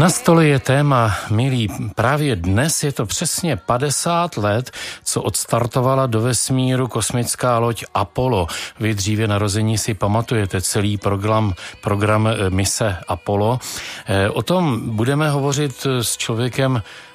Na 0.00 0.08
stole 0.10 0.46
je 0.46 0.58
téma, 0.58 1.14
milí, 1.30 1.68
právě 1.94 2.36
dnes 2.36 2.82
je 2.82 2.92
to 2.92 3.06
přesně 3.06 3.56
50 3.56 4.36
let, 4.36 4.70
co 5.04 5.22
odstartovala 5.22 6.06
do 6.06 6.20
vesmíru 6.20 6.88
kosmická 6.88 7.58
loď 7.58 7.84
Apollo. 7.94 8.46
Vy 8.80 8.94
dříve 8.94 9.28
narození 9.28 9.78
si 9.78 9.94
pamatujete 9.94 10.60
celý 10.60 10.96
program, 10.96 11.54
program 11.80 12.26
eh, 12.26 12.50
mise 12.50 12.96
Apollo. 13.08 13.58
Eh, 14.06 14.30
o 14.30 14.42
tom 14.42 14.90
budeme 14.96 15.30
hovořit 15.30 15.86
s 16.00 16.16
člověkem, 16.16 16.82
Eh, 16.82 17.09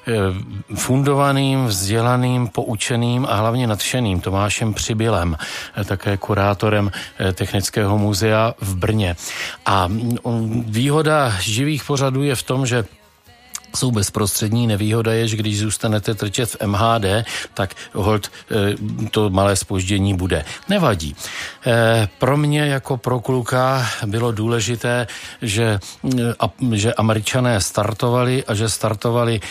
fundovaným, 0.75 1.65
vzdělaným, 1.65 2.47
poučeným 2.47 3.25
a 3.29 3.35
hlavně 3.35 3.67
nadšeným 3.67 4.21
Tomášem 4.21 4.73
Přibylem, 4.73 5.37
eh, 5.77 5.83
také 5.83 6.17
kurátorem 6.17 6.91
eh, 7.19 7.33
Technického 7.33 7.97
muzea 7.97 8.53
v 8.61 8.75
Brně. 8.75 9.15
A 9.65 9.87
mm, 9.87 10.63
výhoda 10.67 11.33
živých 11.39 11.83
pořadů 11.83 12.23
je 12.23 12.35
v 12.35 12.43
tom, 12.43 12.65
že 12.65 12.85
jsou 13.75 13.91
bezprostřední. 13.91 14.67
Nevýhoda 14.67 15.13
je, 15.13 15.27
že 15.27 15.37
když 15.37 15.59
zůstanete 15.59 16.15
trčet 16.15 16.49
v 16.49 16.65
MHD, 16.65 17.25
tak 17.53 17.75
hold 17.93 18.31
eh, 18.51 19.09
to 19.11 19.29
malé 19.29 19.55
spoždění 19.55 20.13
bude. 20.13 20.45
Nevadí. 20.69 21.15
Eh, 21.65 22.09
pro 22.19 22.37
mě 22.37 22.59
jako 22.59 22.97
pro 22.97 23.19
kluka 23.19 23.87
bylo 24.05 24.31
důležité, 24.31 25.07
že, 25.41 25.79
eh, 26.19 26.77
že 26.77 26.93
američané 26.93 27.61
startovali 27.61 28.43
a 28.47 28.53
že 28.53 28.69
startovali 28.69 29.41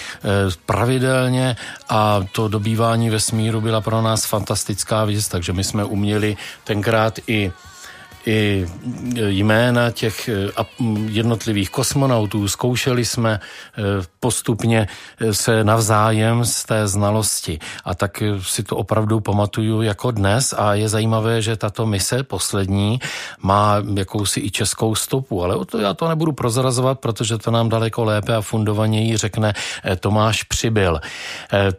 pravidelně 0.67 1.57
a 1.89 2.21
to 2.33 2.49
dobývání 2.49 3.11
vesmíru 3.11 3.61
byla 3.61 3.81
pro 3.81 4.03
nás 4.03 4.27
fantastická 4.27 5.05
věc, 5.05 5.29
takže 5.29 5.53
my 5.53 5.65
jsme 5.65 5.85
uměli 5.85 6.37
tenkrát 6.65 7.19
i 7.27 7.53
i 8.27 8.67
jména 9.29 9.91
těch 9.91 10.29
eh, 10.29 10.65
jednotlivých 11.09 11.71
kosmonautů. 11.71 12.49
Zkoušeli 12.49 13.05
jsme 13.05 13.41
eh, 13.41 13.83
postupně 14.21 14.89
se 15.31 15.65
navzájem 15.65 16.45
z 16.45 16.65
té 16.65 16.89
znalosti. 16.89 17.59
A 17.85 17.95
tak 17.95 18.23
si 18.43 18.63
to 18.63 18.77
opravdu 18.77 19.21
pamatuju 19.21 19.83
jako 19.83 20.11
dnes 20.11 20.55
a 20.59 20.75
je 20.75 20.89
zajímavé, 20.89 21.43
že 21.43 21.57
tato 21.57 21.87
mise 21.87 22.23
poslední 22.23 22.99
má 23.43 23.77
jakousi 23.97 24.41
i 24.41 24.51
českou 24.51 24.95
stopu, 24.95 25.45
ale 25.45 25.57
o 25.57 25.65
to 25.65 25.79
já 25.79 25.95
to 25.95 26.09
nebudu 26.09 26.33
prozrazovat, 26.33 27.01
protože 27.01 27.39
to 27.39 27.51
nám 27.51 27.69
daleko 27.69 28.05
lépe 28.05 28.35
a 28.35 28.41
fundovaněji 28.41 29.17
řekne 29.17 29.53
Tomáš 30.01 30.43
Přibyl. 30.43 31.01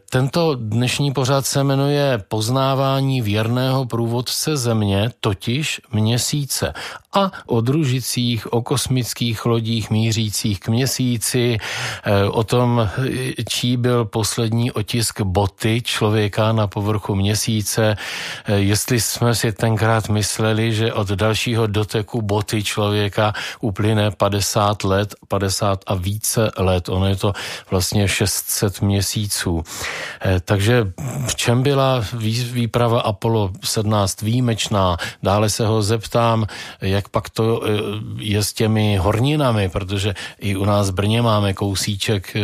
Tento 0.10 0.56
dnešní 0.56 1.14
pořád 1.14 1.46
se 1.46 1.64
jmenuje 1.64 2.24
Poznávání 2.28 3.22
věrného 3.22 3.86
průvodce 3.86 4.58
země, 4.58 5.12
totiž 5.20 5.82
měsíc 5.92 6.35
měsíce 6.36 6.74
a 7.14 7.32
o 7.48 7.62
družicích, 7.62 8.54
o 8.54 8.62
kosmických 8.62 9.46
lodích 9.46 9.90
mířících 9.90 10.60
k 10.60 10.68
měsíci, 10.68 11.58
eh, 12.04 12.24
o 12.28 12.44
tom, 12.44 12.90
čí 13.48 13.78
byl 13.78 14.06
poslední 14.06 14.72
otisk 14.72 15.22
boty 15.22 15.82
člověka 15.82 16.52
na 16.52 16.68
povrchu 16.68 17.16
měsíce, 17.16 17.96
eh, 17.96 18.54
jestli 18.60 19.00
jsme 19.00 19.36
si 19.36 19.52
tenkrát 19.52 20.10
mysleli, 20.10 20.76
že 20.76 20.94
od 20.94 21.08
dalšího 21.08 21.68
doteku 21.68 22.22
boty 22.22 22.64
člověka 22.64 23.34
uplyne 23.64 24.12
50 24.12 24.84
let, 24.84 25.16
50 25.28 25.88
a 25.88 25.96
více 25.96 26.52
let. 26.58 26.90
Ono 26.90 27.08
je 27.08 27.16
to 27.16 27.34
vlastně 27.72 28.08
600 28.08 28.82
měsíců. 28.82 29.64
Takže 30.46 30.92
v 31.28 31.36
čem 31.36 31.64
byla 31.64 32.04
výprava 32.52 33.02
Apollo 33.02 33.52
17 33.64 34.22
výjimečná? 34.22 34.98
Dále 35.24 35.50
se 35.50 35.64
ho 35.68 35.82
zeptám, 35.82 36.25
jak 36.82 37.06
jak 37.06 37.10
pak 37.14 37.30
to 37.30 37.62
eh, 37.62 37.70
je 38.18 38.44
s 38.44 38.54
těmi 38.54 38.98
horninami, 38.98 39.70
protože 39.70 40.14
i 40.42 40.56
u 40.58 40.66
nás 40.66 40.90
v 40.90 40.94
Brně 40.94 41.22
máme 41.22 41.54
kousíček 41.54 42.34
eh, 42.36 42.42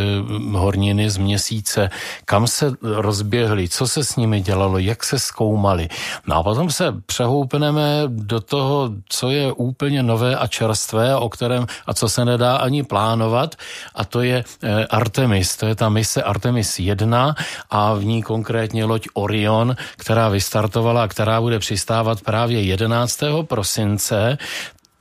horniny 0.54 1.10
z 1.10 1.18
měsíce, 1.18 1.90
kam 2.26 2.48
se 2.48 2.78
rozběhly, 2.82 3.70
co 3.70 3.88
se 3.88 4.04
s 4.04 4.16
nimi 4.16 4.42
dělalo, 4.42 4.78
jak 4.78 5.04
se 5.04 5.20
zkoumali. 5.20 5.90
No 6.28 6.36
a 6.36 6.44
potom 6.44 6.70
se 6.70 6.94
přehoupneme 7.06 8.04
do 8.08 8.40
toho, 8.40 8.90
co 9.10 9.30
je 9.30 9.52
úplně 9.52 10.04
nové 10.04 10.38
a 10.38 10.48
čerstvé, 10.48 11.16
o 11.18 11.30
kterém 11.30 11.66
a 11.88 11.94
co 11.94 12.06
se 12.10 12.22
nedá 12.26 12.62
ani 12.62 12.84
plánovat, 12.84 13.56
a 13.96 14.06
to 14.06 14.22
je 14.22 14.44
eh, 14.46 14.86
Artemis. 14.86 15.58
To 15.58 15.66
je 15.66 15.76
ta 15.76 15.90
mise 15.90 16.22
Artemis 16.24 16.80
1 16.80 17.36
a 17.70 17.94
v 17.94 18.04
ní 18.06 18.22
konkrétně 18.22 18.86
loď 18.86 19.08
Orion, 19.14 19.76
která 19.98 20.30
vystartovala 20.30 21.04
a 21.04 21.08
která 21.08 21.42
bude 21.42 21.60
přistávat 21.60 22.22
právě 22.22 22.62
11. 22.62 23.48
prosince 23.50 23.71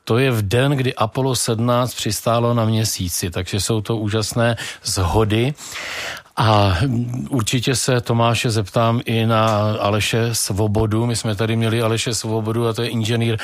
to 0.04 0.18
je 0.18 0.30
v 0.30 0.42
den, 0.42 0.72
kdy 0.72 0.94
Apollo 0.94 1.36
17 1.36 1.94
přistálo 1.94 2.54
na 2.54 2.64
měsíci, 2.64 3.30
takže 3.30 3.60
jsou 3.60 3.80
to 3.80 3.96
úžasné 3.96 4.56
zhody. 4.84 5.54
A 6.36 6.78
určitě 7.28 7.74
se 7.74 8.00
Tomáše 8.00 8.50
zeptám 8.50 9.00
i 9.04 9.26
na 9.26 9.46
Aleše 9.80 10.34
Svobodu. 10.34 11.06
My 11.06 11.16
jsme 11.16 11.34
tady 11.34 11.56
měli 11.56 11.82
Aleše 11.82 12.14
Svobodu 12.14 12.68
a 12.68 12.72
to 12.72 12.82
je 12.82 12.88
inženýr, 12.88 13.36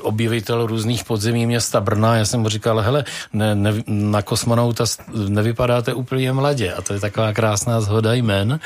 objevitel 0.00 0.66
různých 0.66 1.04
podzemí 1.04 1.46
města 1.46 1.80
Brna. 1.80 2.16
Já 2.16 2.24
jsem 2.24 2.40
mu 2.40 2.48
říkal, 2.48 2.80
hele, 2.80 3.04
ne, 3.32 3.54
ne, 3.54 3.72
na 3.86 4.22
kosmonauta 4.22 4.84
nevypadáte 5.28 5.94
úplně 5.94 6.32
mladě. 6.32 6.72
A 6.72 6.82
to 6.82 6.94
je 6.94 7.00
taková 7.00 7.32
krásná 7.32 7.80
zhoda 7.80 8.14
jmen, 8.14 8.60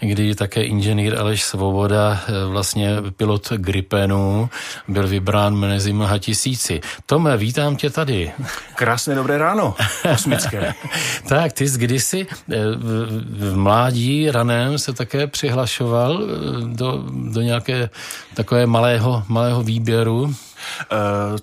kdy 0.00 0.34
také 0.34 0.62
inženýr 0.62 1.18
Aleš 1.18 1.42
Svoboda, 1.42 2.20
eh, 2.28 2.44
vlastně 2.46 2.96
pilot 3.16 3.52
Gripenu, 3.52 4.50
byl 4.88 5.08
vybrán 5.08 5.56
mezi 5.56 5.92
mnoha 5.92 6.18
tisíci. 6.18 6.80
Tome, 7.06 7.36
vítám 7.36 7.76
tě 7.76 7.90
tady. 7.90 8.32
Krásné 8.74 9.14
dobré 9.14 9.38
ráno, 9.38 9.74
kosmické. 10.02 10.74
tak, 11.28 11.52
ty 11.52 11.68
jsi 11.68 11.78
kdysi 11.78 12.26
eh, 12.52 12.56
v 13.06 13.56
mládí 13.56 14.30
raném 14.30 14.78
se 14.78 14.92
také 14.92 15.26
přihlašoval 15.26 16.22
eh, 16.22 16.76
do, 16.76 17.04
do 17.32 17.40
nějaké 17.40 17.90
takové 18.34 18.66
malého, 18.66 19.24
malého 19.28 19.62
výběru 19.62 20.34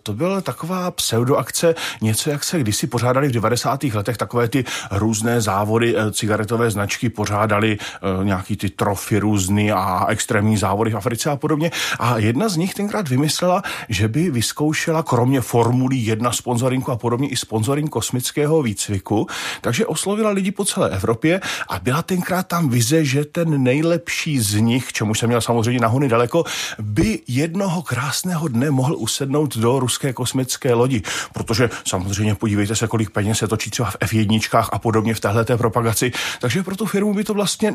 to 0.03 0.13
byla 0.13 0.41
taková 0.41 0.91
pseudoakce, 0.91 1.75
něco, 2.01 2.29
jak 2.29 2.43
se 2.43 2.59
kdysi 2.59 2.87
pořádali 2.87 3.27
v 3.27 3.31
90. 3.31 3.83
letech, 3.83 4.17
takové 4.17 4.47
ty 4.47 4.65
různé 4.91 5.41
závody, 5.41 5.95
eh, 5.97 6.11
cigaretové 6.11 6.71
značky 6.71 7.09
pořádali 7.09 7.77
eh, 7.77 8.25
nějaký 8.25 8.57
ty 8.57 8.69
trofy 8.69 9.19
různý 9.19 9.71
a 9.71 10.05
extrémní 10.09 10.57
závody 10.57 10.91
v 10.91 10.97
Africe 10.97 11.29
a 11.29 11.35
podobně. 11.35 11.71
A 11.99 12.17
jedna 12.17 12.49
z 12.49 12.57
nich 12.57 12.73
tenkrát 12.73 13.09
vymyslela, 13.09 13.61
že 13.89 14.07
by 14.07 14.31
vyzkoušela 14.31 15.03
kromě 15.03 15.41
formulí 15.41 16.05
jedna 16.05 16.31
sponzorinku 16.31 16.91
a 16.91 16.97
podobně 16.97 17.29
i 17.29 17.35
sponsoring 17.35 17.89
kosmického 17.89 18.61
výcviku, 18.61 19.27
takže 19.61 19.85
oslovila 19.85 20.29
lidi 20.29 20.51
po 20.51 20.65
celé 20.65 20.89
Evropě 20.89 21.41
a 21.69 21.79
byla 21.79 22.01
tenkrát 22.01 22.47
tam 22.47 22.69
vize, 22.69 23.05
že 23.05 23.25
ten 23.25 23.63
nejlepší 23.63 24.39
z 24.39 24.59
nich, 24.59 24.93
čemu 24.93 25.15
jsem 25.15 25.29
měl 25.29 25.41
samozřejmě 25.41 25.79
nahony 25.79 26.07
daleko, 26.09 26.43
by 26.79 27.19
jednoho 27.27 27.81
krásného 27.81 28.47
dne 28.47 28.71
mohl 28.71 28.95
usednout 29.07 29.57
do 29.57 29.79
ruské 29.79 30.13
kosmické 30.13 30.73
lodi, 30.73 31.01
protože 31.33 31.69
samozřejmě 31.87 32.35
podívejte 32.35 32.75
se, 32.75 32.87
kolik 32.87 33.09
peněz 33.09 33.37
se 33.37 33.47
točí 33.47 33.71
třeba 33.71 33.91
v 33.91 33.95
F1 33.95 34.67
a 34.71 34.79
podobně 34.79 35.13
v 35.15 35.19
téhle 35.19 35.45
propagaci. 35.45 36.11
Takže 36.41 36.63
pro 36.63 36.75
tu 36.75 36.85
firmu 36.85 37.13
by 37.13 37.23
to 37.23 37.33
vlastně, 37.33 37.73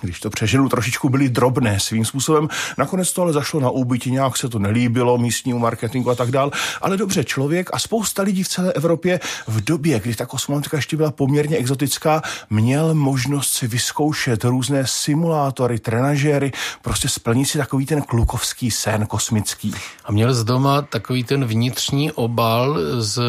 když 0.00 0.20
to 0.20 0.30
přeženu, 0.30 0.68
trošičku 0.68 1.08
byly 1.08 1.28
drobné 1.28 1.80
svým 1.80 2.04
způsobem. 2.04 2.48
Nakonec 2.78 3.12
to 3.12 3.22
ale 3.22 3.32
zašlo 3.32 3.60
na 3.60 3.70
úbytí, 3.70 4.10
nějak 4.10 4.36
se 4.36 4.48
to 4.48 4.58
nelíbilo 4.58 5.18
místnímu 5.18 5.58
marketingu 5.58 6.10
a 6.10 6.14
tak 6.14 6.30
dál. 6.30 6.50
Ale 6.80 6.96
dobře, 6.96 7.24
člověk 7.24 7.70
a 7.72 7.78
spousta 7.78 8.22
lidí 8.22 8.42
v 8.42 8.48
celé 8.48 8.72
Evropě 8.72 9.20
v 9.46 9.64
době, 9.64 10.00
kdy 10.00 10.14
ta 10.14 10.26
kosmonautika 10.26 10.76
ještě 10.76 10.96
byla 10.96 11.10
poměrně 11.10 11.56
exotická, 11.56 12.22
měl 12.50 12.94
možnost 12.94 13.50
si 13.50 13.66
vyzkoušet 13.66 14.44
různé 14.44 14.86
simulátory, 14.86 15.78
trenažéry, 15.78 16.52
prostě 16.82 17.08
splnit 17.08 17.46
si 17.46 17.58
takový 17.58 17.86
ten 17.86 18.02
klukovský 18.02 18.70
sen 18.70 19.06
kosmický. 19.06 19.74
A 20.04 20.12
měl 20.12 20.34
z 20.34 20.44
doma 20.52 20.82
takový 20.82 21.24
ten 21.24 21.44
vnitřní 21.44 22.12
obal 22.12 22.78
z 22.98 23.22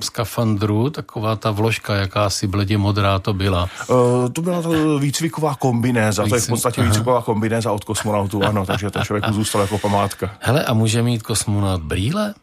skafandru, 0.00 0.90
taková 0.90 1.36
ta 1.36 1.50
vložka, 1.50 1.94
jakási 1.94 2.46
bledě 2.46 2.78
modrá 2.78 3.18
to 3.18 3.32
byla. 3.34 3.70
Uh, 3.86 4.28
to 4.32 4.42
byla 4.42 4.62
to 4.62 4.98
výcviková 4.98 5.54
kombinéza, 5.54 6.22
Výcvik... 6.22 6.30
to 6.30 6.36
je 6.36 6.46
v 6.46 6.48
podstatě 6.48 6.80
Aha. 6.80 6.90
výcviková 6.90 7.22
kombinéza 7.22 7.72
od 7.72 7.84
kosmonautů, 7.84 8.42
ano, 8.42 8.66
takže 8.66 8.90
to 8.90 9.04
člověku 9.04 9.32
zůstalo 9.32 9.64
jako 9.64 9.78
památka. 9.78 10.30
Hele, 10.40 10.64
a 10.64 10.74
může 10.74 11.02
mít 11.02 11.22
kosmonaut 11.22 11.82
brýle? 11.82 12.34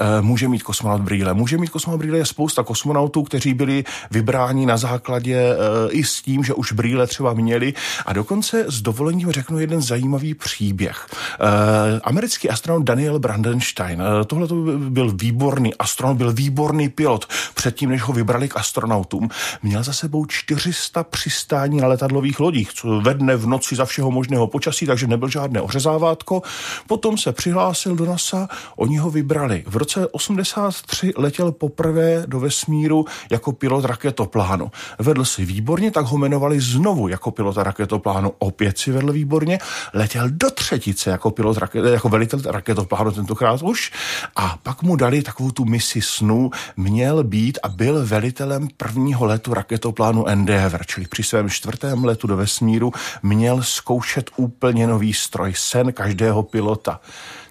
Eh, 0.00 0.22
může 0.22 0.48
mít 0.48 0.62
kosmonaut 0.62 1.00
brýle. 1.00 1.34
Může 1.34 1.58
mít 1.58 1.70
kosmonaut 1.70 1.98
brýle 1.98 2.18
je 2.18 2.26
spousta 2.26 2.62
kosmonautů, 2.62 3.22
kteří 3.22 3.54
byli 3.54 3.84
vybráni 4.10 4.66
na 4.66 4.76
základě 4.76 5.36
eh, 5.36 5.56
i 5.90 6.04
s 6.04 6.22
tím, 6.22 6.44
že 6.44 6.54
už 6.54 6.72
brýle 6.72 7.06
třeba 7.06 7.34
měli. 7.34 7.74
A 8.06 8.12
dokonce 8.12 8.64
s 8.68 8.82
dovolením 8.82 9.32
řeknu 9.32 9.58
jeden 9.58 9.82
zajímavý 9.82 10.34
příběh. 10.34 11.06
Eh, 11.40 12.00
americký 12.04 12.50
astronaut 12.50 12.82
Daniel 12.82 13.18
Brandenstein, 13.18 14.02
tohle 14.26 14.48
to 14.48 14.54
byl 14.78 15.12
výborný 15.12 15.74
astronaut, 15.74 16.16
byl 16.16 16.32
výborný 16.32 16.88
pilot. 16.88 17.26
Předtím, 17.54 17.90
než 17.90 18.02
ho 18.02 18.12
vybrali 18.12 18.48
k 18.48 18.56
astronautům, 18.56 19.28
měl 19.62 19.82
za 19.82 19.92
sebou 19.92 20.26
400 20.26 21.04
přistání 21.04 21.80
na 21.80 21.88
letadlových 21.88 22.40
lodích, 22.40 22.72
co 22.72 23.00
ve 23.00 23.14
dne, 23.14 23.36
v 23.36 23.46
noci 23.46 23.76
za 23.76 23.84
všeho 23.84 24.10
možného 24.10 24.46
počasí, 24.46 24.86
takže 24.86 25.06
nebyl 25.06 25.28
žádné 25.28 25.60
ořezávátko. 25.60 26.42
Potom 26.86 27.18
se 27.18 27.32
přihlásil 27.32 27.96
do 27.96 28.06
NASA, 28.06 28.48
oni 28.76 28.96
ho 28.96 29.10
vybrali. 29.10 29.64
V 29.66 29.76
roce 29.76 29.89
roce 29.96 30.08
83 30.12 31.12
letěl 31.16 31.52
poprvé 31.52 32.22
do 32.26 32.40
vesmíru 32.40 33.04
jako 33.30 33.52
pilot 33.52 33.84
raketoplánu. 33.84 34.70
Vedl 34.98 35.24
si 35.24 35.44
výborně, 35.44 35.90
tak 35.90 36.06
ho 36.06 36.18
jmenovali 36.18 36.60
znovu 36.60 37.08
jako 37.08 37.30
pilota 37.30 37.62
raketoplánu. 37.62 38.32
Opět 38.38 38.78
si 38.78 38.92
vedl 38.92 39.12
výborně. 39.12 39.58
Letěl 39.94 40.30
do 40.30 40.50
třetice 40.50 41.10
jako 41.10 41.30
pilot 41.30 41.58
jako 41.92 42.08
velitel 42.08 42.40
raketoplánu 42.46 43.12
tentokrát 43.12 43.62
už. 43.62 43.92
A 44.36 44.58
pak 44.62 44.82
mu 44.82 44.96
dali 44.96 45.22
takovou 45.22 45.50
tu 45.50 45.64
misi 45.64 46.00
snů. 46.00 46.50
Měl 46.76 47.24
být 47.24 47.58
a 47.62 47.68
byl 47.68 48.06
velitelem 48.06 48.68
prvního 48.76 49.26
letu 49.26 49.54
raketoplánu 49.54 50.28
Endeavour, 50.28 50.86
čili 50.86 51.06
při 51.06 51.22
svém 51.22 51.50
čtvrtém 51.50 52.04
letu 52.04 52.26
do 52.26 52.36
vesmíru 52.36 52.92
měl 53.22 53.62
zkoušet 53.62 54.30
úplně 54.36 54.86
nový 54.86 55.12
stroj, 55.12 55.52
sen 55.56 55.92
každého 55.92 56.42
pilota. 56.42 57.00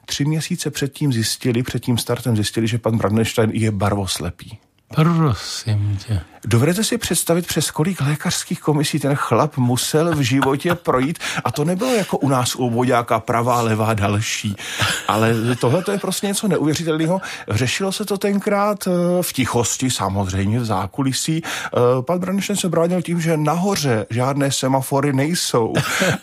Tři 0.10 0.26
měsíce 0.26 0.72
předtím 0.72 1.14
zjistili, 1.14 1.64
před 1.64 1.84
tím 1.84 1.98
startem 1.98 2.36
zjistili, 2.36 2.68
že 2.68 2.78
pan 2.78 2.98
Brandenstein 2.98 3.52
je 3.54 3.72
barvoslepý. 3.72 4.58
Prosím 4.96 5.98
tě. 6.08 6.22
Dovedete 6.46 6.84
si 6.84 6.98
představit, 6.98 7.48
přes 7.48 7.72
kolik 7.72 8.02
lékařských 8.02 8.62
komisí 8.62 9.00
ten 9.00 9.16
chlap 9.16 9.58
musel 9.58 10.16
v 10.16 10.22
životě 10.22 10.76
projít 10.76 11.20
a 11.44 11.52
to 11.52 11.66
nebylo 11.66 11.94
jako 11.94 12.18
u 12.18 12.30
nás 12.30 12.56
u 12.56 12.70
vodáka 12.70 13.20
pravá, 13.20 13.62
levá, 13.62 13.94
další. 13.94 14.56
Ale 15.08 15.34
tohle 15.60 15.84
to 15.84 15.92
je 15.92 15.98
prostě 15.98 16.28
něco 16.28 16.48
neuvěřitelného. 16.48 17.22
Řešilo 17.50 17.92
se 17.92 18.06
to 18.06 18.18
tenkrát 18.18 18.88
eh, 18.88 19.24
v 19.24 19.34
tichosti, 19.34 19.92
samozřejmě 19.92 20.60
v 20.60 20.66
zákulisí. 20.66 21.44
Eh, 21.44 21.80
pan 22.02 22.20
Brandenstein 22.20 22.58
se 22.58 22.70
bránil 22.70 23.02
tím, 23.02 23.22
že 23.22 23.38
nahoře 23.38 24.06
žádné 24.10 24.52
semafory 24.52 25.14
nejsou 25.14 25.74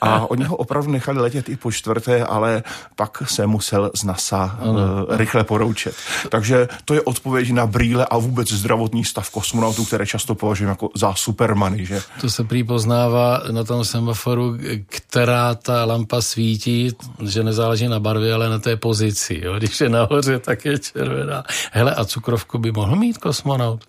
a 0.01 0.31
oni 0.31 0.45
ho 0.45 0.57
opravdu 0.57 0.93
nechali 0.93 1.21
letět 1.21 1.49
i 1.49 1.57
po 1.57 1.73
čtvrté, 1.73 2.25
ale 2.25 2.63
pak 2.97 3.23
se 3.27 3.47
musel 3.47 3.91
z 3.95 4.05
NASA 4.05 4.59
uh, 4.63 5.17
rychle 5.17 5.45
poroučet. 5.45 5.95
Takže 6.29 6.69
to 6.85 6.95
je 6.95 7.01
odpověď 7.01 7.53
na 7.53 7.67
brýle 7.67 8.07
a 8.11 8.19
vůbec 8.19 8.56
zdravotní 8.57 9.05
stav 9.05 9.31
kosmonautů, 9.31 9.85
které 9.85 10.07
často 10.07 10.35
považujeme 10.35 10.71
jako 10.71 10.91
za 10.95 11.15
supermany, 11.15 11.87
že? 11.87 12.03
To 12.21 12.31
se 12.31 12.45
prý 12.45 12.65
poznává 12.65 13.43
na 13.51 13.65
tom 13.65 13.85
semaforu, 13.85 14.57
která 14.89 15.55
ta 15.55 15.85
lampa 15.85 16.23
svítí, 16.23 16.91
že 17.23 17.45
nezáleží 17.45 17.89
na 17.89 18.01
barvě, 18.01 18.35
ale 18.35 18.49
na 18.49 18.59
té 18.59 18.77
pozici. 18.77 19.41
Jo? 19.45 19.59
Když 19.59 19.81
je 19.81 19.89
nahoře, 19.89 20.39
tak 20.39 20.65
je 20.65 20.79
červená. 20.79 21.45
Hele, 21.73 21.95
a 21.95 22.05
cukrovku 22.05 22.59
by 22.59 22.73
mohl 22.73 22.97
mít 22.97 23.19
kosmonaut? 23.19 23.85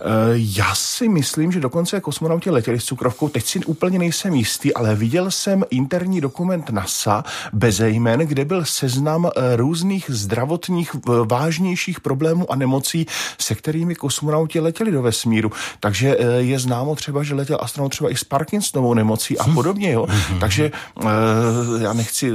Eh, 0.00 0.06
já 0.34 0.74
si 0.74 1.08
myslím, 1.08 1.52
že 1.52 1.60
dokonce 1.60 2.00
kosmonauti 2.00 2.50
letěli 2.50 2.80
s 2.80 2.84
cukrovkou, 2.84 3.28
teď 3.28 3.46
si 3.46 3.64
úplně 3.64 3.98
nejsem 3.98 4.34
jistý, 4.34 4.74
ale 4.74 4.94
viděl 4.94 5.30
jsem 5.30 5.64
interní 5.70 6.20
dokument 6.20 6.70
NASA 6.70 7.24
bez 7.52 7.80
jmen, 7.80 8.20
kde 8.20 8.44
byl 8.44 8.64
seznam 8.64 9.26
eh, 9.26 9.56
různých 9.56 10.04
zdravotních 10.08 10.96
eh, 10.96 11.10
vážnějších 11.24 12.00
problémů 12.00 12.52
a 12.52 12.56
nemocí, 12.56 13.06
se 13.40 13.54
kterými 13.54 13.94
kosmonauti 13.94 14.60
letěli 14.60 14.90
do 14.90 15.02
vesmíru. 15.02 15.52
Takže 15.80 16.16
je 16.38 16.58
známo 16.58 16.94
třeba, 16.94 17.22
že 17.22 17.34
letěl 17.34 17.58
astronaut 17.60 17.88
třeba 17.88 18.10
i 18.10 18.16
s 18.16 18.24
Parkinsonovou 18.24 18.94
nemocí 18.94 19.38
a 19.38 19.44
podobně. 19.44 19.92
Jo? 19.92 20.06
Takže 20.40 20.70
já 21.80 21.92
nechci 21.92 22.30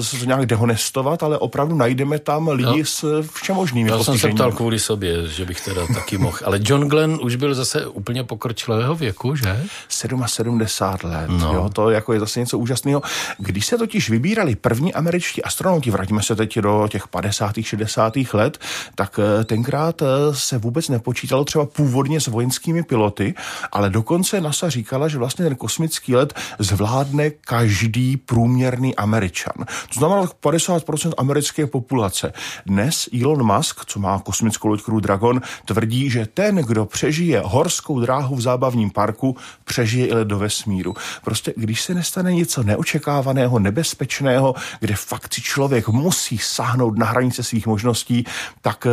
se 0.00 0.18
to 0.18 0.24
nějak 0.24 0.46
dehonestovat, 0.46 1.22
ale 1.22 1.38
opravdu 1.38 1.74
najdeme 1.74 2.18
tam 2.18 2.48
lidi 2.48 2.78
no. 2.78 2.84
s 2.84 3.22
všemožnými 3.32 3.90
Já 3.90 3.98
jsem 3.98 4.18
se 4.18 4.28
ptal 4.28 4.52
kvůli 4.52 4.78
sobě, 4.78 5.28
že 5.28 5.44
bych 5.44 5.60
teda 5.60 5.86
taky 5.94 6.18
mohl. 6.18 6.38
Ale 6.44 6.58
John 6.62 6.83
Glenn 6.88 7.18
už 7.22 7.36
byl 7.36 7.54
zase 7.54 7.86
úplně 7.86 8.24
pokročilého 8.24 8.94
věku, 8.94 9.36
že? 9.36 9.64
77 9.88 10.60
let, 11.02 11.28
no. 11.28 11.54
jo, 11.54 11.70
to 11.72 11.90
jako 11.90 12.12
je 12.12 12.20
zase 12.20 12.40
něco 12.40 12.58
úžasného. 12.58 13.02
Když 13.38 13.66
se 13.66 13.78
totiž 13.78 14.10
vybírali 14.10 14.54
první 14.54 14.94
američtí 14.94 15.42
astronauti, 15.42 15.90
vrátíme 15.90 16.22
se 16.22 16.36
teď 16.36 16.58
do 16.58 16.88
těch 16.90 17.08
50. 17.08 17.54
60. 17.62 18.14
let, 18.32 18.58
tak 18.94 19.20
eh, 19.22 19.44
tenkrát 19.44 20.02
eh, 20.02 20.06
se 20.32 20.58
vůbec 20.58 20.88
nepočítalo 20.88 21.44
třeba 21.44 21.66
původně 21.66 22.20
s 22.20 22.26
vojenskými 22.26 22.82
piloty, 22.82 23.34
ale 23.72 23.90
dokonce 23.90 24.40
NASA 24.40 24.68
říkala, 24.68 25.08
že 25.08 25.18
vlastně 25.18 25.44
ten 25.44 25.56
kosmický 25.56 26.14
let 26.16 26.34
zvládne 26.58 27.30
každý 27.30 28.16
průměrný 28.16 28.96
Američan. 28.96 29.54
To 29.94 29.98
znamená 29.98 30.22
50% 30.42 31.12
americké 31.18 31.66
populace. 31.66 32.32
Dnes 32.66 33.08
Elon 33.22 33.56
Musk, 33.56 33.84
co 33.84 34.00
má 34.00 34.18
kosmickou 34.18 34.68
loď 34.68 34.82
Crew 34.82 35.00
Dragon, 35.00 35.40
tvrdí, 35.64 36.10
že 36.10 36.26
ten, 36.26 36.56
kdo 36.56 36.73
přežije 36.86 37.42
horskou 37.44 38.00
dráhu 38.00 38.36
v 38.36 38.40
zábavním 38.40 38.90
parku, 38.90 39.36
přežije 39.64 40.06
i 40.06 40.14
let 40.14 40.28
do 40.28 40.38
vesmíru. 40.38 40.94
Prostě 41.24 41.54
když 41.56 41.82
se 41.82 41.94
nestane 41.94 42.32
něco 42.32 42.62
neočekávaného, 42.62 43.58
nebezpečného, 43.58 44.54
kde 44.80 44.96
fakt 44.96 45.34
si 45.34 45.40
člověk 45.40 45.88
musí 45.88 46.38
sáhnout 46.38 46.98
na 46.98 47.06
hranice 47.06 47.42
svých 47.42 47.66
možností, 47.66 48.24
tak, 48.60 48.86
eh, 48.86 48.90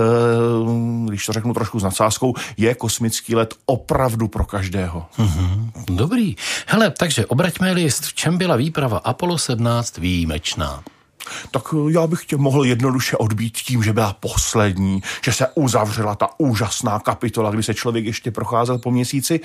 když 1.08 1.26
to 1.26 1.34
řeknu 1.34 1.54
trošku 1.54 1.80
s 1.80 1.84
nadsázkou, 1.84 2.34
je 2.58 2.76
kosmický 2.76 3.36
let 3.36 3.54
opravdu 3.66 4.28
pro 4.28 4.46
každého. 4.46 5.06
Mm-hmm. 5.18 5.72
Dobrý. 5.90 6.36
Hele, 6.68 6.92
takže 6.92 7.26
obraťme 7.26 7.72
list, 7.72 8.04
v 8.06 8.14
čem 8.14 8.38
byla 8.38 8.56
výprava 8.56 8.98
Apollo 8.98 9.38
17 9.38 9.98
výjimečná? 9.98 10.84
Tak 11.52 11.64
eh, 11.74 11.92
já 11.92 12.08
bych 12.08 12.26
tě 12.26 12.38
mohl 12.38 12.66
jednoduše 12.66 13.18
odbít 13.18 13.58
tím, 13.58 13.84
že 13.84 13.94
byla 13.94 14.14
poslední, 14.20 15.02
že 15.24 15.34
se 15.34 15.48
uzavřela 15.56 16.16
ta 16.16 16.30
úžasná 16.38 17.00
kapitola, 17.00 17.52
kdy 17.52 17.64
se 17.64 17.74
člověk 17.74 18.06
ještě 18.06 18.32
procházel 18.32 18.78
po 18.78 18.92
měsíci. 18.92 19.40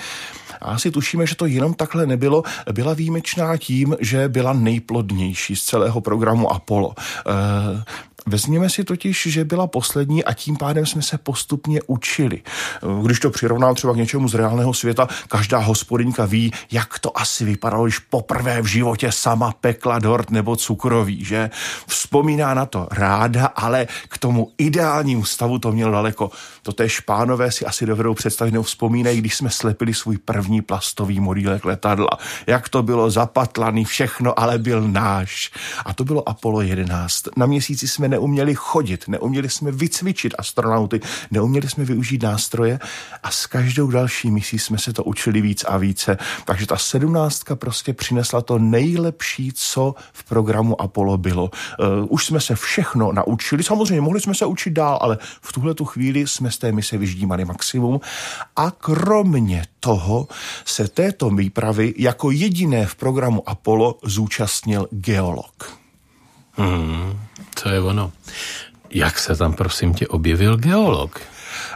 A 0.61 0.65
asi 0.65 0.91
tušíme, 0.91 1.27
že 1.27 1.35
to 1.35 1.47
jenom 1.47 1.75
takhle 1.75 2.07
nebylo. 2.07 2.43
Byla 2.73 2.95
výjimečná 2.95 3.57
tím, 3.57 3.97
že 4.01 4.29
byla 4.29 4.53
nejplodnější 4.53 5.57
z 5.57 5.63
celého 5.63 6.01
programu 6.01 6.53
Apollo. 6.53 6.95
E, 6.99 8.07
Vezměme 8.29 8.71
si 8.71 8.85
totiž, 8.85 9.27
že 9.31 9.45
byla 9.45 9.67
poslední 9.67 10.25
a 10.25 10.33
tím 10.33 10.57
pádem 10.57 10.87
jsme 10.87 11.03
se 11.03 11.19
postupně 11.19 11.81
učili. 11.87 12.43
Když 13.03 13.21
to 13.21 13.31
přirovnám 13.31 13.75
třeba 13.75 13.93
k 13.93 13.97
něčemu 13.97 14.29
z 14.29 14.35
reálného 14.35 14.75
světa, 14.75 15.09
každá 15.29 15.59
hospodinka 15.59 16.25
ví, 16.25 16.53
jak 16.71 16.99
to 16.99 17.19
asi 17.19 17.45
vypadalo, 17.45 17.85
když 17.85 17.99
poprvé 17.99 18.63
v 18.63 18.67
životě 18.67 19.13
sama 19.13 19.53
pekla 19.61 19.99
dort 19.99 20.31
nebo 20.31 20.57
cukroví, 20.57 21.25
že? 21.25 21.51
Vzpomíná 21.87 22.55
na 22.55 22.67
to 22.67 22.89
ráda, 22.91 23.47
ale 23.47 23.87
k 24.09 24.19
tomu 24.19 24.53
ideálnímu 24.59 25.25
stavu 25.25 25.59
to 25.59 25.73
mělo 25.73 25.93
daleko. 25.93 26.31
To 26.63 26.73
té 26.73 26.89
špánové 26.89 27.53
si 27.53 27.67
asi 27.67 27.87
dovedou 27.87 28.15
představit, 28.15 28.51
nebo 28.51 28.65
vzpomínají, 28.65 29.19
když 29.19 29.35
jsme 29.35 29.51
slepili 29.51 29.95
svůj 29.95 30.19
první 30.19 30.63
plastový 30.63 31.21
modílek 31.21 31.65
letadla. 31.65 32.11
Jak 32.47 32.69
to 32.69 32.83
bylo 32.83 33.11
zapatlaný, 33.11 33.85
všechno, 33.85 34.41
ale 34.41 34.59
byl 34.59 34.89
náš. 34.89 35.51
A 35.85 35.95
to 35.95 36.05
bylo 36.05 36.29
Apollo 36.29 36.61
11. 36.61 37.23
Na 37.37 37.47
měsíci 37.47 37.89
jsme 37.89 38.16
neuměli 38.17 38.55
chodit, 38.55 39.09
neuměli 39.09 39.49
jsme 39.49 39.73
vycvičit 39.73 40.35
astronauty, 40.39 41.01
neuměli 41.31 41.69
jsme 41.69 41.85
využít 41.85 42.23
nástroje 42.23 42.79
a 43.23 43.31
s 43.31 43.47
každou 43.47 43.91
další 43.91 44.31
misí 44.31 44.59
jsme 44.59 44.79
se 44.79 44.93
to 44.93 45.05
učili 45.05 45.41
víc 45.41 45.65
a 45.69 45.77
více. 45.77 46.17
Takže 46.45 46.67
ta 46.67 46.77
sedmnáctka 46.77 47.57
prostě 47.57 47.93
přinesla 47.93 48.41
to 48.41 48.59
nejlepší, 48.59 49.53
co 49.55 49.95
v 50.13 50.25
programu 50.25 50.81
Apollo 50.81 51.19
bylo. 51.19 51.45
Uh, 51.45 52.07
už 52.09 52.27
jsme 52.27 52.41
se 52.41 52.55
všechno 52.55 53.13
naučili, 53.13 53.63
samozřejmě 53.63 54.01
mohli 54.01 54.21
jsme 54.21 54.35
se 54.35 54.47
učit 54.47 54.73
dál, 54.73 54.99
ale 55.01 55.19
v 55.21 55.53
tuhle 55.53 55.75
tu 55.75 55.85
chvíli 55.85 56.27
jsme 56.27 56.51
z 56.51 56.59
té 56.59 56.73
mise 56.73 56.99
vyždímali 56.99 57.45
maximum 57.45 58.01
a 58.57 58.71
kromě 58.71 59.65
toho 59.81 60.29
se 60.65 60.89
této 60.89 61.31
výpravy 61.31 61.95
jako 61.97 62.31
jediné 62.31 62.87
v 62.87 62.95
programu 62.95 63.49
Apollo 63.49 63.99
zúčastnil 64.03 64.89
geolog. 64.91 65.77
Hmm, 66.57 67.26
to 67.63 67.69
je 67.69 67.81
ono. 67.81 68.13
Jak 68.91 69.19
se 69.19 69.37
tam, 69.37 69.53
prosím 69.53 69.95
tě, 69.95 70.09
objevil 70.09 70.57
geolog? 70.57 71.21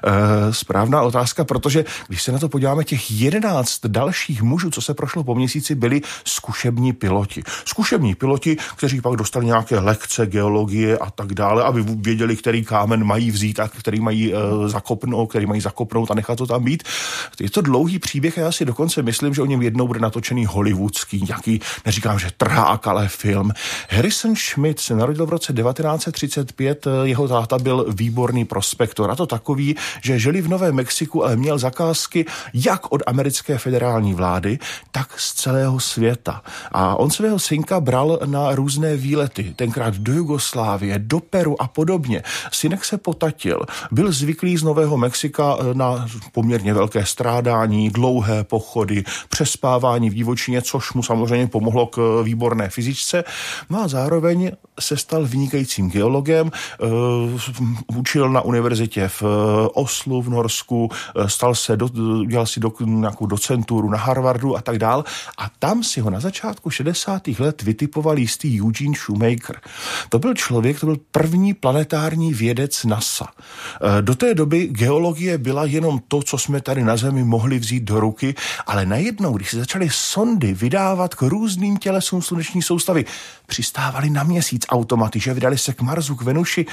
E, 0.04 0.54
správná 0.54 1.02
otázka, 1.02 1.44
protože 1.44 1.84
když 2.08 2.22
se 2.22 2.32
na 2.32 2.38
to 2.38 2.49
podíváme, 2.49 2.84
těch 2.84 3.10
jedenáct 3.10 3.87
dalších 3.87 4.42
mužů, 4.42 4.70
co 4.70 4.82
se 4.82 4.94
prošlo 4.94 5.25
po 5.25 5.34
měsíci, 5.34 5.75
byli 5.75 6.00
zkušební 6.25 6.92
piloti. 6.92 7.42
Zkušební 7.64 8.14
piloti, 8.14 8.56
kteří 8.76 9.00
pak 9.00 9.16
dostali 9.16 9.46
nějaké 9.46 9.78
lekce 9.78 10.26
geologie 10.26 10.99
a 10.99 11.10
tak 11.10 11.34
dále, 11.34 11.64
aby 11.64 11.82
věděli, 11.82 12.37
který 12.37 12.64
kámen 12.64 13.04
mají 13.04 13.30
vzít 13.30 13.60
a 13.60 13.68
který 13.68 14.00
mají 14.00 14.34
e, 14.34 14.37
zakopnout, 14.68 15.30
který 15.30 15.46
mají 15.46 15.60
zakopnout 15.60 16.10
a 16.10 16.14
nechat 16.14 16.38
to 16.38 16.46
tam 16.46 16.64
být. 16.64 16.82
Je 17.40 17.50
to 17.50 17.60
dlouhý 17.60 17.99
příběh 17.99 18.38
a 18.38 18.40
já 18.40 18.52
si 18.52 18.64
dokonce 18.64 19.02
myslím, 19.02 19.34
že 19.34 19.42
o 19.42 19.46
něm 19.46 19.62
jednou 19.62 19.87
bude 19.87 20.00
natočený 20.00 20.46
hollywoodský, 20.46 21.25
nějaký, 21.26 21.60
neříkám, 21.87 22.18
že 22.18 22.30
trhák, 22.37 22.87
ale 22.87 23.08
film. 23.08 23.52
Harrison 23.90 24.37
Schmidt 24.37 24.80
se 24.80 24.96
narodil 24.96 25.26
v 25.26 25.30
roce 25.30 25.52
1935, 25.52 26.87
jeho 27.02 27.28
táta 27.28 27.58
byl 27.58 27.87
výborný 27.88 28.44
prospektor 28.44 29.10
a 29.10 29.16
to 29.16 29.26
takový, 29.26 29.70
že 30.03 30.19
žili 30.19 30.43
v 30.43 30.49
Novém 30.49 30.75
Mexiku, 30.75 31.25
ale 31.25 31.37
měl 31.37 31.59
zakázky 31.59 32.27
jak 32.55 32.93
od 32.93 33.03
americké 33.07 33.59
federální 33.59 34.15
vlády, 34.15 34.59
tak 34.91 35.21
z 35.21 35.35
celého 35.35 35.81
světa. 35.81 36.43
A 36.73 36.97
on 36.97 37.11
svého 37.11 37.39
synka 37.39 37.81
bral 37.81 38.19
na 38.27 38.55
různé 38.55 38.97
výlety, 38.97 39.53
tenkrát 39.57 39.95
do 39.95 40.12
Jugoslávie, 40.12 40.99
do 40.99 41.21
Peru 41.21 41.62
a 41.62 41.69
podobně. 41.69 42.23
Synek 42.53 42.85
se 42.85 42.99
potatil. 42.99 43.61
Byl 43.91 44.12
zvyklý 44.12 44.57
z 44.57 44.62
Nového 44.62 44.97
Mexika 44.97 45.57
eh, 45.61 45.75
na 45.75 46.07
poměrně 46.33 46.75
velké 46.75 47.07
strádání, 47.07 47.91
dlouhé 47.91 48.45
pochody, 48.45 49.05
přespávání 49.29 50.11
v 50.11 50.15
divočině, 50.15 50.62
což 50.62 50.93
mu 50.93 51.03
samozřejmě 51.03 51.47
pomohlo 51.47 51.87
k 51.87 51.99
eh, 51.99 52.25
výborné 52.25 52.69
fyzičce. 52.69 53.25
No 53.71 53.83
a 53.83 53.89
zároveň 53.89 54.53
se 54.81 54.97
stal 54.97 55.27
vynikajícím 55.27 55.91
geologem, 55.91 56.50
uh, 56.79 57.99
učil 57.99 58.29
na 58.29 58.41
univerzitě 58.41 59.09
v 59.09 59.23
Oslu 59.75 60.23
v 60.23 60.29
Norsku, 60.29 60.90
stal 61.26 61.55
se, 61.55 61.76
do, 61.76 61.88
udělal 62.21 62.47
si 62.47 62.61
do, 62.61 62.73
nějakou 62.81 63.26
docenturu 63.26 63.90
na 63.90 63.99
Harvardu 63.99 64.57
a 64.57 64.62
tak 64.62 64.79
dál. 64.79 65.05
A 65.38 65.50
tam 65.59 65.83
si 65.83 66.00
ho 66.00 66.11
na 66.11 66.21
začátku 66.21 66.71
60. 66.71 67.29
let 67.38 67.62
vytipoval 67.62 68.19
jistý 68.19 68.62
Eugene 68.62 68.95
Shoemaker. 69.07 69.61
To 70.09 70.19
byl 70.19 70.35
člověk, 70.35 70.81
to 70.81 70.87
byl 70.87 70.97
první 71.12 71.55
planetární 71.55 72.35
vědec 72.35 72.85
NASA. 72.85 73.26
E, 73.99 74.02
do 74.02 74.14
té 74.14 74.35
doby 74.35 74.67
geologie 74.67 75.38
byla 75.38 75.64
jenom 75.64 76.00
to, 76.09 76.23
co 76.23 76.38
jsme 76.38 76.61
tady 76.61 76.85
na 76.85 76.97
Zemi 76.97 77.25
mohli 77.25 77.59
vzít 77.59 77.83
do 77.83 78.00
ruky, 78.00 78.35
ale 78.67 78.87
najednou, 78.87 79.33
když 79.33 79.50
se 79.50 79.59
začaly 79.59 79.88
sondy 79.90 80.55
vydávat 80.55 81.14
k 81.14 81.23
různým 81.23 81.76
tělesům 81.76 82.23
sluneční 82.23 82.62
soustavy, 82.62 83.05
přistávali 83.47 84.11
na 84.11 84.23
měsíc 84.23 84.67
automaty, 84.69 85.21
že 85.21 85.35
vydali 85.35 85.59
se 85.59 85.73
k 85.73 85.81
Marsu, 85.81 86.17
k 86.17 86.23
Venuši, 86.23 86.67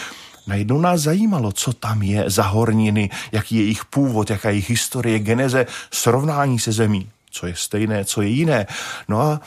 Najednou 0.48 0.82
nás 0.82 1.02
zajímalo, 1.02 1.52
co 1.52 1.74
tam 1.74 2.02
je 2.02 2.30
za 2.30 2.44
horniny, 2.44 3.10
jaký 3.32 3.56
je 3.56 3.62
jejich 3.62 3.86
původ, 3.86 4.30
jaká 4.30 4.50
je 4.50 4.56
jejich 4.56 4.70
historie, 4.70 5.20
geneze, 5.20 5.66
srovnání 5.92 6.60
se 6.60 6.72
zemí, 6.72 7.10
co 7.32 7.48
je 7.48 7.56
stejné, 7.56 8.06
co 8.06 8.22
je 8.22 8.28
jiné. 8.28 8.68
No 9.08 9.22
a 9.22 9.42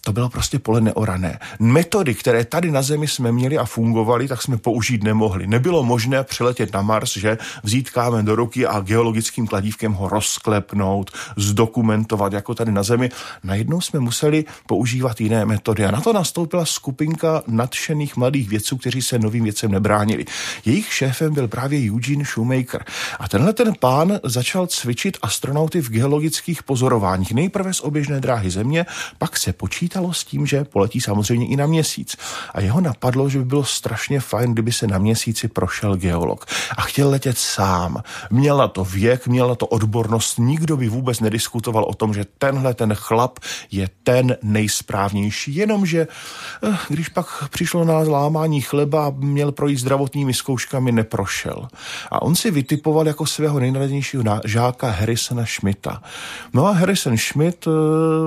to 0.00 0.12
bylo 0.12 0.28
prostě 0.28 0.58
pole 0.58 0.80
neorané. 0.80 1.38
Metody, 1.58 2.14
které 2.14 2.44
tady 2.44 2.70
na 2.70 2.82
Zemi 2.82 3.08
jsme 3.08 3.32
měli 3.32 3.58
a 3.58 3.64
fungovaly, 3.64 4.28
tak 4.28 4.42
jsme 4.42 4.56
použít 4.56 5.04
nemohli. 5.04 5.46
Nebylo 5.46 5.82
možné 5.82 6.24
přeletět 6.24 6.72
na 6.72 6.82
Mars, 6.82 7.16
že 7.16 7.38
vzít 7.62 7.90
kámen 7.90 8.24
do 8.24 8.36
ruky 8.36 8.66
a 8.66 8.80
geologickým 8.80 9.46
kladívkem 9.46 9.92
ho 9.92 10.08
rozklepnout, 10.08 11.10
zdokumentovat 11.36 12.32
jako 12.32 12.54
tady 12.54 12.72
na 12.72 12.82
Zemi. 12.82 13.10
Najednou 13.44 13.80
jsme 13.80 14.00
museli 14.00 14.44
používat 14.66 15.20
jiné 15.20 15.44
metody 15.44 15.84
a 15.84 15.90
na 15.90 16.00
to 16.00 16.12
nastoupila 16.12 16.64
skupinka 16.64 17.42
nadšených 17.46 18.16
mladých 18.16 18.48
vědců, 18.48 18.76
kteří 18.76 19.02
se 19.02 19.18
novým 19.18 19.44
věcem 19.44 19.70
nebránili. 19.70 20.24
Jejich 20.64 20.94
šéfem 20.94 21.34
byl 21.34 21.48
právě 21.48 21.90
Eugene 21.90 22.24
Shoemaker. 22.24 22.84
A 23.20 23.28
tenhle 23.28 23.52
ten 23.52 23.72
pán 23.80 24.20
začal 24.24 24.66
cvičit 24.66 25.18
astronauty 25.22 25.80
v 25.80 25.90
geologických 25.90 26.62
pozorováních. 26.62 27.32
Nejprve 27.32 27.74
z 27.74 27.80
oběžné 27.80 28.20
dráhy 28.20 28.50
Země, 28.50 28.86
pak 29.18 29.36
se 29.36 29.52
počítá 29.52 29.89
počítalo 29.90 30.12
s 30.12 30.24
tím, 30.24 30.46
že 30.46 30.64
poletí 30.64 31.00
samozřejmě 31.00 31.46
i 31.46 31.56
na 31.56 31.66
měsíc. 31.66 32.16
A 32.54 32.60
jeho 32.60 32.80
napadlo, 32.80 33.28
že 33.28 33.38
by 33.38 33.44
bylo 33.44 33.64
strašně 33.64 34.20
fajn, 34.20 34.52
kdyby 34.52 34.72
se 34.72 34.86
na 34.86 34.98
měsíci 34.98 35.48
prošel 35.48 35.96
geolog. 35.96 36.46
A 36.76 36.82
chtěl 36.82 37.10
letět 37.10 37.38
sám. 37.38 38.02
Měl 38.30 38.56
na 38.56 38.68
to 38.68 38.84
věk, 38.84 39.26
měl 39.26 39.48
na 39.48 39.54
to 39.54 39.66
odbornost, 39.66 40.38
nikdo 40.38 40.76
by 40.76 40.88
vůbec 40.88 41.20
nediskutoval 41.20 41.84
o 41.84 41.94
tom, 41.94 42.14
že 42.14 42.24
tenhle 42.38 42.74
ten 42.74 42.94
chlap 42.94 43.38
je 43.70 43.88
ten 44.02 44.36
nejsprávnější. 44.42 45.54
Jenomže 45.54 46.06
eh, 46.62 46.76
když 46.88 47.08
pak 47.08 47.26
přišlo 47.50 47.84
na 47.84 47.98
lámání 47.98 48.60
chleba 48.60 49.10
měl 49.16 49.52
projít 49.52 49.78
zdravotními 49.78 50.34
zkouškami, 50.34 50.92
neprošel. 50.92 51.68
A 52.10 52.22
on 52.22 52.36
si 52.36 52.50
vytipoval 52.50 53.06
jako 53.06 53.26
svého 53.26 53.60
nejnadějnějšího 53.60 54.22
žáka 54.44 54.90
Harrisona 54.90 55.46
Schmidta. 55.46 56.02
No 56.54 56.66
a 56.66 56.72
Harrison 56.72 57.16
Schmidt 57.16 57.66
eh, 57.66 57.70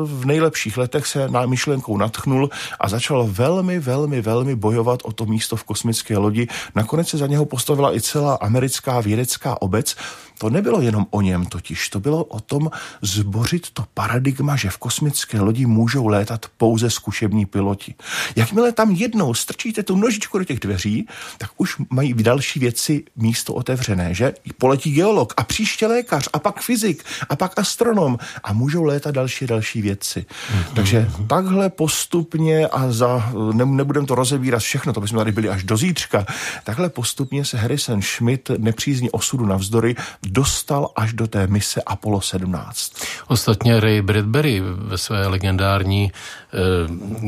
v 0.03 0.25
nejlepších 0.25 0.77
letech 0.77 1.07
se 1.07 1.29
na 1.29 1.52
myšlenkou 1.53 1.97
natchnul 1.97 2.49
a 2.79 2.89
začal 2.89 3.29
velmi, 3.29 3.79
velmi, 3.79 4.21
velmi 4.21 4.55
bojovat 4.55 4.99
o 5.05 5.13
to 5.13 5.25
místo 5.25 5.55
v 5.55 5.63
kosmické 5.63 6.17
lodi. 6.17 6.47
Nakonec 6.75 7.09
se 7.09 7.17
za 7.17 7.27
něho 7.27 7.45
postavila 7.45 7.95
i 7.95 8.01
celá 8.01 8.35
americká 8.41 9.01
vědecká 9.01 9.61
obec, 9.61 9.95
to 10.37 10.49
nebylo 10.49 10.81
jenom 10.81 11.05
o 11.09 11.21
něm 11.21 11.45
totiž, 11.45 11.89
to 11.89 11.99
bylo 11.99 12.23
o 12.23 12.39
tom 12.39 12.71
zbořit 13.01 13.69
to 13.69 13.85
paradigma, 13.93 14.55
že 14.55 14.69
v 14.69 14.77
kosmické 14.77 15.41
lodi 15.41 15.65
můžou 15.65 16.07
létat 16.07 16.45
pouze 16.57 16.89
zkušební 16.89 17.45
piloti. 17.45 17.95
Jakmile 18.35 18.71
tam 18.71 18.91
jednou 18.91 19.33
strčíte 19.33 19.83
tu 19.83 19.95
nožičku 19.95 20.37
do 20.37 20.43
těch 20.43 20.59
dveří, 20.59 21.07
tak 21.37 21.49
už 21.57 21.75
mají 21.89 22.13
v 22.13 22.23
další 22.23 22.59
věci 22.59 23.03
místo 23.15 23.53
otevřené, 23.53 24.13
že? 24.13 24.33
Poletí 24.57 24.91
geolog 24.91 25.33
a 25.37 25.43
příště 25.43 25.87
lékař 25.87 26.29
a 26.33 26.39
pak 26.39 26.61
fyzik 26.61 27.03
a 27.29 27.35
pak 27.35 27.59
astronom 27.59 28.17
a 28.43 28.53
můžou 28.53 28.83
létat 28.83 29.11
další 29.11 29.47
další 29.47 29.81
věci. 29.81 30.19
Mm-hmm. 30.19 30.73
Takže 30.75 31.11
takhle 31.27 31.69
postupně 31.69 32.67
a 32.67 32.91
za, 32.91 33.31
ne, 33.53 33.65
nebudem 33.65 34.05
to 34.05 34.15
rozebírat 34.15 34.61
všechno, 34.61 34.93
to 34.93 35.01
bychom 35.01 35.17
tady 35.17 35.31
byli 35.31 35.49
až 35.49 35.63
do 35.63 35.77
zítřka, 35.77 36.25
takhle 36.63 36.89
postupně 36.89 37.45
se 37.45 37.57
Harrison 37.57 38.01
Schmidt 38.01 38.51
nepřízní 38.57 39.11
osudu 39.11 39.45
navzdory 39.45 39.95
dostal 40.27 40.89
až 40.95 41.13
do 41.13 41.27
té 41.27 41.47
mise 41.47 41.81
Apollo 41.81 42.21
17. 42.21 42.93
Ostatně 43.27 43.79
Ray 43.79 44.01
Bradbury 44.01 44.61
ve 44.65 44.97
své 44.97 45.27
legendární 45.27 46.11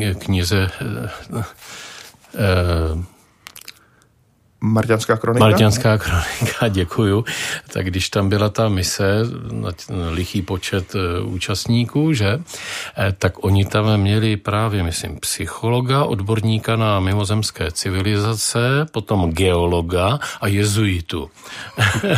eh, 0.02 0.14
knize 0.14 0.72
eh, 0.82 1.44
eh, 2.36 3.15
Marťanská 4.62 5.18
kronika? 5.18 5.46
Marťanská 5.46 5.98
kronika, 5.98 6.68
děkuju. 6.70 7.26
Tak 7.74 7.86
když 7.86 8.10
tam 8.10 8.30
byla 8.30 8.50
ta 8.50 8.70
mise, 8.70 9.22
lichý 10.10 10.42
počet 10.42 10.96
e, 10.96 11.22
účastníků, 11.22 12.14
že, 12.14 12.40
e, 12.98 13.12
tak 13.12 13.44
oni 13.44 13.66
tam 13.66 13.98
měli 13.98 14.38
právě, 14.38 14.84
myslím, 14.84 15.20
psychologa, 15.20 16.04
odborníka 16.04 16.76
na 16.76 17.00
mimozemské 17.00 17.72
civilizace, 17.72 18.86
potom 18.92 19.32
geologa 19.32 20.20
a 20.42 20.48
jezuitu. 20.48 21.30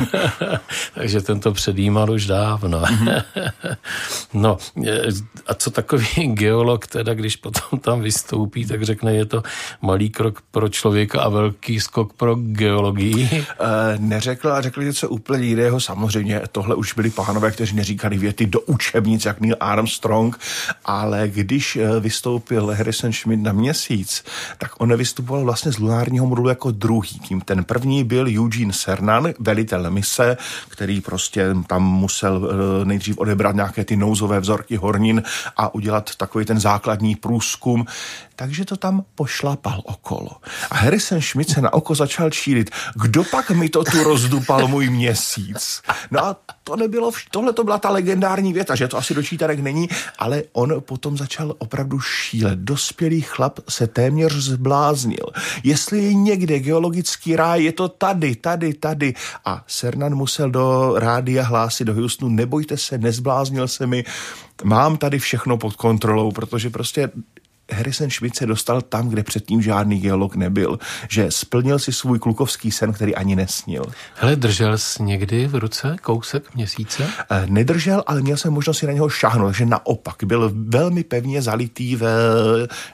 Takže 0.96 1.22
tento 1.22 1.52
předjímal 1.52 2.12
už 2.12 2.26
dávno. 2.26 2.84
No, 4.34 4.58
e, 4.86 5.02
a 5.48 5.54
co 5.54 5.72
takový 5.72 6.08
geolog 6.28 6.88
teda, 6.88 7.14
když 7.14 7.36
potom 7.36 7.80
tam 7.80 8.02
vystoupí, 8.02 8.66
tak 8.66 8.84
řekne, 8.84 9.14
je 9.16 9.26
to 9.26 9.44
malý 9.82 10.10
krok 10.10 10.42
pro 10.52 10.70
člověka 10.70 11.22
a 11.22 11.30
velký 11.30 11.80
skok 11.80 12.14
pro 12.14 12.27
geologii? 12.36 13.46
E, 13.60 13.98
neřekl 13.98 14.52
a 14.52 14.62
řekl 14.62 14.84
něco 14.84 15.10
úplně 15.10 15.46
jiného. 15.46 15.80
Samozřejmě 15.80 16.42
tohle 16.52 16.76
už 16.76 16.94
byli 16.94 17.10
pánové, 17.10 17.52
kteří 17.52 17.76
neříkali 17.76 18.18
věty 18.18 18.46
do 18.46 18.62
učebnic, 18.62 19.26
jak 19.26 19.42
Neil 19.42 19.56
Armstrong, 19.60 20.40
ale 20.86 21.28
když 21.28 21.76
eh, 21.76 22.00
vystoupil 22.00 22.76
Harrison 22.78 23.14
Schmidt 23.14 23.44
na 23.44 23.52
měsíc, 23.52 24.24
tak 24.58 24.72
on 24.78 24.90
nevystupoval 24.90 25.44
vlastně 25.44 25.72
z 25.72 25.78
lunárního 25.78 26.26
modulu 26.28 26.50
jako 26.50 26.72
druhý. 26.72 27.20
Tím 27.20 27.42
ten 27.42 27.64
první 27.64 28.04
byl 28.04 28.28
Eugene 28.40 28.74
Cernan, 28.74 29.34
velitel 29.40 29.92
mise, 29.92 30.38
který 30.70 31.02
prostě 31.02 31.56
tam 31.68 31.84
musel 31.84 32.50
eh, 32.52 32.86
nejdřív 32.86 33.18
odebrat 33.18 33.56
nějaké 33.56 33.86
ty 33.86 33.96
nouzové 33.96 34.40
vzorky 34.40 34.76
hornin 34.76 35.24
a 35.58 35.74
udělat 35.74 36.16
takový 36.16 36.46
ten 36.46 36.60
základní 36.60 37.16
průzkum 37.16 37.86
takže 38.38 38.66
to 38.66 38.78
tam 38.78 39.06
pošlapal 39.16 39.82
okolo. 39.86 40.30
A 40.70 40.76
Harrison 40.76 41.22
Schmidt 41.22 41.50
se 41.50 41.62
na 41.62 41.74
oko 41.74 41.96
začal 41.96 42.30
čílit. 42.30 42.70
Kdo 42.96 43.24
pak 43.24 43.52
mi 43.52 43.70
to 43.70 43.84
tu 43.84 44.04
rozdupal 44.04 44.68
můj 44.68 44.90
měsíc? 44.90 45.82
No 46.12 46.26
a 46.26 46.36
to 46.64 46.76
nebylo, 46.76 47.12
vš- 47.12 47.28
tohle 47.32 47.54
to 47.54 47.64
byla 47.64 47.78
ta 47.78 47.90
legendární 47.90 48.54
věta, 48.54 48.76
že 48.76 48.88
to 48.88 48.98
asi 48.98 49.14
dočítarek 49.14 49.60
není, 49.60 49.90
ale 50.20 50.44
on 50.54 50.82
potom 50.82 51.18
začal 51.18 51.56
opravdu 51.58 52.00
šílet. 52.00 52.60
Dospělý 52.60 53.22
chlap 53.22 53.60
se 53.70 53.88
téměř 53.88 54.34
zbláznil. 54.34 55.26
Jestli 55.64 56.04
je 56.04 56.14
někde 56.14 56.60
geologický 56.60 57.36
ráj, 57.36 57.64
je 57.64 57.72
to 57.72 57.90
tady, 57.90 58.36
tady, 58.36 58.74
tady. 58.74 59.14
A 59.46 59.64
Sernan 59.68 60.16
musel 60.16 60.50
do 60.50 60.94
rádia 61.00 61.44
hlásit 61.44 61.86
do 61.86 61.94
Houstonu, 61.94 62.36
nebojte 62.36 62.78
se, 62.78 62.98
nezbláznil 62.98 63.68
se 63.68 63.88
mi, 63.88 64.06
mám 64.64 64.98
tady 64.98 65.20
všechno 65.20 65.58
pod 65.58 65.76
kontrolou, 65.76 66.32
protože 66.32 66.70
prostě 66.70 67.10
Harrison 67.72 68.10
Schmidt 68.10 68.36
se 68.36 68.46
dostal 68.46 68.82
tam, 68.82 69.10
kde 69.10 69.24
předtím 69.24 69.62
žádný 69.62 70.00
geolog 70.00 70.36
nebyl, 70.36 70.80
že 71.10 71.32
splnil 71.32 71.80
si 71.80 71.92
svůj 71.92 72.20
klukovský 72.20 72.72
sen, 72.72 72.94
který 72.94 73.16
ani 73.16 73.36
nesnil. 73.36 73.84
Hele, 74.16 74.36
držel 74.36 74.78
jsi 74.78 75.04
někdy 75.04 75.48
v 75.48 75.56
ruce 75.56 75.96
kousek 76.02 76.56
měsíce? 76.56 77.10
E, 77.30 77.46
nedržel, 77.48 78.04
ale 78.08 78.22
měl 78.22 78.38
jsem 78.38 78.54
možnost 78.54 78.78
si 78.78 78.88
na 78.88 78.94
něho 78.94 79.10
šáhnout, 79.10 79.56
že 79.56 79.66
naopak 79.66 80.16
byl 80.24 80.52
velmi 80.54 81.04
pevně 81.04 81.42
zalitý 81.42 81.96
ve 81.96 82.10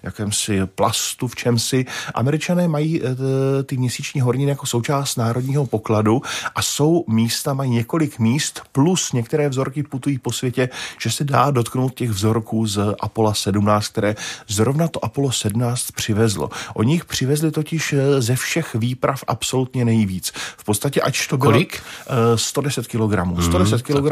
jakémsi 0.03 0.65
plastu, 0.65 1.27
v 1.27 1.35
čemsi. 1.35 1.85
Američané 2.13 2.67
mají 2.67 3.01
e, 3.03 3.15
ty 3.63 3.77
měsíční 3.77 4.21
horniny 4.21 4.49
jako 4.49 4.65
součást 4.65 5.15
národního 5.15 5.65
pokladu 5.65 6.21
a 6.55 6.61
jsou 6.61 7.05
místa, 7.07 7.53
mají 7.53 7.71
několik 7.71 8.19
míst, 8.19 8.61
plus 8.71 9.11
některé 9.11 9.49
vzorky 9.49 9.83
putují 9.83 10.19
po 10.19 10.31
světě, 10.31 10.69
že 10.99 11.11
se 11.11 11.23
dá 11.23 11.51
dotknout 11.51 11.93
těch 11.93 12.09
vzorků 12.09 12.67
z 12.67 12.95
Apollo 12.99 13.33
17, 13.33 13.87
které 13.87 14.15
z 14.47 14.62
zrovna 14.63 14.88
to 14.88 15.05
Apollo 15.05 15.32
17 15.32 15.91
přivezlo. 15.91 16.50
Oni 16.74 16.93
jich 16.93 17.05
přivezli 17.05 17.51
totiž 17.51 17.93
eh, 17.93 18.22
ze 18.22 18.36
všech 18.36 18.75
výprav 18.75 19.24
absolutně 19.27 19.86
nejvíc. 19.86 20.32
V 20.36 20.63
podstatě, 20.63 21.01
ať 21.01 21.27
to 21.27 21.38
bylo... 21.38 21.51
Kolik? 21.51 21.84
110 22.36 22.88
kg. 22.88 23.41
110 23.41 23.82
kg 23.82 24.12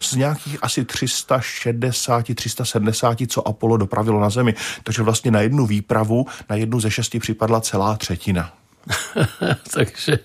z 0.00 0.14
nějakých 0.14 0.58
asi 0.62 0.84
360, 0.84 2.34
370, 2.34 3.18
co 3.28 3.48
Apollo 3.48 3.76
dopravilo 3.76 4.20
na 4.20 4.30
Zemi. 4.30 4.54
Takže 4.84 5.02
vlastně 5.02 5.30
na 5.30 5.40
jednu 5.40 5.66
výpravu, 5.66 6.26
na 6.50 6.56
jednu 6.56 6.80
ze 6.80 6.90
šesti 6.90 7.18
připadla 7.18 7.60
celá 7.60 7.96
třetina. 7.96 8.61
takže, 9.74 10.18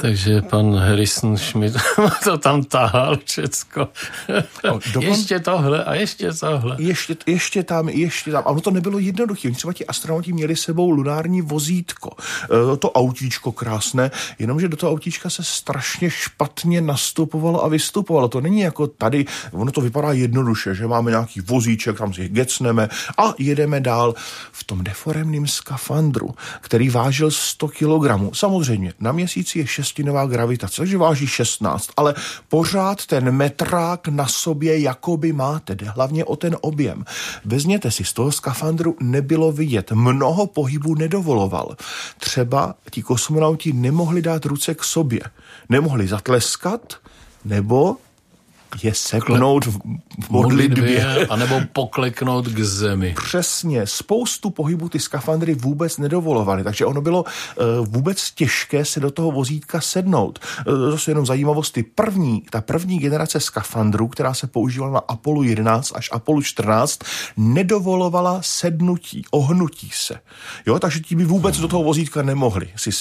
takže 0.00 0.42
pan 0.42 0.74
Harrison 0.74 1.36
Schmidt 1.36 1.76
to 2.24 2.38
tam 2.38 2.64
tahal 2.64 3.18
všecko. 3.24 3.88
No, 4.64 4.80
dokon... 4.92 5.02
Ještě 5.12 5.40
tohle 5.40 5.84
a 5.84 5.94
ještě 5.94 6.32
tohle. 6.32 6.76
Ještě, 6.78 7.16
ještě 7.26 7.62
tam, 7.62 7.88
ještě 7.88 8.32
tam. 8.32 8.42
A 8.46 8.46
ono 8.46 8.60
to 8.60 8.70
nebylo 8.70 8.98
jednoduché. 8.98 9.48
Oni 9.48 9.56
třeba 9.56 9.72
ti 9.72 9.86
astronauti 9.86 10.32
měli 10.32 10.56
sebou 10.56 10.90
lunární 10.90 11.42
vozítko. 11.42 12.10
E, 12.72 12.76
to 12.76 12.92
autíčko 12.92 13.52
krásné, 13.52 14.10
jenomže 14.38 14.68
do 14.68 14.76
toho 14.76 14.92
autíčka 14.92 15.30
se 15.30 15.44
strašně 15.44 16.10
špatně 16.10 16.80
nastupovalo 16.80 17.64
a 17.64 17.68
vystupovalo. 17.68 18.28
To 18.28 18.40
není 18.40 18.60
jako 18.60 18.86
tady, 18.86 19.24
ono 19.52 19.72
to 19.72 19.80
vypadá 19.80 20.12
jednoduše, 20.12 20.74
že 20.74 20.86
máme 20.86 21.10
nějaký 21.10 21.40
vozíček, 21.40 21.98
tam 21.98 22.14
si 22.14 22.28
gecneme 22.28 22.88
a 23.18 23.34
jedeme 23.38 23.80
dál 23.80 24.14
v 24.52 24.64
tom 24.64 24.84
deforemném 24.84 25.46
skafandru, 25.46 26.34
který 26.60 26.88
vážil 26.88 27.30
100 27.30 27.68
kg 27.68 27.81
kilogramů. 27.82 28.34
Samozřejmě, 28.34 28.92
na 29.00 29.12
měsíci 29.12 29.58
je 29.58 29.66
šestinová 29.66 30.26
gravitace, 30.26 30.76
takže 30.76 30.98
váží 30.98 31.26
16, 31.26 31.90
ale 31.96 32.14
pořád 32.48 33.06
ten 33.06 33.30
metrák 33.30 34.08
na 34.08 34.26
sobě 34.26 34.80
jakoby 34.80 35.32
máte, 35.32 35.74
jde 35.74 35.86
hlavně 35.86 36.24
o 36.24 36.36
ten 36.36 36.56
objem. 36.60 37.04
Vezměte 37.44 37.90
si, 37.90 38.04
z 38.04 38.12
toho 38.12 38.32
skafandru 38.32 38.96
nebylo 39.00 39.52
vidět, 39.52 39.92
mnoho 39.92 40.46
pohybů 40.46 40.94
nedovoloval. 40.94 41.76
Třeba 42.18 42.74
ti 42.90 43.02
kosmonauti 43.02 43.72
nemohli 43.72 44.22
dát 44.22 44.44
ruce 44.44 44.74
k 44.74 44.84
sobě, 44.84 45.20
nemohli 45.68 46.08
zatleskat, 46.08 46.94
nebo 47.44 47.96
je 48.82 48.94
seknout 48.94 49.66
v 49.66 50.30
modlitbě. 50.30 51.26
A 51.26 51.36
nebo 51.36 51.60
pokleknout 51.72 52.48
k 52.48 52.58
zemi. 52.58 53.14
Přesně. 53.24 53.86
Spoustu 53.86 54.50
pohybů 54.50 54.88
ty 54.88 54.98
skafandry 54.98 55.54
vůbec 55.54 55.98
nedovolovaly, 55.98 56.64
takže 56.64 56.86
ono 56.86 57.00
bylo 57.00 57.22
uh, 57.22 57.86
vůbec 57.86 58.30
těžké 58.30 58.84
se 58.84 59.00
do 59.00 59.10
toho 59.10 59.30
vozítka 59.32 59.80
sednout. 59.80 60.38
Zase 60.90 61.10
jenom 61.10 61.26
zajímavost, 61.26 61.70
ty 61.70 61.82
první, 61.82 62.42
ta 62.50 62.60
první 62.60 62.98
generace 62.98 63.40
skafandrů, 63.40 64.08
která 64.08 64.34
se 64.34 64.46
používala 64.46 64.92
na 64.92 65.02
Apollo 65.08 65.42
11 65.42 65.92
až 65.94 66.08
Apollo 66.12 66.42
14, 66.42 66.98
nedovolovala 67.36 68.38
sednutí, 68.42 69.24
ohnutí 69.30 69.90
se. 69.94 70.14
Jo, 70.66 70.78
takže 70.78 71.00
ti 71.00 71.16
by 71.16 71.24
vůbec 71.24 71.58
do 71.58 71.68
toho 71.68 71.82
vozítka 71.82 72.22
nemohli 72.22 72.68
si, 72.76 72.92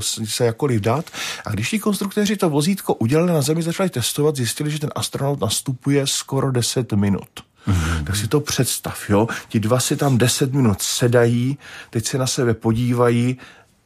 si 0.00 0.26
se 0.26 0.44
jakkoliv 0.46 0.80
dát. 0.80 1.04
A 1.46 1.50
když 1.50 1.70
ti 1.70 1.78
konstruktéři 1.78 2.36
to 2.36 2.50
vozítko 2.50 2.94
udělali 2.94 3.32
na 3.32 3.42
Zemi, 3.42 3.62
začali 3.62 3.90
testovat, 3.90 4.36
zjistili, 4.36 4.70
že 4.70 4.78
ten 4.78 4.90
astronaut 5.16 5.40
nastupuje 5.40 6.06
skoro 6.06 6.52
10 6.52 6.92
minut. 6.92 7.28
Mm-hmm. 7.68 8.04
Tak 8.04 8.16
si 8.16 8.28
to 8.28 8.40
představ, 8.40 9.10
jo. 9.10 9.28
Ti 9.48 9.60
dva 9.60 9.80
si 9.80 9.96
tam 9.96 10.18
10 10.18 10.52
minut 10.52 10.82
sedají, 10.82 11.58
teď 11.90 12.06
se 12.06 12.18
na 12.18 12.26
sebe 12.26 12.54
podívají, 12.54 13.38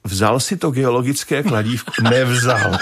vzal 0.05 0.41
si 0.41 0.57
to 0.57 0.71
geologické 0.71 1.43
kladívko? 1.43 1.93
Nevzal. 2.03 2.79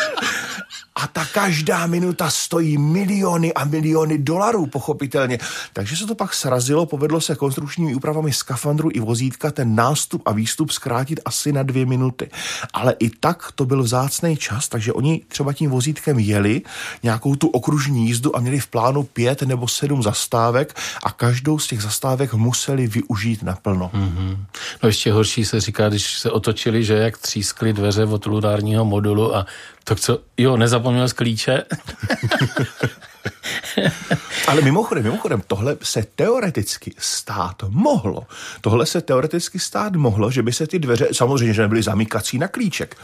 A 0.98 1.06
ta 1.06 1.24
každá 1.24 1.86
minuta 1.86 2.30
stojí 2.30 2.78
miliony 2.78 3.54
a 3.54 3.64
miliony 3.64 4.18
dolarů, 4.18 4.66
pochopitelně. 4.66 5.38
Takže 5.72 5.96
se 5.96 6.06
to 6.06 6.14
pak 6.14 6.34
srazilo, 6.34 6.86
povedlo 6.86 7.20
se 7.20 7.34
konstrukčními 7.34 7.94
úpravami 7.94 8.32
skafandru 8.32 8.88
i 8.92 9.00
vozítka 9.00 9.50
ten 9.50 9.74
nástup 9.74 10.22
a 10.26 10.32
výstup 10.32 10.70
zkrátit 10.70 11.20
asi 11.24 11.52
na 11.52 11.62
dvě 11.62 11.86
minuty. 11.86 12.30
Ale 12.72 12.94
i 12.98 13.10
tak 13.10 13.52
to 13.54 13.64
byl 13.64 13.82
vzácný 13.82 14.36
čas, 14.36 14.68
takže 14.68 14.92
oni 14.92 15.20
třeba 15.28 15.52
tím 15.52 15.70
vozítkem 15.70 16.18
jeli 16.18 16.62
nějakou 17.02 17.34
tu 17.36 17.48
okružní 17.48 18.06
jízdu 18.06 18.36
a 18.36 18.40
měli 18.40 18.60
v 18.60 18.66
plánu 18.66 19.02
pět 19.02 19.42
nebo 19.42 19.68
sedm 19.68 20.02
zastávek 20.02 20.76
a 21.04 21.12
každou 21.12 21.58
z 21.58 21.66
těch 21.66 21.82
zastávek 21.82 22.34
museli 22.34 22.86
využít 22.86 23.42
naplno. 23.42 23.90
Mm-hmm. 23.94 24.36
No 24.82 24.88
ještě 24.88 25.12
horší 25.12 25.44
se 25.44 25.60
říká, 25.60 25.88
když 25.88 26.18
se 26.18 26.30
otočili, 26.30 26.84
že 26.84 26.94
jak 26.94 27.18
třískly 27.18 27.72
dveře 27.72 28.04
od 28.04 28.26
lunárního 28.26 28.84
modulu 28.84 29.36
a 29.36 29.46
tak 29.88 30.00
co, 30.00 30.20
jo, 30.36 30.56
nezapomněl 30.56 31.08
z 31.08 31.12
klíče? 31.12 31.64
Ale 34.48 34.60
mimochodem, 34.60 35.04
mimochodem, 35.04 35.42
tohle 35.46 35.76
se 35.82 36.04
teoreticky 36.14 36.94
stát 36.98 37.62
mohlo. 37.68 38.26
Tohle 38.60 38.86
se 38.86 39.00
teoreticky 39.00 39.58
stát 39.58 39.96
mohlo, 39.96 40.30
že 40.30 40.42
by 40.42 40.52
se 40.52 40.66
ty 40.66 40.78
dveře, 40.78 41.08
samozřejmě, 41.12 41.54
že 41.54 41.62
nebyly 41.62 41.82
zamykací 41.82 42.38
na 42.38 42.48
klíček, 42.48 42.96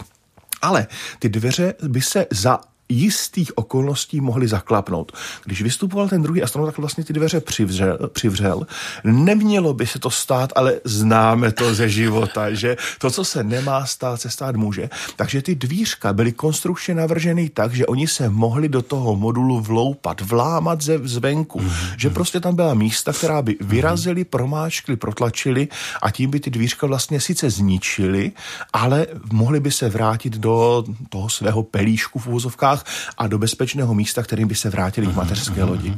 ale 0.62 0.86
ty 1.18 1.28
dveře 1.28 1.74
by 1.82 2.00
se 2.00 2.26
za 2.30 2.60
jistých 2.88 3.58
okolností 3.58 4.20
mohli 4.20 4.48
zaklapnout. 4.48 5.12
Když 5.44 5.62
vystupoval 5.62 6.08
ten 6.08 6.22
druhý 6.22 6.42
astronaut, 6.42 6.66
tak 6.66 6.78
vlastně 6.78 7.04
ty 7.04 7.12
dveře 7.12 7.40
přivřel, 7.40 7.98
přivřel. 8.12 8.66
Nemělo 9.04 9.74
by 9.74 9.86
se 9.86 9.98
to 9.98 10.10
stát, 10.10 10.52
ale 10.56 10.80
známe 10.84 11.52
to 11.52 11.74
ze 11.74 11.88
života, 11.88 12.50
že 12.54 12.76
to, 12.98 13.10
co 13.10 13.24
se 13.24 13.44
nemá 13.44 13.86
stát, 13.86 14.20
se 14.20 14.30
stát 14.30 14.56
může. 14.56 14.90
Takže 15.16 15.42
ty 15.42 15.54
dvířka 15.54 16.12
byly 16.12 16.32
konstrukčně 16.32 16.94
navrženy 16.94 17.48
tak, 17.48 17.74
že 17.74 17.86
oni 17.86 18.06
se 18.06 18.28
mohli 18.28 18.68
do 18.68 18.82
toho 18.82 19.16
modulu 19.16 19.60
vloupat, 19.60 20.20
vlámat 20.20 20.80
ze 20.80 20.98
zvenku. 20.98 21.60
Mm-hmm. 21.60 21.94
Že 21.98 22.10
prostě 22.10 22.40
tam 22.40 22.56
byla 22.56 22.74
místa, 22.74 23.12
která 23.12 23.42
by 23.42 23.56
vyrazili, 23.60 24.24
promáčkli, 24.24 24.96
protlačili 24.96 25.68
a 26.02 26.10
tím 26.10 26.30
by 26.30 26.40
ty 26.40 26.50
dvířka 26.50 26.86
vlastně 26.86 27.20
sice 27.20 27.50
zničili, 27.50 28.32
ale 28.72 29.06
mohli 29.32 29.60
by 29.60 29.70
se 29.70 29.88
vrátit 29.88 30.32
do 30.36 30.84
toho 31.08 31.28
svého 31.28 31.62
pelíšku 31.62 32.18
v 32.18 32.26
úvozovkách 32.26 32.73
a 33.18 33.26
do 33.26 33.38
bezpečného 33.38 33.94
místa, 33.94 34.22
kterým 34.22 34.48
by 34.48 34.54
se 34.54 34.70
vrátili 34.70 35.06
k 35.06 35.14
mateřské 35.14 35.64
lodi. 35.64 35.96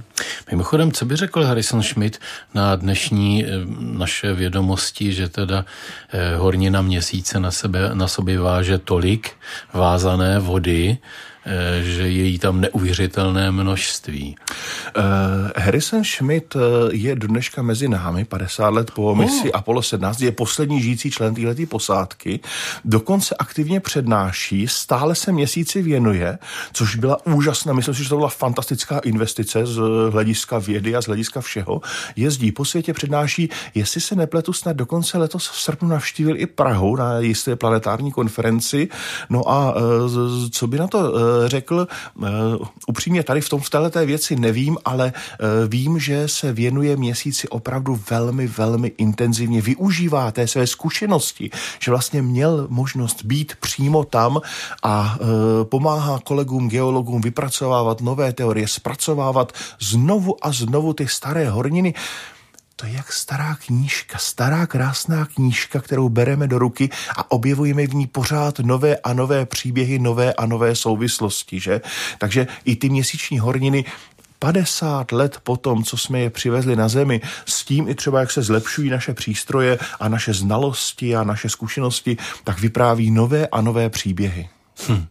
Mimochodem, 0.50 0.92
co 0.92 1.04
by 1.04 1.16
řekl 1.16 1.44
Harrison 1.44 1.82
Schmidt 1.82 2.20
na 2.54 2.76
dnešní 2.76 3.44
eh, 3.44 3.48
naše 3.80 4.32
vědomosti, 4.32 5.12
že 5.12 5.28
teda 5.28 5.64
eh, 6.12 6.36
hornina 6.36 6.82
měsíce 6.82 7.40
na, 7.40 7.50
sebe, 7.50 7.90
na 7.94 8.08
sobě 8.08 8.40
váže 8.40 8.78
tolik 8.78 9.30
vázané 9.72 10.38
vody, 10.38 10.98
že 11.80 12.02
je 12.02 12.24
jí 12.24 12.38
tam 12.38 12.60
neuvěřitelné 12.60 13.50
množství. 13.50 14.36
Uh, 14.96 15.02
Harrison 15.56 16.04
Schmidt 16.04 16.56
eh, 16.56 16.60
je 16.92 17.16
do 17.16 17.26
dneška 17.26 17.62
mezi 17.62 17.88
námi, 17.88 18.24
50 18.24 18.68
let 18.68 18.90
po 18.90 19.14
misi 19.14 19.52
oh. 19.52 19.58
Apollo 19.58 19.82
17, 19.82 20.20
je 20.20 20.32
poslední 20.32 20.82
žijící 20.82 21.10
člen 21.10 21.34
této 21.34 21.66
posádky, 21.66 22.40
dokonce 22.84 23.34
aktivně 23.38 23.80
přednáší, 23.80 24.68
stále 24.68 25.14
se 25.14 25.32
měsíci 25.32 25.82
věnuje, 25.82 26.38
což 26.72 26.96
byla 26.96 27.26
úžasná, 27.26 27.72
myslím 27.72 27.94
si, 27.94 28.02
že 28.02 28.08
to 28.08 28.16
byla 28.16 28.28
fantastická 28.28 28.98
investice 28.98 29.66
z 29.66 29.80
hlediska 30.10 30.58
vědy 30.58 30.96
a 30.96 31.02
z 31.02 31.06
hlediska 31.06 31.40
všeho. 31.40 31.80
Jezdí 32.16 32.52
po 32.52 32.64
světě, 32.64 32.92
přednáší, 32.92 33.48
jestli 33.74 34.00
se 34.00 34.14
nepletu, 34.14 34.52
snad 34.52 34.76
dokonce 34.76 35.18
letos 35.18 35.48
v 35.48 35.60
srpnu 35.60 35.88
navštívil 35.88 36.36
i 36.40 36.46
Prahu 36.46 36.96
na 36.96 37.18
jisté 37.18 37.56
planetární 37.56 38.12
konferenci. 38.12 38.88
No 39.30 39.50
a 39.50 39.74
co 40.50 40.66
by 40.66 40.78
na 40.78 40.86
to 40.86 41.12
řekl, 41.46 41.88
eh, 42.22 42.26
upřímně 42.86 43.22
tady 43.22 43.40
v 43.40 43.48
tom 43.48 43.60
v 43.60 43.70
této 43.70 44.06
věci 44.06 44.36
nevím, 44.36 44.76
ale 44.84 45.12
eh, 45.16 45.68
vím, 45.68 45.98
že 45.98 46.28
se 46.28 46.52
věnuje 46.52 46.96
měsíci 46.96 47.48
opravdu 47.48 48.00
velmi, 48.10 48.46
velmi 48.46 48.92
intenzivně, 48.98 49.62
využívá 49.62 50.30
té 50.32 50.46
své 50.46 50.66
zkušenosti, 50.66 51.50
že 51.80 51.90
vlastně 51.90 52.22
měl 52.22 52.66
možnost 52.70 53.24
být 53.24 53.52
přímo 53.60 54.04
tam 54.04 54.40
a 54.82 55.18
eh, 55.20 55.24
pomáhá 55.64 56.20
kolegům, 56.24 56.68
geologům 56.68 57.20
vypracovávat 57.20 58.00
nové 58.00 58.32
teorie, 58.32 58.68
zpracovávat 58.68 59.52
znovu 59.80 60.36
a 60.42 60.52
znovu 60.52 60.92
ty 60.92 61.08
staré 61.08 61.50
horniny. 61.50 61.94
To 62.76 62.86
je 62.86 62.92
jak 62.92 63.12
stará 63.12 63.54
knížka, 63.54 64.18
stará 64.18 64.66
krásná 64.66 65.26
knížka, 65.26 65.80
kterou 65.80 66.08
bereme 66.08 66.46
do 66.46 66.58
ruky 66.58 66.90
a 67.16 67.30
objevujeme 67.30 67.86
v 67.86 67.94
ní 67.94 68.06
pořád 68.06 68.58
nové 68.58 68.96
a 68.96 69.12
nové 69.12 69.46
příběhy, 69.46 69.98
nové 69.98 70.34
a 70.34 70.46
nové 70.46 70.76
souvislosti, 70.76 71.60
že? 71.60 71.80
Takže 72.18 72.46
i 72.64 72.76
ty 72.76 72.88
měsíční 72.88 73.38
horniny 73.38 73.84
50 74.38 75.12
let 75.12 75.38
po 75.42 75.56
tom, 75.56 75.84
co 75.84 75.96
jsme 75.96 76.20
je 76.20 76.30
přivezli 76.30 76.76
na 76.76 76.88
Zemi, 76.88 77.20
s 77.46 77.64
tím 77.64 77.88
i 77.88 77.94
třeba, 77.94 78.20
jak 78.20 78.30
se 78.30 78.42
zlepšují 78.42 78.90
naše 78.90 79.14
přístroje 79.14 79.78
a 80.00 80.08
naše 80.08 80.34
znalosti 80.34 81.16
a 81.16 81.24
naše 81.24 81.48
zkušenosti, 81.48 82.16
tak 82.44 82.60
vypráví 82.60 83.10
nové 83.10 83.46
a 83.46 83.60
nové 83.60 83.90
příběhy. 83.90 84.48
Hm. 84.88 85.06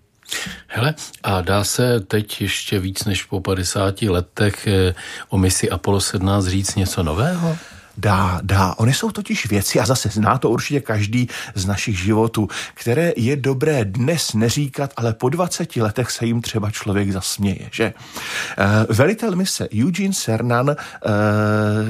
Hele, 0.68 0.96
a 1.24 1.42
dá 1.42 1.64
se 1.64 2.00
teď 2.00 2.42
ještě 2.42 2.80
víc 2.80 3.06
než 3.06 3.24
po 3.24 3.42
50 3.42 4.02
letech 4.02 4.68
eh, 4.68 4.96
o 5.30 5.38
misi 5.38 5.70
Apollo 5.70 6.02
17 6.02 6.46
říct 6.46 6.76
něco 6.76 7.04
nového? 7.04 7.58
Dá, 7.98 8.40
dá. 8.44 8.74
Ony 8.78 8.94
jsou 8.94 9.12
totiž 9.12 9.50
věci, 9.50 9.80
a 9.80 9.86
zase 9.86 10.10
zná 10.10 10.38
to 10.38 10.50
určitě 10.50 10.82
každý 10.82 11.30
z 11.56 11.66
našich 11.66 12.00
životů, 12.00 12.48
které 12.74 13.14
je 13.18 13.36
dobré 13.36 13.86
dnes 13.86 14.34
neříkat, 14.34 14.94
ale 14.98 15.14
po 15.14 15.30
20 15.30 15.76
letech 15.76 16.12
se 16.12 16.26
jim 16.26 16.42
třeba 16.42 16.72
člověk 16.72 17.12
zasměje, 17.12 17.70
že? 17.72 17.94
Eh, 18.58 18.94
velitel 18.94 19.36
mise 19.36 19.68
Eugene 19.70 20.14
Cernan 20.14 20.70
eh, 20.70 20.76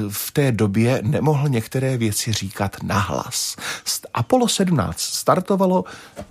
v 0.08 0.30
té 0.30 0.52
době 0.52 1.00
nemohl 1.02 1.48
některé 1.48 1.96
věci 1.96 2.32
říkat 2.32 2.76
nahlas. 2.82 3.56
Apollo 4.14 4.48
17 4.48 5.00
startovalo 5.00 5.84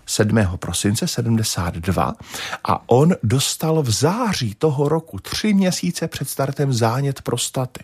7. 0.05 0.57
prosince 0.57 1.07
72 1.07 2.13
a 2.63 2.89
on 2.89 3.15
dostal 3.23 3.83
v 3.83 3.91
září 3.91 4.55
toho 4.55 4.89
roku, 4.89 5.19
tři 5.19 5.53
měsíce 5.53 6.07
před 6.07 6.29
startem, 6.29 6.73
zánět 6.73 7.21
prostaty 7.21 7.83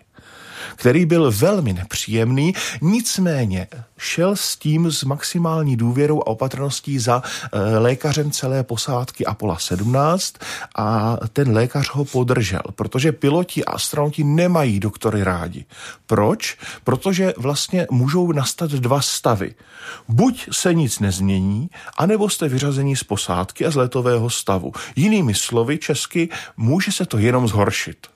který 0.76 1.06
byl 1.06 1.32
velmi 1.32 1.74
nepříjemný, 1.74 2.54
nicméně 2.82 3.68
šel 3.98 4.36
s 4.36 4.56
tím 4.56 4.92
s 4.92 5.04
maximální 5.04 5.76
důvěrou 5.76 6.22
a 6.22 6.28
opatrností 6.28 7.00
za 7.00 7.24
e, 7.52 7.78
lékařem 7.78 8.32
celé 8.32 8.64
posádky 8.64 9.26
Apollo 9.26 9.58
17 9.60 10.36
a 10.76 11.18
ten 11.34 11.52
lékař 11.52 11.90
ho 11.90 12.06
podržel, 12.06 12.62
protože 12.76 13.12
piloti 13.12 13.66
a 13.66 13.72
astronauti 13.72 14.24
nemají 14.24 14.80
doktory 14.80 15.24
rádi. 15.24 15.66
Proč? 16.06 16.58
Protože 16.84 17.34
vlastně 17.38 17.88
můžou 17.92 18.32
nastat 18.32 18.72
dva 18.72 19.02
stavy. 19.02 19.56
Buď 20.08 20.48
se 20.52 20.74
nic 20.74 21.00
nezmění, 21.00 21.70
anebo 21.98 22.30
jste 22.30 22.48
vyřazení 22.48 22.96
z 22.96 23.04
posádky 23.04 23.66
a 23.66 23.72
z 23.72 23.76
letového 23.76 24.30
stavu. 24.30 24.72
Jinými 24.96 25.34
slovy, 25.34 25.78
česky, 25.78 26.30
může 26.58 26.92
se 26.92 27.06
to 27.06 27.18
jenom 27.18 27.48
zhoršit. 27.48 28.08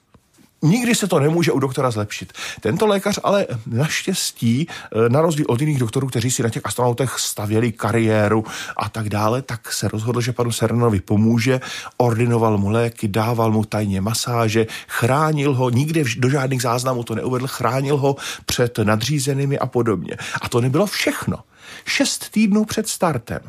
Nikdy 0.62 0.96
se 0.96 1.08
to 1.08 1.20
nemůže 1.20 1.52
u 1.52 1.60
doktora 1.60 1.92
zlepšit. 1.92 2.34
Tento 2.62 2.88
lékař 2.88 3.20
ale 3.24 3.48
naštěstí, 3.68 4.68
eh, 4.70 5.10
na 5.10 5.22
rozdíl 5.22 5.46
od 5.50 5.62
jiných 5.62 5.80
doktorů, 5.80 6.08
kteří 6.08 6.32
si 6.32 6.44
na 6.44 6.50
těch 6.50 6.66
astronautech 6.66 7.20
stavěli 7.20 7.72
kariéru 7.72 8.46
a 8.78 8.90
tak 8.90 9.10
dále, 9.10 9.42
tak 9.42 9.74
se 9.74 9.88
rozhodl, 9.88 10.22
že 10.22 10.34
panu 10.34 10.52
Sernovi 10.52 11.02
pomůže, 11.02 11.62
ordinoval 11.98 12.58
mu 12.58 12.70
léky, 12.70 13.08
dával 13.08 13.52
mu 13.52 13.66
tajně 13.66 14.02
masáže, 14.02 14.68
chránil 14.88 15.54
ho, 15.54 15.70
nikde 15.70 16.04
do 16.18 16.30
žádných 16.30 16.62
záznamů 16.62 17.04
to 17.04 17.16
neuvedl, 17.16 17.48
chránil 17.48 17.98
ho 17.98 18.16
před 18.46 18.78
nadřízenými 18.78 19.60
a 19.60 19.66
podobně. 19.66 20.18
A 20.42 20.50
to 20.50 20.62
nebylo 20.62 20.86
všechno. 20.86 21.38
Šest 21.86 22.30
týdnů 22.30 22.66
před 22.66 22.88
startem 22.88 23.40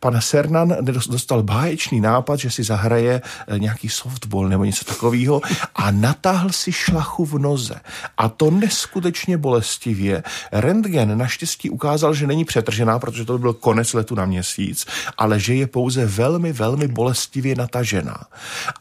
pan 0.00 0.20
Sernan 0.20 0.76
dostal 1.08 1.42
báječný 1.42 2.00
nápad, 2.00 2.36
že 2.36 2.50
si 2.50 2.64
zahraje 2.64 3.22
eh, 3.48 3.58
nějaký 3.58 3.88
softball 3.88 4.48
nebo 4.48 4.64
něco 4.64 4.84
takového 4.84 5.40
a 5.74 5.90
natáhl 5.90 6.52
si 6.52 6.72
šlachu 6.72 7.26
v 7.26 7.38
noze. 7.38 7.80
A 8.18 8.28
to 8.28 8.50
neskutečně 8.50 9.38
bolestivě. 9.38 10.22
Rentgen 10.52 11.18
naštěstí 11.18 11.70
ukázal, 11.70 12.14
že 12.14 12.26
není 12.26 12.44
přetržená, 12.44 12.98
protože 12.98 13.24
to 13.24 13.32
by 13.32 13.38
byl 13.38 13.52
konec 13.52 13.92
letu 13.92 14.14
na 14.14 14.24
měsíc, 14.24 14.86
ale 15.18 15.40
že 15.40 15.54
je 15.54 15.66
pouze 15.66 16.06
velmi, 16.06 16.52
velmi 16.52 16.88
bolestivě 16.88 17.54
natažená. 17.56 18.18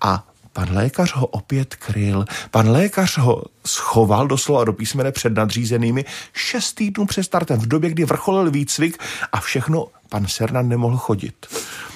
A 0.01 0.23
Pan 0.55 0.75
lékař 0.75 1.13
ho 1.15 1.27
opět 1.27 1.75
kryl. 1.75 2.25
Pan 2.51 2.69
lékař 2.69 3.17
ho 3.17 3.43
schoval 3.65 4.27
doslova 4.27 4.63
do 4.63 4.73
písmene 4.73 5.11
před 5.11 5.33
nadřízenými 5.33 6.05
šest 6.33 6.73
týdnů 6.73 7.05
před 7.05 7.23
startem, 7.23 7.59
v 7.59 7.67
době, 7.67 7.89
kdy 7.89 8.05
vrcholil 8.05 8.51
výcvik 8.51 8.97
a 9.31 9.39
všechno 9.39 9.87
pan 10.09 10.27
Sernan 10.27 10.69
nemohl 10.69 10.97
chodit 10.97 11.45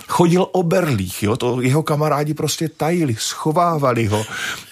chodil 0.09 0.47
o 0.51 0.63
berlích, 0.63 1.23
jo, 1.23 1.37
to 1.37 1.61
jeho 1.61 1.83
kamarádi 1.83 2.33
prostě 2.33 2.69
tajili, 2.69 3.15
schovávali 3.15 4.05
ho. 4.05 4.25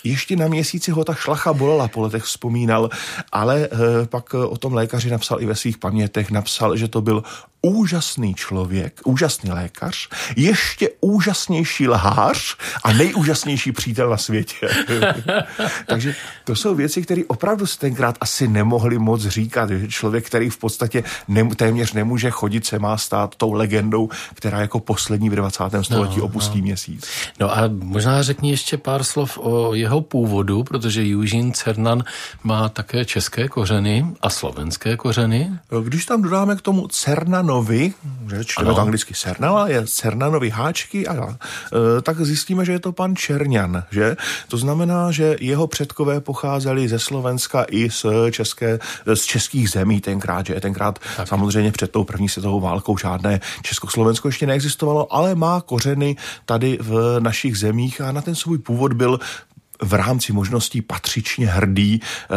Ještě 0.04 0.36
na 0.36 0.47
měsíci 0.47 0.91
ho 0.91 1.04
ta 1.04 1.13
šlacha 1.13 1.54
bolela, 1.54 1.88
po 1.88 2.02
letech 2.02 2.23
vzpomínal, 2.23 2.89
ale 3.32 3.65
e, 3.65 3.69
pak 4.06 4.34
o 4.34 4.58
tom 4.58 4.73
lékaři 4.73 5.10
napsal 5.10 5.41
i 5.41 5.45
ve 5.45 5.56
svých 5.56 5.78
pamětech, 5.78 6.32
napsal, 6.32 6.78
že 6.78 6.88
to 6.88 7.02
byl 7.02 7.23
úžasný 7.62 8.34
člověk, 8.34 9.02
úžasný 9.06 9.52
lékař, 9.52 10.10
ještě 10.36 10.89
úžasnější 11.02 11.88
lhář 11.88 12.58
a 12.84 12.93
nejúžasnější 12.93 13.72
přítel 13.72 14.10
na 14.10 14.17
světě. 14.17 14.70
Takže 15.88 16.15
to 16.43 16.56
jsou 16.56 16.76
věci, 16.76 17.02
které 17.02 17.22
opravdu 17.28 17.65
se 17.65 17.80
tenkrát 17.80 18.17
asi 18.22 18.48
nemohli 18.48 19.00
moc 19.00 19.22
říkat. 19.22 19.70
Že 19.70 19.88
člověk, 19.88 20.26
který 20.26 20.50
v 20.50 20.58
podstatě 20.58 21.04
ne, 21.28 21.56
téměř 21.56 21.93
nemůže 21.93 22.30
chodit, 22.30 22.65
se 22.65 22.80
má 22.80 22.98
stát 22.98 23.36
tou 23.36 23.54
legendou, 23.54 24.10
která 24.34 24.62
jako 24.62 24.80
poslední 24.80 25.30
v 25.30 25.36
20. 25.36 25.63
století 25.82 26.20
no, 26.20 26.26
opustí 26.26 26.58
no. 26.58 26.63
měsíc. 26.63 27.08
No 27.39 27.58
a 27.58 27.62
možná 27.67 28.24
řekni 28.24 28.50
ještě 28.50 28.78
pár 28.78 29.04
slov 29.04 29.38
o 29.41 29.74
jeho 29.74 30.02
původu, 30.02 30.63
protože 30.63 31.02
Eugene 31.02 31.52
Cernan 31.52 32.04
má 32.43 32.70
také 32.70 33.06
české 33.06 33.48
kořeny 33.48 34.06
a 34.22 34.30
slovenské 34.30 34.98
kořeny. 34.98 35.52
Když 35.84 36.06
tam 36.06 36.22
dodáme 36.22 36.56
k 36.56 36.62
tomu 36.62 36.88
Cernano 36.88 37.47
Cernanovi, 37.48 37.94
že 38.28 38.44
čteme 38.44 38.76
to 38.76 38.82
anglicky 38.84 39.14
Cernala, 39.16 39.72
je 39.72 39.88
Cernanovi 39.88 40.50
háčky 40.52 41.08
a 41.08 41.16
e, 41.16 42.02
tak 42.04 42.20
zjistíme, 42.20 42.66
že 42.68 42.76
je 42.76 42.80
to 42.80 42.92
pan 42.92 43.16
Černian, 43.16 43.88
že? 43.92 44.20
To 44.52 44.58
znamená, 44.58 45.12
že 45.12 45.40
jeho 45.40 45.68
předkové 45.68 46.20
pocházeli 46.20 46.88
ze 46.88 47.00
Slovenska 47.00 47.66
i 47.72 47.90
z, 47.90 48.06
české, 48.32 48.80
z 49.14 49.24
českých 49.24 49.70
zemí 49.70 50.02
tenkrát, 50.02 50.46
že 50.46 50.60
tenkrát 50.60 51.00
tak. 51.00 51.28
samozřejmě 51.28 51.72
před 51.72 51.92
tou 51.92 52.04
první 52.04 52.30
světovou 52.30 52.60
válkou 52.60 52.98
žádné 52.98 53.40
Československo 53.64 54.28
ještě 54.28 54.48
neexistovalo, 54.48 55.08
ale 55.14 55.36
má 55.36 55.62
kořeny 55.62 56.16
tady 56.46 56.78
v 56.82 57.20
našich 57.20 57.58
zemích 57.58 58.02
a 58.02 58.12
na 58.12 58.22
ten 58.22 58.36
svůj 58.36 58.58
původ 58.58 58.94
byl 58.94 59.20
v 59.82 59.94
rámci 59.94 60.34
možností 60.34 60.82
patřičně 60.82 61.48
hrdý. 61.48 62.00
Eh, 62.02 62.36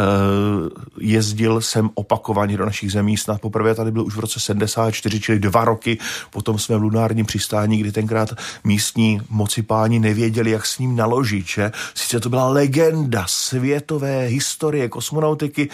jezdil 0.99 1.61
jsem 1.61 1.89
opakovaně 1.93 2.57
do 2.57 2.65
našich 2.65 2.91
zemí, 2.91 3.17
snad 3.17 3.41
poprvé 3.41 3.75
tady 3.75 3.91
byl 3.91 4.05
už 4.05 4.15
v 4.15 4.19
roce 4.19 4.39
74, 4.39 5.19
čili 5.19 5.39
dva 5.39 5.65
roky. 5.65 5.97
Potom 6.29 6.59
jsme 6.59 6.77
v 6.77 6.81
lunárním 6.81 7.25
přistání, 7.25 7.77
kdy 7.77 7.91
tenkrát 7.91 8.29
místní 8.63 9.21
mocipáni 9.29 9.99
nevěděli, 9.99 10.51
jak 10.51 10.65
s 10.65 10.79
ním 10.79 10.95
naložit. 10.95 11.47
Že? 11.47 11.71
Sice 11.95 12.19
to 12.19 12.29
byla 12.29 12.49
legenda 12.49 13.25
světové 13.27 14.25
historie 14.25 14.89
kosmonautiky, 14.89 15.69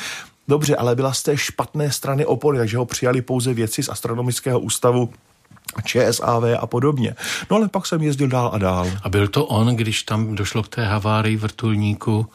Dobře, 0.50 0.76
ale 0.76 0.96
byla 0.96 1.14
z 1.14 1.24
té 1.24 1.38
špatné 1.38 1.92
strany 1.92 2.26
opory, 2.26 2.58
takže 2.58 2.78
ho 2.78 2.86
přijali 2.86 3.22
pouze 3.22 3.54
věci 3.54 3.84
z 3.84 3.90
astronomického 3.90 4.60
ústavu 4.60 5.10
ČSAV 5.84 6.44
a 6.60 6.68
podobně. 6.68 7.16
No 7.52 7.58
ale 7.58 7.68
pak 7.68 7.86
jsem 7.86 8.02
jezdil 8.02 8.28
dál 8.28 8.50
a 8.54 8.58
dál. 8.58 8.88
A 9.04 9.10
byl 9.10 9.28
to 9.28 9.46
on, 9.46 9.76
když 9.76 10.04
tam 10.04 10.36
došlo 10.36 10.64
k 10.64 10.68
té 10.68 10.86
havárii 10.86 11.38
vrtulníku? 11.38 12.28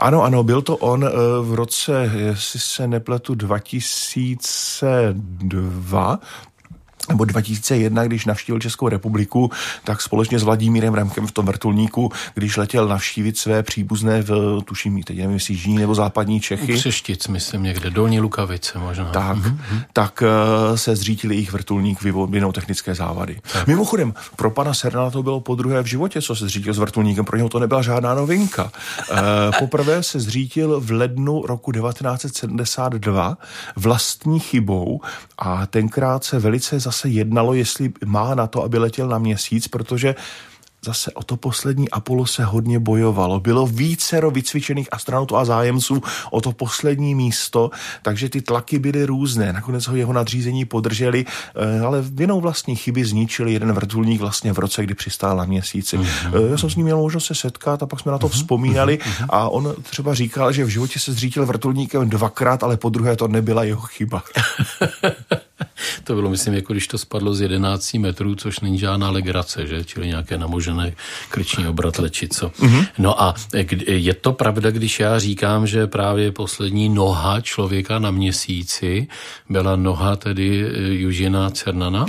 Ano, 0.00 0.22
ano, 0.22 0.42
byl 0.42 0.62
to 0.62 0.76
on 0.76 1.04
eh, 1.04 1.08
v 1.42 1.54
roce, 1.54 2.12
jestli 2.16 2.60
se 2.60 2.86
nepletu, 2.86 3.34
2002, 3.34 6.18
nebo 7.08 7.24
2001, 7.24 8.04
když 8.04 8.26
navštívil 8.26 8.60
Českou 8.60 8.88
republiku, 8.88 9.50
tak 9.84 10.02
společně 10.02 10.38
s 10.38 10.42
Vladimírem 10.42 10.94
Remkem 10.94 11.26
v 11.26 11.32
tom 11.32 11.46
vrtulníku, 11.46 12.12
když 12.34 12.56
letěl 12.56 12.88
navštívit 12.88 13.38
své 13.38 13.62
příbuzné 13.62 14.22
v, 14.22 14.60
tuším, 14.64 15.02
teď 15.02 15.16
nevím, 15.16 15.34
jestli 15.34 15.54
jižní 15.54 15.78
nebo 15.78 15.94
západní 15.94 16.40
Čechy. 16.40 16.74
Křeštic, 16.74 17.28
myslím 17.28 17.62
někde, 17.62 17.90
Dolní 17.90 18.20
Lukavice 18.20 18.78
možná. 18.78 19.04
Tak, 19.04 19.36
mm-hmm. 19.36 19.82
tak 19.92 20.22
uh, 20.22 20.76
se 20.76 20.96
zřítili 20.96 21.34
jejich 21.34 21.52
vrtulník 21.52 22.02
vinou 22.02 22.52
technické 22.52 22.94
závady. 22.94 23.40
Tak. 23.52 23.66
Mimochodem, 23.66 24.14
pro 24.36 24.50
pana 24.50 24.74
Sernala 24.74 25.10
to 25.10 25.22
bylo 25.22 25.40
po 25.40 25.54
druhé 25.54 25.82
v 25.82 25.86
životě, 25.86 26.22
co 26.22 26.36
se 26.36 26.44
zřítil 26.44 26.74
s 26.74 26.78
vrtulníkem, 26.78 27.24
pro 27.24 27.36
něho 27.36 27.48
to 27.48 27.58
nebyla 27.58 27.82
žádná 27.82 28.14
novinka. 28.14 28.64
Uh, 29.10 29.18
poprvé 29.58 30.02
se 30.02 30.20
zřítil 30.20 30.80
v 30.80 30.90
lednu 30.90 31.46
roku 31.46 31.72
1972 31.72 33.38
vlastní 33.76 34.40
chybou 34.40 35.00
a 35.38 35.66
tenkrát 35.66 36.24
se 36.24 36.38
velice 36.38 36.80
zase 36.90 37.08
jednalo, 37.08 37.54
jestli 37.54 37.92
má 38.04 38.34
na 38.34 38.46
to, 38.46 38.62
aby 38.62 38.78
letěl 38.78 39.08
na 39.08 39.18
měsíc, 39.18 39.68
protože 39.68 40.14
zase 40.84 41.12
o 41.12 41.22
to 41.22 41.36
poslední 41.36 41.90
Apollo 41.90 42.26
se 42.26 42.44
hodně 42.44 42.78
bojovalo. 42.78 43.40
Bylo 43.40 43.66
vícero 43.66 44.30
vycvičených 44.30 44.88
astronautů 44.92 45.36
a 45.36 45.44
zájemců 45.44 46.02
o 46.30 46.40
to 46.40 46.52
poslední 46.52 47.14
místo, 47.14 47.70
takže 48.02 48.28
ty 48.28 48.40
tlaky 48.40 48.78
byly 48.78 49.04
různé. 49.04 49.52
Nakonec 49.52 49.86
ho 49.86 49.96
jeho 49.96 50.12
nadřízení 50.12 50.64
podrželi, 50.64 51.24
eh, 51.26 51.80
ale 51.80 52.02
vinou 52.02 52.40
vlastní 52.40 52.76
chyby 52.76 53.04
zničili 53.04 53.52
jeden 53.52 53.72
vrtulník 53.72 54.20
vlastně 54.20 54.52
v 54.52 54.58
roce, 54.58 54.82
kdy 54.82 54.94
přistál 54.94 55.36
na 55.36 55.44
měsíci. 55.44 55.98
Mm-hmm. 55.98 56.50
Já 56.50 56.58
jsem 56.58 56.70
s 56.70 56.76
ním 56.76 56.84
měl 56.84 56.98
možnost 56.98 57.26
se 57.26 57.34
setkat 57.34 57.82
a 57.82 57.86
pak 57.86 58.00
jsme 58.00 58.12
na 58.12 58.18
to 58.18 58.26
mm-hmm. 58.26 58.30
vzpomínali 58.30 58.98
mm-hmm. 58.98 59.26
a 59.28 59.48
on 59.48 59.74
třeba 59.82 60.14
říkal, 60.14 60.52
že 60.52 60.64
v 60.64 60.68
životě 60.68 60.98
se 60.98 61.12
zřítil 61.12 61.46
vrtulníkem 61.46 62.08
dvakrát, 62.08 62.62
ale 62.62 62.76
po 62.76 62.88
druhé 62.88 63.16
to 63.16 63.28
nebyla 63.28 63.64
jeho 63.64 63.80
chyba. 63.80 64.22
to 66.04 66.14
bylo, 66.14 66.30
myslím, 66.30 66.54
jako 66.54 66.72
když 66.72 66.86
to 66.86 66.98
spadlo 66.98 67.34
z 67.34 67.40
11 67.40 67.94
metrů, 67.94 68.34
což 68.34 68.60
není 68.60 68.78
žádná 68.78 69.10
legrace, 69.10 69.66
že? 69.66 69.84
Čili 69.84 70.06
nějaké 70.06 70.38
namožené 70.38 70.94
krční 71.28 71.66
obratle, 71.66 72.10
či 72.10 72.28
co. 72.28 72.48
Mm-hmm. 72.48 72.86
No 72.98 73.22
a 73.22 73.34
je 73.86 74.14
to 74.14 74.32
pravda, 74.32 74.70
když 74.70 75.00
já 75.00 75.18
říkám, 75.18 75.66
že 75.66 75.86
právě 75.86 76.32
poslední 76.32 76.88
noha 76.88 77.40
člověka 77.40 77.98
na 77.98 78.10
měsíci 78.10 79.08
byla 79.48 79.76
noha 79.76 80.16
tedy 80.16 80.66
Južina 80.88 81.50
Cernana? 81.50 82.06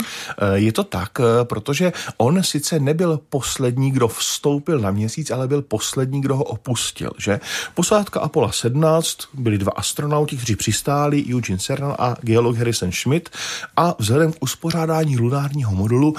Je 0.54 0.72
to 0.72 0.84
tak, 0.84 1.12
protože 1.44 1.94
on 2.18 2.44
sice 2.44 2.80
nebyl 2.80 3.20
poslední, 3.30 3.92
kdo 3.92 4.08
vstoupil 4.08 4.80
na 4.80 4.92
měsíc, 4.92 5.32
ale 5.32 5.48
byl 5.48 5.62
poslední, 5.62 6.22
kdo 6.22 6.36
ho 6.36 6.44
opustil, 6.44 7.12
že? 7.18 7.40
Posádka 7.76 8.20
Apollo 8.20 8.52
17 8.52 9.18
byli 9.34 9.58
dva 9.58 9.72
astronauti, 9.76 10.38
kteří 10.38 10.56
přistáli, 10.56 11.26
Eugene 11.34 11.60
Cernan 11.60 11.96
a 12.00 12.16
geolog 12.22 12.58
Harrison 12.58 12.92
Schmidt 12.92 13.30
a 13.78 13.91
vzhledem 14.00 14.34
k 14.34 14.38
uspořádání 14.40 15.18
lunárního 15.18 15.72
modulu 15.72 16.12
uh, 16.12 16.18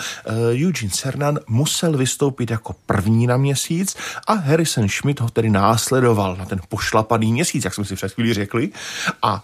Eugene 0.67 0.91
Cernan 0.91 1.39
musel 1.47 1.97
vystoupit 1.97 2.51
jako 2.51 2.75
první 2.87 3.27
na 3.27 3.37
měsíc 3.37 3.97
a 4.27 4.33
Harrison 4.33 4.89
Schmidt 4.89 5.21
ho 5.21 5.31
tedy 5.31 5.51
následoval 5.51 6.37
na 6.37 6.45
ten 6.45 6.61
pošlapaný 6.69 7.33
měsíc, 7.33 7.65
jak 7.65 7.75
jsme 7.75 7.85
si 7.85 7.95
před 7.95 8.13
chvílí 8.13 8.35
řekli 8.35 8.71
a 9.23 9.43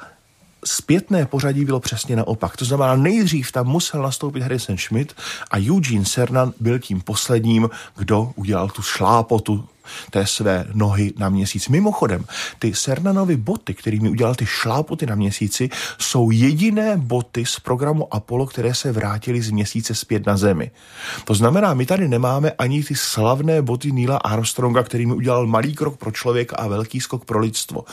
zpětné 0.65 1.27
pořadí 1.27 1.65
bylo 1.65 1.81
přesně 1.81 2.17
naopak. 2.17 2.57
To 2.57 2.65
znamená, 2.65 2.97
nejdřív 2.97 3.53
tam 3.53 3.67
musel 3.67 4.03
nastoupit 4.03 4.43
Harrison 4.43 4.79
Schmidt 4.79 5.15
a 5.51 5.57
Eugene 5.59 6.05
Cernan 6.05 6.53
byl 6.61 6.79
tím 6.79 7.01
posledním, 7.01 7.71
kdo 7.97 8.33
udělal 8.37 8.69
tu 8.69 8.83
šlápotu 8.83 9.69
té 10.11 10.27
své 10.27 10.67
nohy 10.73 11.13
na 11.19 11.29
měsíc. 11.29 11.69
Mimochodem, 11.69 12.25
ty 12.59 12.75
Sernanovy 12.75 13.37
boty, 13.37 13.75
kterými 13.75 14.09
udělal 14.09 14.35
ty 14.35 14.47
šlápoty 14.47 15.07
na 15.07 15.15
měsíci, 15.15 15.71
jsou 15.99 16.31
jediné 16.31 16.97
boty 16.97 17.45
z 17.47 17.61
programu 17.61 18.15
Apollo, 18.15 18.47
které 18.47 18.75
se 18.75 18.93
vrátily 18.93 19.43
z 19.43 19.51
měsíce 19.51 19.95
zpět 19.95 20.27
na 20.27 20.37
Zemi. 20.37 20.71
To 21.25 21.35
znamená, 21.35 21.75
my 21.75 21.87
tady 21.87 22.09
nemáme 22.09 22.53
ani 22.59 22.85
ty 22.85 22.95
slavné 22.95 23.63
boty 23.63 23.93
Neila 23.93 24.17
Armstronga, 24.17 24.83
kterými 24.83 25.15
udělal 25.15 25.47
malý 25.47 25.75
krok 25.75 25.97
pro 25.97 26.11
člověka 26.11 26.57
a 26.57 26.69
velký 26.69 27.01
skok 27.01 27.25
pro 27.25 27.39
lidstvo. 27.39 27.85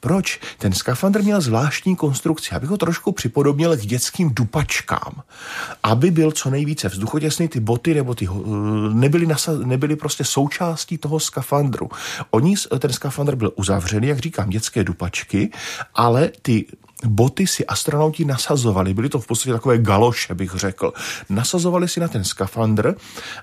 Proč? 0.00 0.40
Ten 0.58 0.72
skafandr 0.72 1.22
měl 1.22 1.40
zvláštní 1.40 1.96
konstrukci, 1.96 2.50
abych 2.54 2.70
ho 2.70 2.76
trošku 2.76 3.12
připodobnil 3.12 3.76
k 3.76 3.80
dětským 3.80 4.30
dupačkám. 4.34 5.22
Aby 5.82 6.10
byl 6.10 6.32
co 6.32 6.50
nejvíce 6.50 6.88
vzduchotěsný, 6.88 7.48
ty 7.48 7.60
boty 7.60 7.94
nebo 7.94 8.14
ty 8.14 8.28
eh, 8.28 8.38
nebyly, 8.92 9.26
nasa, 9.26 9.52
nebyly 9.52 9.96
prostě 9.96 10.24
součástí 10.24 10.98
toho 10.98 11.20
skafandru 11.20 11.41
skafandru. 11.42 11.88
Oni, 12.30 12.54
ten 12.78 12.92
skafandr 12.92 13.36
byl 13.36 13.52
uzavřený, 13.56 14.08
jak 14.08 14.18
říkám, 14.18 14.50
dětské 14.50 14.84
dupačky, 14.84 15.50
ale 15.94 16.30
ty 16.42 16.66
boty 17.04 17.46
si 17.46 17.66
astronauti 17.66 18.24
nasazovali, 18.24 18.94
byly 18.94 19.08
to 19.08 19.20
v 19.20 19.26
podstatě 19.26 19.52
takové 19.52 19.78
galoše, 19.78 20.34
bych 20.34 20.50
řekl. 20.54 20.92
Nasazovali 21.28 21.88
si 21.88 22.00
na 22.00 22.08
ten 22.08 22.24
skafandr 22.24 22.94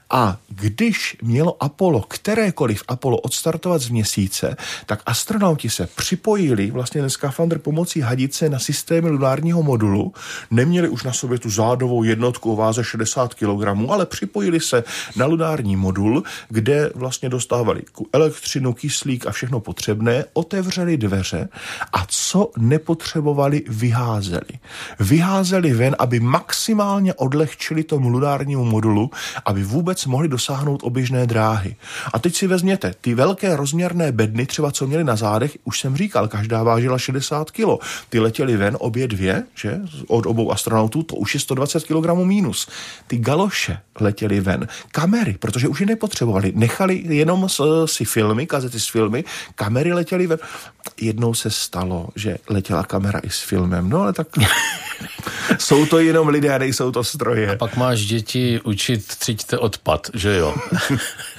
a 0.10 0.38
když 0.50 1.18
mělo 1.22 1.64
Apollo, 1.64 2.02
kterékoliv 2.02 2.84
Apollo 2.88 3.18
odstartovat 3.18 3.82
z 3.82 3.90
měsíce, 3.90 4.58
tak 4.86 5.02
astronauti 5.06 5.70
se 5.70 5.88
připojili 5.96 6.72
vlastně 6.72 7.02
ten 7.02 7.10
skafandr 7.10 7.60
pomocí 7.60 8.02
hadice 8.02 8.50
na 8.50 8.60
systémy 8.60 9.10
lunárního 9.10 9.64
modulu, 9.64 10.14
neměli 10.52 10.90
už 10.90 11.04
na 11.04 11.14
sobě 11.14 11.40
tu 11.40 11.50
zádovou 11.50 12.04
jednotku 12.04 12.54
o 12.54 12.56
váze 12.56 12.84
60 12.84 13.34
kg, 13.34 13.90
ale 13.90 14.06
připojili 14.06 14.60
se 14.60 14.84
na 15.16 15.26
lunární 15.26 15.76
modul, 15.76 16.24
kde 16.50 16.92
vlastně 16.96 17.30
dostávali 17.30 17.82
elektřinu, 18.14 18.74
kyslík 18.74 19.28
a 19.28 19.32
všechno 19.32 19.60
potřebné, 19.60 20.26
otevřeli 20.34 20.98
dveře 20.98 21.50
a 21.94 22.06
co 22.08 22.52
nepotřebovali 22.58 23.49
dělali, 23.50 23.64
vyházeli. 23.68 24.60
Vyházeli 25.00 25.74
ven, 25.74 25.96
aby 26.00 26.20
maximálně 26.20 27.14
odlehčili 27.14 27.84
tomu 27.84 28.10
ludárnímu 28.10 28.66
modulu, 28.66 29.12
aby 29.46 29.64
vůbec 29.64 30.06
mohli 30.06 30.28
dosáhnout 30.28 30.80
oběžné 30.84 31.28
dráhy. 31.28 31.76
A 32.14 32.20
teď 32.20 32.36
si 32.36 32.48
vezměte, 32.48 32.94
ty 33.02 33.14
velké 33.14 33.56
rozměrné 33.56 34.12
bedny, 34.12 34.46
třeba 34.46 34.72
co 34.72 34.88
měli 34.88 35.04
na 35.04 35.16
zádech, 35.16 35.58
už 35.64 35.80
jsem 35.80 35.98
říkal, 35.98 36.28
každá 36.28 36.64
vážila 36.64 36.98
60 36.98 37.52
kg. 37.52 37.82
Ty 38.10 38.20
letěli 38.20 38.58
ven 38.58 38.78
obě 38.80 39.08
dvě, 39.08 39.44
že, 39.56 39.80
od 40.08 40.26
obou 40.26 40.52
astronautů, 40.52 41.04
to 41.04 41.16
už 41.16 41.34
je 41.34 41.40
120 41.40 41.84
kg 41.84 42.08
mínus. 42.24 42.68
Ty 43.08 43.18
galoše 43.18 43.80
letěli 44.00 44.40
ven. 44.40 44.68
Kamery, 44.92 45.36
protože 45.40 45.68
už 45.68 45.80
je 45.80 45.86
nepotřebovali, 45.86 46.54
nechali 46.56 47.04
jenom 47.10 47.48
si 47.86 48.06
filmy, 48.06 48.48
kazety 48.48 48.80
s 48.80 48.88
filmy, 48.88 49.24
kamery 49.56 49.94
letěly 49.94 50.28
ven. 50.28 50.40
Jednou 51.02 51.34
se 51.34 51.50
stalo, 51.50 52.10
že 52.16 52.38
letěla 52.50 52.84
kamera 52.84 53.20
i 53.24 53.30
s 53.40 53.44
filmem, 53.44 53.90
no 53.90 54.02
ale 54.02 54.14
tak 54.14 54.28
jsou 55.58 55.86
to 55.86 56.00
jenom 56.00 56.28
lidé, 56.28 56.60
nejsou 56.60 56.92
to 56.92 57.04
stroje. 57.04 57.52
A 57.52 57.56
pak 57.56 57.78
máš 57.78 58.06
děti 58.06 58.62
učit 58.64 59.08
třiďte 59.08 59.58
odpad, 59.58 60.10
že 60.14 60.38
jo? 60.38 60.56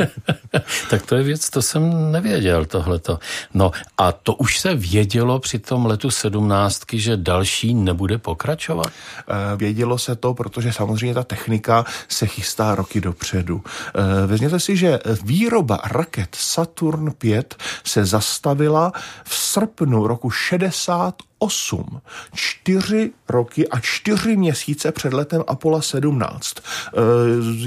tak 0.91 1.07
to 1.07 1.15
je 1.15 1.23
věc, 1.23 1.51
to 1.51 1.63
jsem 1.63 2.13
nevěděl, 2.13 2.65
tohleto. 2.65 3.19
No 3.55 3.71
a 3.99 4.13
to 4.13 4.35
už 4.35 4.59
se 4.59 4.75
vědělo 4.75 5.39
při 5.39 5.59
tom 5.59 5.87
letu 5.87 6.11
sedmnáctky, 6.11 6.99
že 6.99 7.17
další 7.17 7.75
nebude 7.75 8.19
pokračovat? 8.19 8.87
Eh, 8.87 9.57
vědělo 9.57 9.99
se 9.99 10.17
to, 10.17 10.35
protože 10.35 10.73
samozřejmě 10.73 11.15
ta 11.15 11.23
technika 11.23 11.85
se 12.09 12.27
chystá 12.27 12.75
roky 12.75 13.01
dopředu. 13.01 13.63
Eh, 13.65 14.27
vezměte 14.27 14.61
si, 14.61 14.77
že 14.77 14.99
výroba 15.23 15.79
raket 15.85 16.35
Saturn 16.35 17.13
5 17.19 17.57
se 17.85 18.05
zastavila 18.05 18.93
v 19.25 19.35
srpnu 19.35 20.07
roku 20.07 20.31
60 20.31 21.30
8, 21.42 22.00
čtyři 22.35 23.11
roky 23.29 23.68
a 23.68 23.81
čtyři 23.81 24.37
měsíce 24.37 24.92
před 24.92 25.12
letem 25.12 25.42
Apollo 25.46 25.83
17. 25.83 26.57
E, 26.59 26.62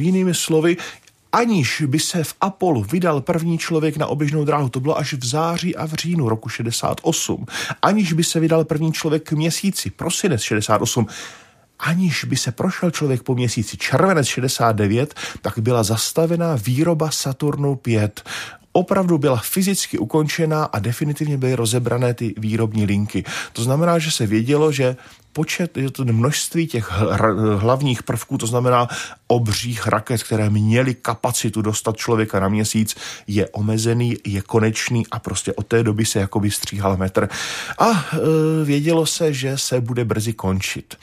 jinými 0.02 0.34
slovy, 0.34 0.78
aniž 1.32 1.84
by 1.88 2.00
se 2.00 2.24
v 2.24 2.34
Apollo 2.42 2.82
vydal 2.84 3.22
první 3.22 3.58
člověk 3.58 3.98
na 3.98 4.08
oběžnou 4.08 4.46
dráhu, 4.46 4.70
to 4.70 4.80
bylo 4.80 4.98
až 4.98 5.14
v 5.14 5.26
září 5.26 5.76
a 5.76 5.88
v 5.88 5.94
říjnu 5.94 6.30
roku 6.30 6.50
68, 6.50 7.46
aniž 7.82 8.14
by 8.14 8.24
se 8.24 8.40
vydal 8.40 8.64
první 8.64 8.94
člověk 8.94 9.24
k 9.24 9.32
měsíci, 9.32 9.90
prosinec 9.90 10.42
68, 10.42 11.08
aniž 11.80 12.24
by 12.24 12.38
se 12.38 12.52
prošel 12.52 12.92
člověk 12.92 13.24
po 13.24 13.36
měsíci 13.36 13.78
červenec 13.78 14.28
69, 14.28 15.14
tak 15.42 15.60
byla 15.60 15.84
zastavená 15.84 16.56
výroba 16.56 17.12
Saturnu 17.12 17.76
5 17.76 18.24
opravdu 18.74 19.18
byla 19.18 19.38
fyzicky 19.38 19.98
ukončená 19.98 20.64
a 20.66 20.80
definitivně 20.80 21.38
byly 21.38 21.56
rozebrané 21.56 22.14
ty 22.14 22.34
výrobní 22.38 22.86
linky. 22.86 23.24
To 23.54 23.64
znamená, 23.64 24.00
že 24.00 24.12
se 24.12 24.28
vědělo, 24.28 24.72
že 24.72 24.96
počet, 25.34 25.78
je 25.78 25.92
to 25.92 26.06
množství 26.06 26.68
těch 26.68 26.92
hlavních 27.58 28.04
prvků, 28.04 28.38
to 28.38 28.48
znamená 28.48 28.88
obřích 29.28 29.88
raket, 29.88 30.24
které 30.24 30.50
měly 30.50 30.94
kapacitu 30.94 31.62
dostat 31.62 31.98
člověka 31.98 32.40
na 32.40 32.50
měsíc, 32.50 32.96
je 33.28 33.48
omezený, 33.50 34.18
je 34.26 34.42
konečný 34.42 35.04
a 35.12 35.20
prostě 35.20 35.54
od 35.54 35.68
té 35.68 35.84
doby 35.84 36.06
se 36.06 36.20
jakoby 36.20 36.52
stříhal 36.52 36.98
metr. 36.98 37.30
A 37.80 37.90
e, 37.90 38.18
vědělo 38.66 39.06
se, 39.06 39.34
že 39.34 39.58
se 39.58 39.82
bude 39.82 40.06
brzy 40.06 40.34
končit. 40.34 40.96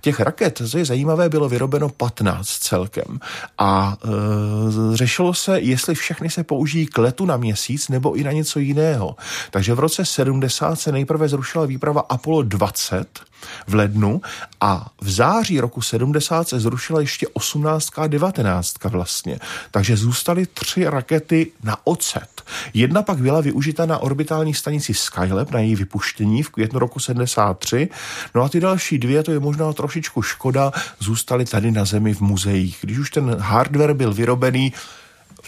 Těch 0.00 0.20
raket, 0.20 0.62
co 0.68 0.78
je 0.78 0.84
zajímavé, 0.84 1.28
bylo 1.28 1.48
vyrobeno 1.48 1.88
15 1.88 2.48
celkem 2.48 3.20
a 3.58 3.96
e, 4.04 4.96
řešilo 4.96 5.34
se, 5.34 5.60
jestli 5.60 5.94
všechny 5.94 6.30
se 6.30 6.44
použijí 6.44 6.86
k 6.86 6.98
letu 6.98 7.26
na 7.26 7.36
měsíc 7.36 7.88
nebo 7.88 8.14
i 8.14 8.24
na 8.24 8.32
něco 8.32 8.58
jiného. 8.58 9.16
Takže 9.50 9.74
v 9.74 9.78
roce 9.78 10.04
70 10.04 10.76
se 10.76 10.92
nejprve 10.92 11.28
zrušila 11.28 11.66
výprava 11.66 12.00
Apollo 12.08 12.42
20, 12.42 13.20
v 13.66 13.74
lednu 13.74 14.20
a 14.60 14.86
v 15.00 15.10
září 15.10 15.60
roku 15.60 15.82
70 15.82 16.48
se 16.48 16.60
zrušila 16.60 17.00
ještě 17.00 17.28
18 17.28 17.98
a 17.98 18.06
19 18.06 18.84
vlastně. 18.84 19.38
Takže 19.70 19.96
zůstaly 19.96 20.46
tři 20.46 20.84
rakety 20.84 21.52
na 21.62 21.76
ocet. 21.84 22.42
Jedna 22.74 23.02
pak 23.02 23.18
byla 23.18 23.40
využita 23.40 23.86
na 23.86 23.98
orbitální 23.98 24.54
stanici 24.54 24.94
Skylab 24.94 25.50
na 25.50 25.60
její 25.60 25.76
vypuštění 25.76 26.42
v 26.42 26.50
květnu 26.50 26.78
roku 26.78 27.00
73. 27.00 27.88
No 28.34 28.42
a 28.42 28.48
ty 28.48 28.60
další 28.60 28.98
dvě, 28.98 29.22
to 29.22 29.32
je 29.32 29.40
možná 29.40 29.72
trošičku 29.72 30.22
škoda, 30.22 30.72
zůstaly 31.00 31.44
tady 31.44 31.70
na 31.70 31.84
Zemi 31.84 32.14
v 32.14 32.20
muzeích. 32.20 32.78
Když 32.80 32.98
už 32.98 33.10
ten 33.10 33.36
hardware 33.38 33.94
byl 33.94 34.14
vyrobený, 34.14 34.72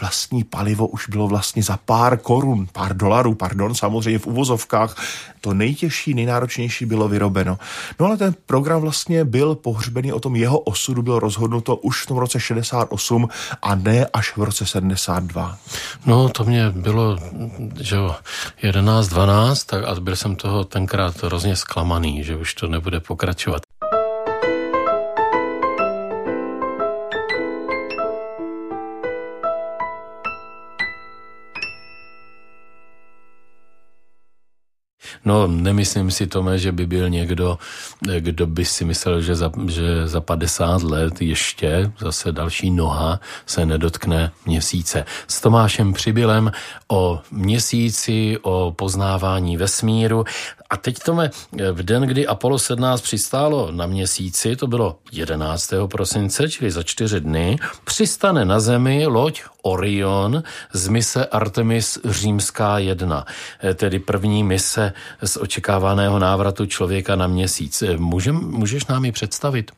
vlastní 0.01 0.43
palivo 0.43 0.87
už 0.87 1.09
bylo 1.09 1.27
vlastně 1.27 1.63
za 1.63 1.77
pár 1.85 2.17
korun, 2.17 2.67
pár 2.71 2.97
dolarů, 2.97 3.35
pardon, 3.35 3.75
samozřejmě 3.75 4.19
v 4.19 4.27
uvozovkách. 4.27 4.95
To 5.41 5.53
nejtěžší, 5.53 6.13
nejnáročnější 6.13 6.85
bylo 6.85 7.07
vyrobeno. 7.07 7.59
No 7.99 8.05
ale 8.05 8.17
ten 8.17 8.35
program 8.45 8.81
vlastně 8.81 9.25
byl 9.25 9.55
pohřbený, 9.55 10.13
o 10.13 10.19
tom 10.19 10.35
jeho 10.35 10.59
osudu 10.59 11.01
bylo 11.01 11.19
rozhodnuto 11.19 11.75
už 11.75 12.03
v 12.03 12.07
tom 12.07 12.17
roce 12.17 12.39
68 12.39 13.29
a 13.61 13.75
ne 13.75 14.05
až 14.13 14.37
v 14.37 14.43
roce 14.43 14.65
72. 14.65 15.57
No 16.05 16.29
to 16.29 16.43
mě 16.43 16.69
bylo, 16.69 17.17
že 17.79 17.95
jo, 17.95 18.15
11, 18.61 19.07
12 19.07 19.63
tak 19.63 19.83
a 19.83 19.99
byl 19.99 20.15
jsem 20.15 20.35
toho 20.35 20.63
tenkrát 20.63 21.23
hrozně 21.23 21.55
zklamaný, 21.55 22.23
že 22.23 22.35
už 22.35 22.53
to 22.53 22.67
nebude 22.67 22.99
pokračovat. 22.99 23.61
No, 35.25 35.47
nemyslím 35.47 36.11
si, 36.11 36.27
Tome, 36.27 36.57
že 36.57 36.71
by 36.71 36.85
byl 36.85 37.09
někdo, 37.09 37.57
kdo 38.19 38.47
by 38.47 38.65
si 38.65 38.85
myslel, 38.85 39.21
že 39.21 39.35
za, 39.35 39.51
že 39.67 40.07
za 40.07 40.21
50 40.21 40.83
let 40.83 41.21
ještě 41.21 41.91
zase 41.99 42.31
další 42.31 42.71
noha 42.71 43.19
se 43.45 43.65
nedotkne 43.65 44.31
měsíce. 44.45 45.05
S 45.27 45.41
Tomášem 45.41 45.93
Přibylem 45.93 46.51
o 46.87 47.21
měsíci, 47.31 48.37
o 48.41 48.73
poznávání 48.75 49.57
vesmíru. 49.57 50.25
A 50.69 50.77
teď 50.77 50.99
Tome, 50.99 51.29
v 51.71 51.83
den, 51.83 52.03
kdy 52.03 52.27
Apollo 52.27 52.59
17 52.59 53.01
přistálo 53.01 53.71
na 53.71 53.85
měsíci, 53.85 54.55
to 54.55 54.67
bylo 54.67 54.99
11. 55.11 55.73
prosince, 55.91 56.49
čili 56.49 56.71
za 56.71 56.83
čtyři 56.83 57.21
dny, 57.21 57.57
přistane 57.83 58.45
na 58.45 58.59
Zemi 58.59 59.05
loď 59.05 59.41
Orion 59.61 60.43
z 60.73 60.87
mise 60.87 61.25
Artemis 61.25 61.99
Římská 62.05 62.77
1, 62.79 63.25
tedy 63.75 63.99
první 63.99 64.43
mise 64.43 64.93
z 65.23 65.37
očekávaného 65.37 66.19
návratu 66.19 66.65
člověka 66.65 67.15
na 67.15 67.27
měsíc. 67.27 67.83
Můžem, 67.97 68.35
můžeš 68.35 68.85
nám 68.85 69.05
ji 69.05 69.11
představit? 69.11 69.71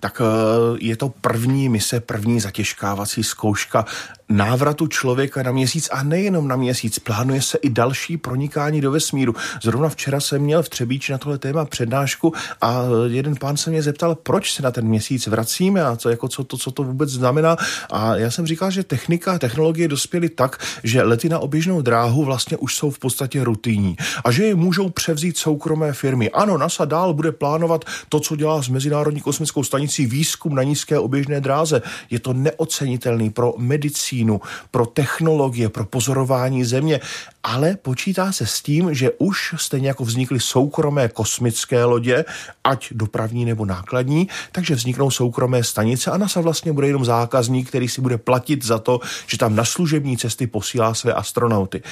Tak 0.00 0.22
eh, 0.24 0.76
je 0.80 0.96
to 0.96 1.08
první 1.08 1.68
mise, 1.68 2.00
první 2.00 2.40
zatěžkávací 2.40 3.24
zkouška 3.24 3.84
návratu 4.28 4.86
člověka 4.86 5.42
na 5.42 5.52
měsíc 5.52 5.88
a 5.92 6.02
nejenom 6.02 6.48
na 6.48 6.56
měsíc. 6.56 6.98
Plánuje 6.98 7.42
se 7.42 7.58
i 7.58 7.70
další 7.70 8.16
pronikání 8.16 8.80
do 8.80 8.90
vesmíru. 8.90 9.34
Zrovna 9.62 9.88
včera 9.88 10.20
jsem 10.20 10.42
měl 10.42 10.62
v 10.62 10.68
Třebíči 10.68 11.12
na 11.12 11.18
tohle 11.18 11.38
téma 11.38 11.64
přednášku 11.64 12.32
a 12.60 12.82
jeden 13.06 13.36
pán 13.36 13.56
se 13.56 13.70
mě 13.70 13.82
zeptal, 13.82 14.14
proč 14.14 14.52
se 14.52 14.62
na 14.62 14.70
ten 14.70 14.86
měsíc 14.86 15.26
vracíme 15.26 15.82
a 15.82 15.96
co, 15.96 16.08
jako 16.08 16.28
co, 16.28 16.44
to, 16.44 16.58
co 16.58 16.70
to 16.70 16.82
vůbec 16.82 17.10
znamená. 17.10 17.56
A 17.90 18.16
já 18.16 18.30
jsem 18.30 18.46
říkal, 18.46 18.70
že 18.70 18.84
technika 18.84 19.32
a 19.32 19.38
technologie 19.38 19.88
dospěly 19.88 20.28
tak, 20.28 20.64
že 20.82 21.02
lety 21.02 21.28
na 21.28 21.38
oběžnou 21.38 21.82
dráhu 21.82 22.24
vlastně 22.24 22.56
už 22.56 22.76
jsou 22.76 22.90
v 22.90 22.98
podstatě 22.98 23.44
rutinní 23.44 23.96
a 24.24 24.30
že 24.30 24.44
je 24.44 24.54
můžou 24.54 24.88
převzít 24.88 25.38
soukromé 25.38 25.92
firmy. 25.92 26.30
Ano, 26.30 26.58
NASA 26.58 26.84
dál 26.84 27.14
bude 27.14 27.32
plánovat 27.32 27.84
to, 28.08 28.20
co 28.20 28.36
dělá 28.36 28.62
s 28.62 28.68
Mezinárodní 28.68 29.20
kosmickou 29.20 29.55
stanicí 29.64 30.06
výzkum 30.06 30.54
na 30.54 30.62
nízké 30.62 30.98
oběžné 30.98 31.40
dráze. 31.40 31.82
Je 32.10 32.18
to 32.18 32.32
neocenitelný 32.32 33.30
pro 33.30 33.54
medicínu, 33.58 34.40
pro 34.70 34.86
technologie, 34.86 35.68
pro 35.68 35.84
pozorování 35.84 36.64
země, 36.64 37.00
ale 37.42 37.76
počítá 37.76 38.32
se 38.32 38.46
s 38.46 38.62
tím, 38.62 38.94
že 38.94 39.10
už 39.18 39.54
stejně 39.56 39.88
jako 39.88 40.04
vznikly 40.04 40.40
soukromé 40.40 41.08
kosmické 41.08 41.84
lodě, 41.84 42.24
ať 42.64 42.88
dopravní 42.92 43.44
nebo 43.44 43.64
nákladní, 43.64 44.28
takže 44.52 44.74
vzniknou 44.74 45.10
soukromé 45.10 45.64
stanice 45.64 46.10
a 46.10 46.16
NASA 46.16 46.40
vlastně 46.40 46.72
bude 46.72 46.86
jenom 46.86 47.04
zákazník, 47.04 47.68
který 47.68 47.88
si 47.88 48.00
bude 48.00 48.18
platit 48.18 48.64
za 48.64 48.78
to, 48.78 49.00
že 49.26 49.38
tam 49.38 49.56
na 49.56 49.64
služební 49.64 50.16
cesty 50.16 50.46
posílá 50.46 50.94
své 50.94 51.12
astronauty 51.12 51.82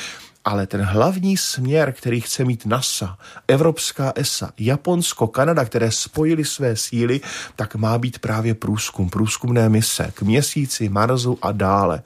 ale 0.44 0.66
ten 0.66 0.82
hlavní 0.82 1.36
směr, 1.36 1.92
který 1.92 2.20
chce 2.20 2.44
mít 2.44 2.66
NASA, 2.66 3.18
Evropská 3.48 4.12
ESA, 4.16 4.50
Japonsko, 4.58 5.26
Kanada, 5.26 5.64
které 5.64 5.90
spojily 5.90 6.44
své 6.44 6.76
síly, 6.76 7.20
tak 7.56 7.74
má 7.74 7.98
být 7.98 8.18
právě 8.18 8.54
průzkum, 8.54 9.10
průzkumné 9.10 9.68
mise 9.68 10.10
k 10.14 10.22
měsíci, 10.22 10.88
Marsu 10.88 11.38
a 11.42 11.52
dále. 11.52 12.02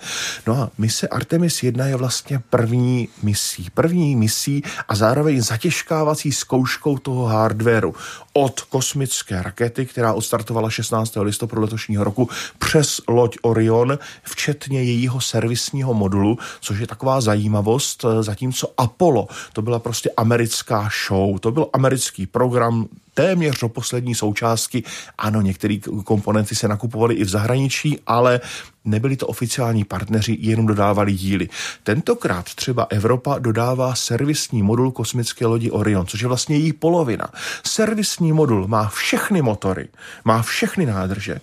No 0.47 0.55
a 0.63 0.71
mise 0.79 1.09
Artemis 1.09 1.63
1 1.63 1.87
je 1.87 1.97
vlastně 1.97 2.43
první 2.51 3.09
misí. 3.23 3.69
První 3.75 4.17
misí 4.17 4.63
a 4.89 4.95
zároveň 4.95 5.43
zatěžkávací 5.43 6.33
zkouškou 6.33 6.99
toho 6.99 7.25
hardwareu 7.25 7.95
od 8.33 8.61
kosmické 8.61 9.43
rakety, 9.43 9.87
která 9.87 10.13
odstartovala 10.13 10.71
16. 10.71 11.17
listopadu 11.17 11.63
letošního 11.63 12.05
roku 12.05 12.31
přes 12.59 13.01
loď 13.09 13.39
Orion, 13.43 13.99
včetně 14.23 14.83
jejího 14.83 15.21
servisního 15.21 15.95
modulu, 15.95 16.39
což 16.61 16.79
je 16.79 16.87
taková 16.87 17.21
zajímavost, 17.21 18.05
zatímco 18.29 18.73
Apollo, 18.77 19.29
to 19.53 19.63
byla 19.63 19.79
prostě 19.79 20.11
americká 20.17 20.89
show, 21.09 21.39
to 21.39 21.51
byl 21.51 21.67
americký 21.73 22.27
program, 22.27 22.89
téměř 23.15 23.61
do 23.61 23.69
poslední 23.69 24.15
součástky. 24.15 24.85
Ano, 25.19 25.41
některé 25.41 25.79
komponenty 26.05 26.55
se 26.55 26.69
nakupovaly 26.69 27.15
i 27.15 27.25
v 27.25 27.29
zahraničí, 27.29 27.99
ale 28.07 28.41
nebyli 28.85 29.17
to 29.17 29.27
oficiální 29.27 29.85
partneři, 29.85 30.37
jenom 30.41 30.67
dodávali 30.67 31.13
díly. 31.13 31.49
Tentokrát 31.83 32.45
třeba 32.55 32.87
Evropa 32.91 33.39
dodává 33.39 33.95
servisní 33.95 34.63
modul 34.63 34.91
kosmické 34.91 35.47
lodi 35.47 35.71
Orion, 35.71 36.07
což 36.07 36.21
je 36.21 36.29
vlastně 36.29 36.57
její 36.57 36.73
polovina. 36.73 37.27
Servisní 37.67 38.33
modul 38.33 38.69
má 38.69 38.89
všechny 38.89 39.43
motory, 39.43 39.89
má 40.25 40.43
všechny 40.43 40.87
nádrže, 40.87 41.41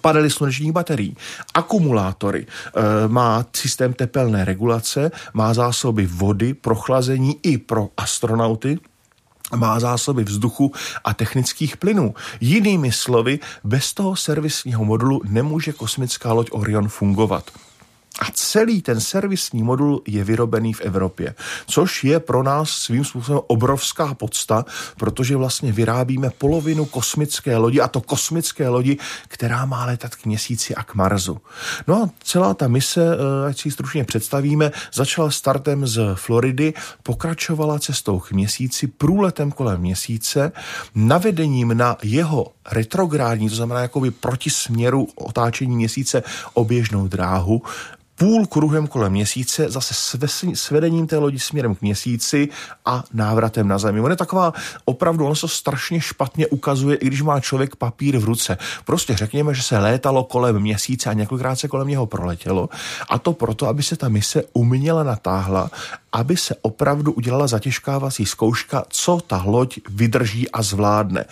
panely 0.00 0.30
slunečních 0.30 0.72
baterií, 0.72 1.16
akumulátory, 1.54 2.46
e, 2.46 3.08
má 3.08 3.46
systém 3.56 3.92
tepelné 3.92 4.44
regulace, 4.44 5.10
má 5.34 5.54
zásoby 5.54 6.06
vody 6.06 6.54
pro 6.54 6.74
chlazení 6.74 7.36
i 7.42 7.58
pro 7.58 7.88
astronauty, 7.96 8.78
má 9.56 9.80
zásoby 9.80 10.24
vzduchu 10.24 10.72
a 11.04 11.14
technických 11.14 11.76
plynů. 11.76 12.14
Jinými 12.40 12.92
slovy, 12.92 13.38
bez 13.64 13.94
toho 13.94 14.16
servisního 14.16 14.84
modulu 14.84 15.20
nemůže 15.24 15.72
kosmická 15.72 16.32
loď 16.32 16.48
Orion 16.50 16.88
fungovat. 16.88 17.50
A 18.20 18.24
celý 18.32 18.82
ten 18.82 19.00
servisní 19.00 19.62
modul 19.62 20.02
je 20.06 20.24
vyrobený 20.24 20.72
v 20.72 20.80
Evropě, 20.80 21.34
což 21.66 22.04
je 22.04 22.20
pro 22.20 22.42
nás 22.42 22.70
svým 22.70 23.04
způsobem 23.04 23.40
obrovská 23.46 24.14
podsta, 24.14 24.64
protože 24.96 25.36
vlastně 25.36 25.72
vyrábíme 25.72 26.30
polovinu 26.38 26.84
kosmické 26.84 27.56
lodi, 27.56 27.80
a 27.80 27.88
to 27.88 28.00
kosmické 28.00 28.68
lodi, 28.68 28.96
která 29.28 29.64
má 29.64 29.84
letat 29.84 30.14
k 30.14 30.26
měsíci 30.26 30.74
a 30.74 30.82
k 30.82 30.94
Marsu. 30.94 31.40
No 31.86 32.02
a 32.02 32.10
celá 32.22 32.54
ta 32.54 32.68
mise, 32.68 33.00
eh, 33.04 33.48
ať 33.48 33.60
si 33.60 33.68
ji 33.68 33.72
stručně 33.72 34.04
představíme, 34.04 34.72
začala 34.94 35.30
startem 35.30 35.86
z 35.86 36.14
Floridy, 36.14 36.74
pokračovala 37.02 37.78
cestou 37.78 38.20
k 38.20 38.32
měsíci, 38.32 38.86
průletem 38.86 39.52
kolem 39.52 39.80
měsíce, 39.80 40.52
navedením 40.94 41.76
na 41.76 41.96
jeho 42.02 42.46
retrográdní, 42.72 43.48
to 43.48 43.56
znamená 43.56 43.80
jakoby 43.80 44.10
proti 44.10 44.50
směru 44.50 45.08
otáčení 45.14 45.76
měsíce 45.76 46.22
oběžnou 46.54 47.08
dráhu, 47.08 47.62
půl 48.18 48.46
kruhem 48.46 48.86
kolem 48.86 49.12
měsíce, 49.12 49.70
zase 49.70 49.94
s 50.54 50.70
vedením 50.70 51.06
té 51.06 51.18
lodi 51.18 51.38
směrem 51.38 51.74
k 51.74 51.82
měsíci 51.82 52.48
a 52.84 53.04
návratem 53.12 53.68
na 53.68 53.78
Zemi. 53.78 54.00
On 54.00 54.10
je 54.10 54.16
taková, 54.16 54.52
opravdu, 54.84 55.26
ono 55.26 55.34
se 55.34 55.48
strašně 55.48 56.00
špatně 56.00 56.46
ukazuje, 56.46 56.96
i 56.96 57.06
když 57.06 57.22
má 57.22 57.40
člověk 57.40 57.76
papír 57.76 58.18
v 58.18 58.24
ruce. 58.24 58.58
Prostě 58.84 59.16
řekněme, 59.16 59.54
že 59.54 59.62
se 59.62 59.78
létalo 59.78 60.24
kolem 60.24 60.60
měsíce 60.60 61.10
a 61.10 61.12
několikrát 61.12 61.56
se 61.56 61.68
kolem 61.68 61.88
něho 61.88 62.06
proletělo. 62.06 62.68
A 63.08 63.18
to 63.18 63.32
proto, 63.32 63.68
aby 63.68 63.82
se 63.82 63.96
ta 63.96 64.08
mise 64.08 64.42
uměle 64.52 65.04
natáhla, 65.04 65.70
aby 66.16 66.36
se 66.36 66.54
opravdu 66.62 67.12
udělala 67.12 67.46
zatěžkávací 67.46 68.26
zkouška, 68.26 68.84
co 68.88 69.20
ta 69.26 69.42
loď 69.46 69.78
vydrží 69.88 70.50
a 70.50 70.62
zvládne 70.62 71.24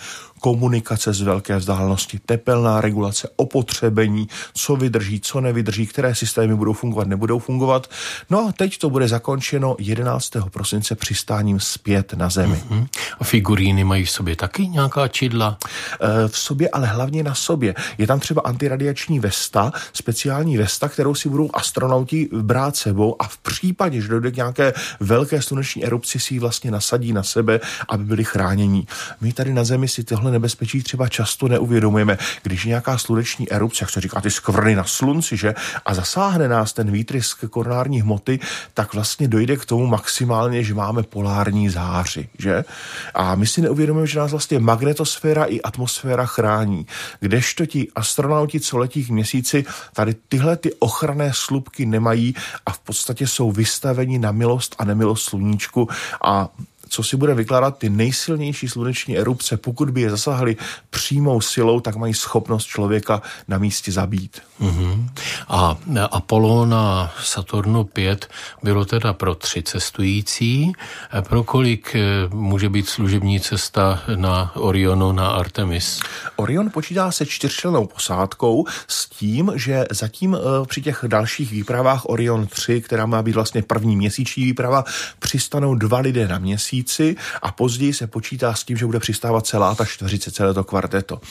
komunikace 0.45 1.13
z 1.13 1.21
velké 1.21 1.57
vzdálenosti, 1.57 2.19
tepelná 2.25 2.81
regulace, 2.81 3.29
opotřebení, 3.35 4.27
co 4.53 4.75
vydrží, 4.75 5.19
co 5.19 5.41
nevydrží, 5.41 5.87
které 5.87 6.15
systémy 6.15 6.55
budou 6.55 6.73
fungovat, 6.73 7.07
nebudou 7.07 7.39
fungovat. 7.39 7.89
No 8.29 8.47
a 8.47 8.51
teď 8.51 8.77
to 8.77 8.89
bude 8.89 9.07
zakončeno 9.07 9.75
11. 9.79 10.31
prosince 10.49 10.95
přistáním 10.95 11.59
zpět 11.59 12.13
na 12.13 12.29
Zemi. 12.29 12.63
Mm-hmm. 12.69 12.87
A 13.19 13.23
figuríny 13.23 13.83
mají 13.83 14.05
v 14.05 14.11
sobě 14.11 14.35
taky 14.35 14.67
nějaká 14.67 15.07
čidla? 15.07 15.57
E, 16.01 16.27
v 16.27 16.37
sobě, 16.37 16.69
ale 16.69 16.87
hlavně 16.87 17.23
na 17.23 17.35
sobě. 17.35 17.75
Je 17.97 18.07
tam 18.07 18.19
třeba 18.19 18.41
antiradiační 18.45 19.19
vesta, 19.19 19.73
speciální 19.93 20.57
vesta, 20.57 20.89
kterou 20.89 21.15
si 21.15 21.29
budou 21.29 21.49
astronauti 21.53 22.29
brát 22.41 22.75
sebou 22.75 23.15
a 23.19 23.27
v 23.27 23.37
případě, 23.37 24.01
že 24.01 24.07
dojde 24.07 24.31
k 24.31 24.35
nějaké 24.35 24.73
velké 24.99 25.41
sluneční 25.41 25.85
erupci, 25.85 26.19
si 26.19 26.33
ji 26.33 26.39
vlastně 26.39 26.71
nasadí 26.71 27.13
na 27.13 27.23
sebe, 27.23 27.59
aby 27.89 28.03
byli 28.03 28.23
chráněni. 28.23 28.87
My 29.21 29.33
tady 29.33 29.53
na 29.53 29.63
Zemi 29.63 29.87
si 29.87 30.03
tohle 30.03 30.31
nebezpečí 30.31 30.83
třeba 30.83 31.07
často 31.07 31.47
neuvědomujeme. 31.47 32.17
Když 32.43 32.65
nějaká 32.65 32.97
sluneční 32.97 33.51
erupce, 33.51 33.83
jak 33.83 33.89
se 33.89 34.01
říká, 34.01 34.21
ty 34.21 34.31
skvrny 34.31 34.75
na 34.75 34.83
slunci, 34.83 35.37
že, 35.37 35.55
a 35.85 35.93
zasáhne 35.93 36.47
nás 36.47 36.73
ten 36.73 36.91
výtrysk 36.91 37.45
koronární 37.49 38.01
hmoty, 38.01 38.39
tak 38.73 38.93
vlastně 38.93 39.27
dojde 39.27 39.57
k 39.57 39.65
tomu 39.65 39.87
maximálně, 39.87 40.63
že 40.63 40.73
máme 40.73 41.03
polární 41.03 41.69
záři, 41.69 42.29
že? 42.39 42.63
A 43.13 43.35
my 43.35 43.47
si 43.47 43.61
neuvědomujeme, 43.61 44.07
že 44.07 44.19
nás 44.19 44.31
vlastně 44.31 44.59
magnetosféra 44.59 45.45
i 45.45 45.61
atmosféra 45.61 46.25
chrání. 46.25 46.85
Kdežto 47.19 47.65
ti 47.65 47.87
astronauti, 47.95 48.59
co 48.59 48.77
letí 48.77 49.05
k 49.05 49.09
měsíci, 49.09 49.65
tady 49.93 50.15
tyhle 50.29 50.57
ty 50.57 50.73
ochranné 50.79 51.31
slupky 51.33 51.85
nemají 51.85 52.35
a 52.65 52.71
v 52.71 52.79
podstatě 52.79 53.27
jsou 53.27 53.51
vystaveni 53.51 54.19
na 54.19 54.31
milost 54.31 54.64
a 54.77 54.85
nemilost 54.85 55.23
sluníčku 55.23 55.87
a 56.25 56.49
co 56.95 57.03
si 57.03 57.17
bude 57.17 57.33
vykládat 57.33 57.77
ty 57.77 57.89
nejsilnější 57.89 58.67
sluneční 58.67 59.17
erupce, 59.17 59.57
pokud 59.57 59.89
by 59.89 60.01
je 60.01 60.09
zasáhly 60.09 60.57
přímou 60.89 61.41
silou, 61.41 61.79
tak 61.79 61.95
mají 61.95 62.13
schopnost 62.13 62.65
člověka 62.65 63.21
na 63.47 63.57
místě 63.57 63.91
zabít. 63.91 64.41
Mm-hmm. 64.61 65.09
A 65.47 65.77
Apollo 66.11 66.65
na 66.65 67.11
Saturnu 67.23 67.83
5 67.83 68.29
bylo 68.63 68.85
teda 68.85 69.13
pro 69.13 69.35
tři 69.35 69.63
cestující. 69.63 70.73
Pro 71.21 71.43
kolik 71.43 71.95
eh, 71.95 72.01
může 72.33 72.69
být 72.69 72.89
služební 72.89 73.39
cesta 73.39 74.03
na 74.15 74.55
Orionu 74.55 75.11
na 75.11 75.27
Artemis? 75.27 75.99
Orion 76.35 76.69
počítá 76.71 77.11
se 77.11 77.25
čtyřčlennou 77.25 77.87
posádkou 77.87 78.65
s 78.87 79.09
tím, 79.09 79.51
že 79.55 79.85
zatím 79.91 80.35
eh, 80.35 80.65
při 80.65 80.81
těch 80.81 81.03
dalších 81.07 81.51
výpravách 81.51 82.01
Orion 82.05 82.47
3, 82.47 82.81
která 82.81 83.05
má 83.05 83.21
být 83.21 83.35
vlastně 83.35 83.61
první 83.61 83.95
měsíční 83.95 84.43
výprava, 84.43 84.83
přistanou 85.19 85.75
dva 85.75 85.99
lidé 85.99 86.27
na 86.27 86.39
měsíc 86.39 86.84
měsíci 86.85 87.15
a 87.41 87.51
později 87.51 87.93
se 87.93 88.07
počítá 88.07 88.53
s 88.53 88.63
tím, 88.63 88.77
že 88.77 88.85
bude 88.85 88.99
přistávat 88.99 89.45
celá 89.45 89.75
ta 89.75 89.85
čtveřice, 89.85 90.31
celé 90.31 90.53
to 90.53 90.63
kvarteto. 90.63 91.21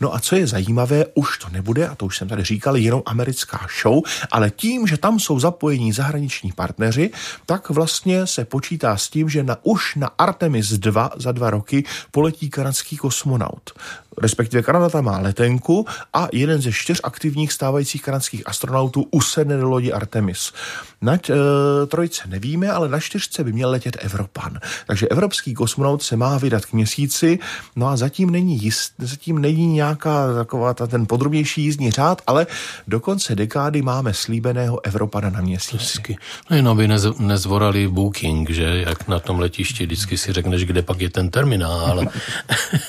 No 0.00 0.14
a 0.14 0.20
co 0.20 0.36
je 0.36 0.46
zajímavé, 0.46 1.04
už 1.14 1.38
to 1.38 1.48
nebude, 1.48 1.88
a 1.88 1.94
to 1.94 2.06
už 2.06 2.16
jsem 2.16 2.28
tady 2.28 2.44
říkal, 2.44 2.76
jenom 2.76 3.02
americká 3.06 3.66
show, 3.82 4.02
ale 4.30 4.50
tím, 4.50 4.86
že 4.86 4.96
tam 4.96 5.18
jsou 5.20 5.40
zapojení 5.40 5.92
zahraniční 5.92 6.52
partneři, 6.52 7.10
tak 7.46 7.70
vlastně 7.70 8.26
se 8.26 8.44
počítá 8.44 8.96
s 8.96 9.08
tím, 9.08 9.28
že 9.28 9.42
na, 9.42 9.56
už 9.62 9.94
na 9.96 10.10
Artemis 10.18 10.68
2 10.68 11.10
za 11.16 11.32
dva 11.32 11.50
roky 11.50 11.84
poletí 12.10 12.50
kanadský 12.50 12.96
kosmonaut 12.96 13.72
respektive 14.22 14.62
Kanada 14.62 14.88
tam 14.88 15.04
má 15.04 15.18
letenku 15.18 15.86
a 16.12 16.28
jeden 16.32 16.62
ze 16.62 16.72
čtyř 16.72 17.00
aktivních 17.04 17.52
stávajících 17.52 18.02
kanadských 18.02 18.42
astronautů 18.46 19.06
usedne 19.10 19.56
do 19.56 19.68
lodi 19.68 19.92
Artemis. 19.92 20.52
Na 21.02 21.14
e, 21.14 21.20
trojce 21.86 22.22
nevíme, 22.26 22.70
ale 22.70 22.88
na 22.88 23.00
čtyřce 23.00 23.44
by 23.44 23.52
měl 23.52 23.70
letět 23.70 23.96
Evropan. 24.00 24.58
Takže 24.86 25.08
evropský 25.08 25.54
kosmonaut 25.54 26.02
se 26.02 26.16
má 26.16 26.38
vydat 26.38 26.66
k 26.66 26.72
měsíci, 26.72 27.38
no 27.76 27.86
a 27.86 27.96
zatím 27.96 28.30
není, 28.30 28.62
jist, 28.62 28.92
zatím 28.98 29.38
není 29.38 29.66
nějaká 29.66 30.34
taková 30.34 30.74
ta, 30.74 30.86
ten 30.86 31.06
podrobnější 31.06 31.62
jízdní 31.62 31.90
řád, 31.90 32.22
ale 32.26 32.46
do 32.88 33.00
konce 33.00 33.34
dekády 33.34 33.82
máme 33.82 34.14
slíbeného 34.14 34.86
Evropana 34.86 35.30
na 35.30 35.40
měsíci. 35.40 36.16
No 36.50 36.56
jenom 36.56 36.76
by 36.76 36.88
nez, 36.88 37.06
nezvorali 37.18 37.88
booking, 37.88 38.50
že 38.50 38.84
jak 38.86 39.08
na 39.08 39.18
tom 39.20 39.40
letišti 39.40 39.86
vždycky 39.86 40.18
si 40.18 40.32
řekneš, 40.32 40.64
kde 40.64 40.82
pak 40.82 41.00
je 41.00 41.10
ten 41.10 41.30
terminál. 41.30 42.04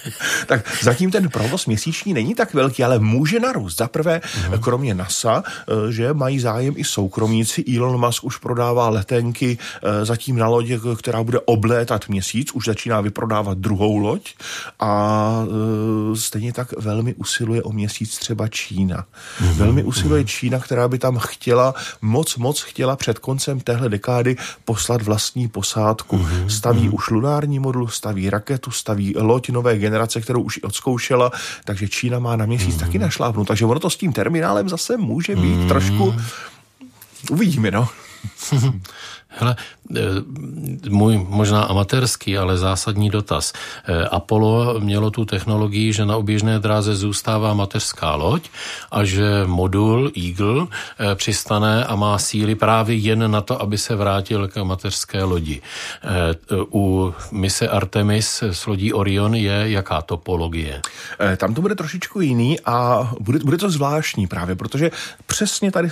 tak 0.47 0.84
zatím 0.84 1.12
ten 1.12 1.18
provoz 1.28 1.65
měsíční 1.65 2.13
není 2.13 2.36
tak 2.36 2.53
velký, 2.53 2.84
ale 2.84 2.99
může 2.99 3.39
narůst. 3.39 3.78
Za 3.78 3.88
prvé, 3.88 4.22
mm. 4.51 4.59
kromě 4.59 4.93
NASA, 4.93 5.43
eh, 5.47 5.91
že 5.91 6.13
mají 6.13 6.39
zájem 6.39 6.74
i 6.78 6.84
soukromníci. 6.84 7.63
Elon 7.78 8.05
Musk 8.05 8.24
už 8.24 8.38
prodává 8.38 8.89
letenky 8.89 9.57
eh, 9.57 10.05
zatím 10.05 10.36
na 10.36 10.47
lodě, 10.47 10.80
která 10.97 11.24
bude 11.24 11.39
oblétat 11.39 12.07
měsíc, 12.07 12.51
už 12.53 12.65
začíná 12.65 13.01
vyprodávat 13.01 13.57
druhou 13.57 13.97
loď 13.97 14.34
a 14.80 15.43
eh, 15.43 16.15
stejně 16.15 16.53
tak 16.53 16.74
velmi 16.80 17.13
usiluje 17.13 17.63
o 17.63 17.72
měsíc 17.72 18.17
třeba 18.17 18.47
Čína. 18.47 19.05
Mm. 19.41 19.53
Velmi 19.53 19.84
usiluje 19.84 20.26
Čína, 20.26 20.59
která 20.59 20.88
by 20.88 20.99
tam 20.99 21.17
chtěla, 21.17 21.74
moc, 22.01 22.38
moc 22.38 22.61
chtěla 22.61 22.95
před 22.95 23.20
koncem 23.20 23.59
téhle 23.59 23.89
dekády 23.89 24.38
poslat 24.65 25.01
vlastní 25.01 25.47
posádku. 25.47 26.17
Mm. 26.17 26.49
Staví 26.49 26.88
mm. 26.88 26.93
už 26.93 27.09
lunární 27.09 27.59
modul, 27.59 27.88
staví 27.88 28.30
raketu, 28.30 28.72
staví 28.72 29.13
loď 29.17 29.49
nové 29.49 29.78
generace, 29.78 30.22
kterou 30.22 30.41
už 30.41 30.59
odzkoušel 30.63 31.09
zkoušela, 31.10 31.32
takže 31.66 31.88
Čína 31.88 32.20
má 32.20 32.36
na 32.36 32.45
měsíc 32.45 32.74
mm. 32.74 32.80
taky 32.80 32.99
našlápnout. 32.99 33.47
Takže 33.47 33.66
ono 33.66 33.80
to 33.80 33.89
s 33.89 33.97
tím 33.97 34.14
terminálem 34.14 34.70
zase 34.70 34.97
může 34.97 35.36
být 35.36 35.57
mm. 35.57 35.68
trošku... 35.68 36.16
Uvidíme, 37.32 37.72
no. 37.72 37.88
Hele, 39.32 39.55
eh, 39.95 40.01
můj 40.89 41.26
možná 41.30 41.63
amatérský, 41.63 42.38
ale 42.38 42.57
zásadní 42.57 43.09
dotaz. 43.09 43.53
Eh, 43.53 44.05
Apollo 44.05 44.80
mělo 44.80 45.11
tu 45.11 45.26
technologii, 45.26 45.93
že 45.93 46.05
na 46.05 46.17
oběžné 46.17 46.59
dráze 46.59 46.95
zůstává 46.95 47.53
mateřská 47.53 48.15
loď 48.15 48.49
a 48.91 49.03
že 49.03 49.43
modul 49.45 50.11
Eagle 50.17 50.67
eh, 50.99 51.15
přistane 51.15 51.86
a 51.86 51.95
má 51.95 52.17
síly 52.17 52.55
právě 52.55 52.95
jen 52.95 53.32
na 53.32 53.41
to, 53.41 53.61
aby 53.61 53.78
se 53.78 53.95
vrátil 53.95 54.47
k 54.47 54.63
mateřské 54.63 55.24
lodi. 55.24 55.61
U 56.74 57.13
mise 57.32 57.67
Artemis 57.67 58.43
s 58.43 58.67
lodí 58.67 58.93
Orion 58.93 59.36
je 59.36 59.63
jaká 59.65 60.01
topologie? 60.01 60.82
Tam 61.38 61.53
to 61.53 61.61
bude 61.61 61.76
trošičku 61.76 62.22
jiný 62.22 62.59
a 62.65 63.09
bude, 63.20 63.39
bude 63.39 63.57
to 63.57 63.70
zvláštní 63.70 64.28
právě, 64.28 64.55
protože 64.55 64.91
přesně 65.28 65.72
tady 65.72 65.89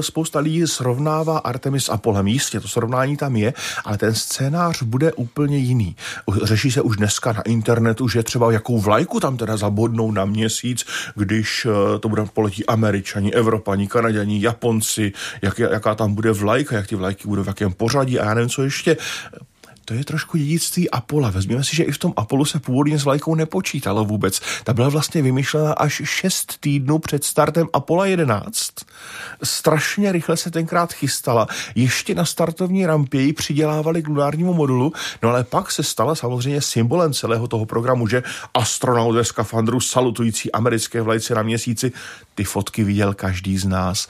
spousta 0.00 0.38
lidí 0.38 0.66
srovnává 0.66 1.38
Artemis 1.38 1.67
s 1.76 1.88
Apollo. 1.88 2.18
Jistě, 2.26 2.60
to 2.60 2.68
srovnání 2.68 3.16
tam 3.16 3.36
je, 3.36 3.54
ale 3.84 3.98
ten 3.98 4.14
scénář 4.14 4.82
bude 4.82 5.12
úplně 5.12 5.58
jiný. 5.58 5.96
Řeší 6.42 6.70
se 6.70 6.80
už 6.82 6.96
dneska 6.96 7.32
na 7.32 7.42
internetu, 7.42 8.08
že 8.08 8.22
třeba 8.22 8.52
jakou 8.52 8.78
vlajku 8.78 9.20
tam 9.20 9.36
teda 9.36 9.56
zabodnou 9.56 10.12
na 10.12 10.24
měsíc, 10.24 10.86
když 11.14 11.66
eh, 11.66 11.98
to 11.98 12.08
bude 12.08 12.24
poletí 12.24 12.66
Američani, 12.66 13.34
Evropani, 13.34 13.86
Kanaděni, 13.88 14.42
Japonci, 14.42 15.12
jak, 15.42 15.58
jaká 15.58 15.94
tam 15.94 16.14
bude 16.14 16.32
vlajka, 16.32 16.76
jak 16.76 16.86
ty 16.86 16.96
vlajky 16.96 17.28
budou 17.28 17.42
v 17.42 17.46
jakém 17.46 17.72
pořadí 17.72 18.20
a 18.20 18.24
já 18.24 18.34
nevím, 18.34 18.50
co 18.50 18.62
ještě 18.62 18.96
to 19.88 19.94
je 19.94 20.04
trošku 20.04 20.38
dědictví 20.38 20.90
Apola. 20.90 21.30
Vezměme 21.30 21.64
si, 21.64 21.76
že 21.76 21.84
i 21.84 21.92
v 21.92 21.98
tom 21.98 22.12
Apolu 22.16 22.44
se 22.44 22.58
původně 22.60 22.98
s 22.98 23.04
vlajkou 23.04 23.34
nepočítalo 23.34 24.04
vůbec. 24.04 24.40
Ta 24.64 24.72
byla 24.72 24.88
vlastně 24.88 25.22
vymyšlena 25.22 25.72
až 25.72 26.02
6 26.04 26.60
týdnů 26.60 26.98
před 26.98 27.24
startem 27.24 27.68
Apola 27.72 28.06
11. 28.06 28.70
Strašně 29.42 30.12
rychle 30.12 30.36
se 30.36 30.50
tenkrát 30.50 30.92
chystala. 30.92 31.46
Ještě 31.74 32.14
na 32.14 32.24
startovní 32.24 32.86
rampě 32.86 33.20
ji 33.20 33.32
přidělávali 33.32 34.02
k 34.02 34.08
lunárnímu 34.08 34.54
modulu, 34.54 34.92
no 35.22 35.28
ale 35.28 35.44
pak 35.44 35.72
se 35.72 35.82
stala 35.82 36.14
samozřejmě 36.14 36.60
symbolem 36.60 37.12
celého 37.12 37.48
toho 37.48 37.66
programu, 37.66 38.06
že 38.06 38.22
astronaut 38.54 39.14
ve 39.14 39.24
skafandru 39.24 39.80
salutující 39.80 40.52
americké 40.52 41.02
vlajce 41.02 41.34
na 41.34 41.42
měsíci, 41.42 41.92
ty 42.34 42.44
fotky 42.44 42.84
viděl 42.84 43.14
každý 43.14 43.58
z 43.58 43.64
nás. 43.64 44.08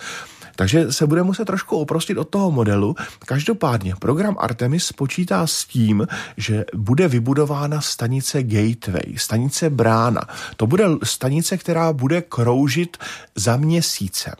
Takže 0.59 0.92
se 0.92 1.06
bude 1.06 1.22
muset 1.22 1.44
trošku 1.44 1.76
oprostit 1.76 2.18
od 2.18 2.28
toho 2.28 2.50
modelu. 2.50 2.96
Každopádně 3.18 3.94
program 3.98 4.36
Artemis 4.38 4.92
počítá 4.92 5.46
s 5.46 5.64
tím, 5.64 6.06
že 6.36 6.64
bude 6.74 7.09
vybudována 7.09 7.80
stanice 7.80 8.42
Gateway, 8.42 9.14
stanice 9.16 9.70
Brána. 9.70 10.20
To 10.56 10.66
bude 10.66 10.84
stanice, 11.02 11.56
která 11.56 11.92
bude 11.92 12.22
kroužit 12.22 12.96
za 13.34 13.56
měsícem. 13.56 14.34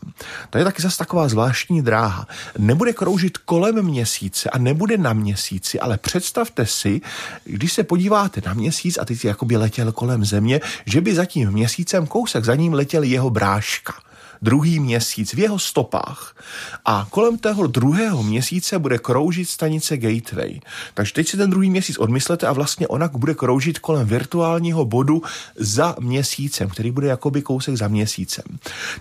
To 0.51 0.59
je 0.59 0.65
taky 0.65 0.83
zase 0.83 0.99
taková 0.99 1.29
zvláštní 1.29 1.83
dráha. 1.83 2.27
Nebude 2.59 2.93
kroužit 2.93 3.39
kolem 3.39 3.83
měsíce 3.83 4.51
a 4.51 4.59
nebude 4.59 4.99
na 4.99 5.13
měsíci, 5.13 5.81
ale 5.81 5.99
představte 5.99 6.67
si, 6.67 7.01
když 7.45 7.73
se 7.73 7.83
podíváte 7.83 8.43
na 8.47 8.55
měsíc 8.55 8.99
a 8.99 9.05
teď 9.05 9.25
jakoby 9.25 9.57
letěl 9.57 9.93
kolem 9.93 10.25
země, 10.25 10.61
že 10.87 11.01
by 11.01 11.15
za 11.15 11.25
tím 11.25 11.51
měsícem 11.51 12.07
kousek 12.07 12.45
za 12.45 12.55
ním 12.55 12.73
letěl 12.73 13.03
jeho 13.03 13.31
bráška 13.31 14.08
druhý 14.43 14.81
měsíc 14.81 15.35
v 15.35 15.39
jeho 15.39 15.59
stopách. 15.59 16.37
A 16.85 17.07
kolem 17.11 17.39
toho 17.39 17.67
druhého 17.67 18.23
měsíce 18.23 18.79
bude 18.79 18.99
kroužit 18.99 19.49
stanice 19.49 19.97
Gateway. 19.97 20.61
Takže 20.95 21.13
teď 21.13 21.29
si 21.29 21.37
ten 21.37 21.51
druhý 21.51 21.71
měsíc 21.71 21.99
odmyslete 21.99 22.47
a 22.47 22.53
vlastně 22.53 22.89
ona 22.89 23.09
bude 23.09 23.35
kroužit 23.35 23.79
kolem 23.79 24.07
virtuálního 24.07 24.85
bodu 24.85 25.23
za 25.57 25.97
měsícem, 26.01 26.69
který 26.69 26.91
bude 26.91 27.07
jakoby 27.07 27.43
kousek 27.43 27.77
za 27.77 27.89
měsícem. 27.89 28.45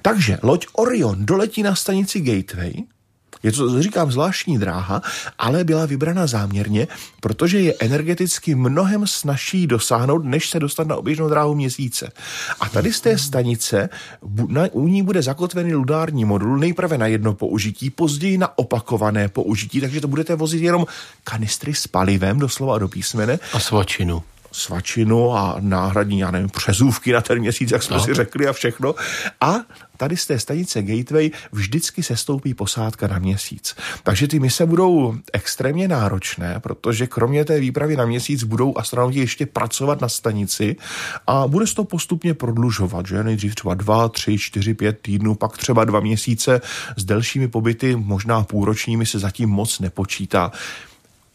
Takže 0.02 0.38
loď 0.44 0.66
Orion 0.74 1.26
doletí 1.26 1.64
na 1.64 1.76
stanici 1.76 2.22
Gateway, 2.22 2.74
je 3.44 3.52
to, 3.52 3.82
říkám, 3.82 4.12
zvláštní 4.12 4.58
dráha, 4.58 5.02
ale 5.40 5.64
byla 5.64 5.86
vybrana 5.86 6.28
záměrně, 6.28 6.88
protože 7.20 7.60
je 7.60 7.74
energeticky 7.80 8.56
mnohem 8.56 9.08
snažší 9.08 9.68
dosáhnout, 9.68 10.26
než 10.26 10.50
se 10.50 10.60
dostat 10.60 10.88
na 10.88 10.96
oběžnou 10.96 11.30
dráhu 11.30 11.56
měsíce. 11.56 12.12
A 12.60 12.70
tady 12.70 12.94
z 12.94 13.02
té 13.02 13.18
stanice 13.18 13.90
na, 14.48 14.68
u 14.72 14.88
ní 14.88 15.04
bude 15.04 15.22
zakotvený 15.22 15.74
ludární 15.74 16.26
modul 16.26 16.58
nejprve 16.58 16.98
na 16.98 17.08
jedno 17.08 17.34
použití, 17.34 17.90
později 17.90 18.38
na 18.38 18.58
opakované 18.58 19.30
použití, 19.30 19.82
takže 19.82 20.02
to 20.02 20.08
budete 20.08 20.36
vozit 20.36 20.64
jenom 20.64 20.86
kanistry 21.24 21.74
s 21.74 21.88
palivem, 21.88 22.40
doslova 22.40 22.76
a 22.76 22.80
do 22.80 22.88
písmene. 22.88 23.40
A 23.54 23.60
svačinu 23.60 24.24
svačinu 24.58 25.38
a 25.38 25.56
náhradní, 25.60 26.20
já 26.20 26.32
nevím, 26.32 26.50
přezůvky 26.50 27.14
na 27.14 27.22
ten 27.22 27.40
měsíc, 27.40 27.72
jak 27.72 27.84
jsme 27.84 27.98
no. 27.98 28.04
si 28.04 28.14
řekli 28.14 28.48
a 28.48 28.54
všechno. 28.54 28.96
A 29.42 29.56
tady 29.98 30.18
z 30.18 30.26
té 30.26 30.39
stanice 30.39 30.82
Gateway 30.84 31.32
vždycky 31.52 32.04
se 32.04 32.16
stoupí 32.18 32.54
posádka 32.54 33.08
na 33.08 33.20
měsíc. 33.20 33.76
Takže 34.04 34.28
ty 34.28 34.39
mise 34.39 34.66
budou 34.66 35.16
extrémně 35.34 35.88
náročné, 35.88 36.60
protože 36.60 37.08
kromě 37.08 37.45
té 37.45 37.60
výpravy 37.60 37.95
na 37.95 38.06
měsíc 38.06 38.43
budou 38.43 38.78
astronauti 38.78 39.20
ještě 39.20 39.45
pracovat 39.45 40.02
na 40.02 40.10
stanici 40.10 40.76
a 41.28 41.48
bude 41.48 41.68
se 41.68 41.76
to 41.76 41.84
postupně 41.84 42.34
prodlužovat, 42.34 43.08
že? 43.08 43.24
Nejdřív 43.24 43.56
třeba 43.56 43.74
dva, 43.74 44.10
tři, 44.10 44.38
čtyři, 44.38 44.74
pět 44.74 45.00
týdnů, 45.02 45.36
pak 45.36 45.58
třeba 45.58 45.86
dva 45.86 46.00
měsíce. 46.00 46.62
S 46.98 47.04
delšími 47.06 47.48
pobyty, 47.48 47.95
možná 47.95 48.43
půlročními 48.43 49.06
se 49.06 49.20
zatím 49.20 49.50
moc 49.50 49.80
nepočítá 49.80 50.52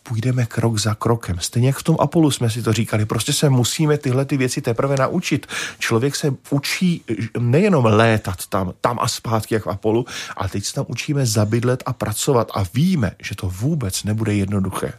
půjdeme 0.03 0.47
krok 0.47 0.79
za 0.79 0.95
krokem. 0.95 1.37
Stejně 1.41 1.69
jak 1.69 1.77
v 1.77 1.83
tom 1.83 1.97
Apolu 2.01 2.31
jsme 2.31 2.51
si 2.51 2.63
to 2.63 2.73
říkali, 2.73 3.05
prostě 3.05 3.33
se 3.33 3.51
musíme 3.51 3.99
tyhle 3.99 4.25
ty 4.25 4.37
věci 4.37 4.61
teprve 4.63 4.97
naučit. 4.97 5.47
Člověk 5.79 6.17
se 6.17 6.35
učí 6.51 7.05
nejenom 7.39 7.85
létat 7.85 8.47
tam, 8.47 8.73
tam 8.81 8.99
a 9.01 9.09
zpátky, 9.09 9.55
jak 9.55 9.67
v 9.67 9.71
Apolu, 9.71 10.07
ale 10.37 10.49
teď 10.49 10.65
se 10.65 10.75
tam 10.75 10.85
učíme 10.89 11.27
zabydlet 11.27 11.83
a 11.87 11.93
pracovat 11.93 12.51
a 12.55 12.65
víme, 12.75 13.11
že 13.23 13.35
to 13.35 13.49
vůbec 13.49 14.05
nebude 14.05 14.35
jednoduché. 14.35 14.93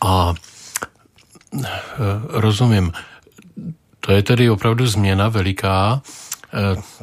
A 0.00 0.34
eh, 1.62 1.66
rozumím. 2.28 2.92
To 4.00 4.12
je 4.12 4.22
tedy 4.22 4.50
opravdu 4.50 4.86
změna 4.86 5.28
veliká 5.28 6.02
Eh, 6.02 6.23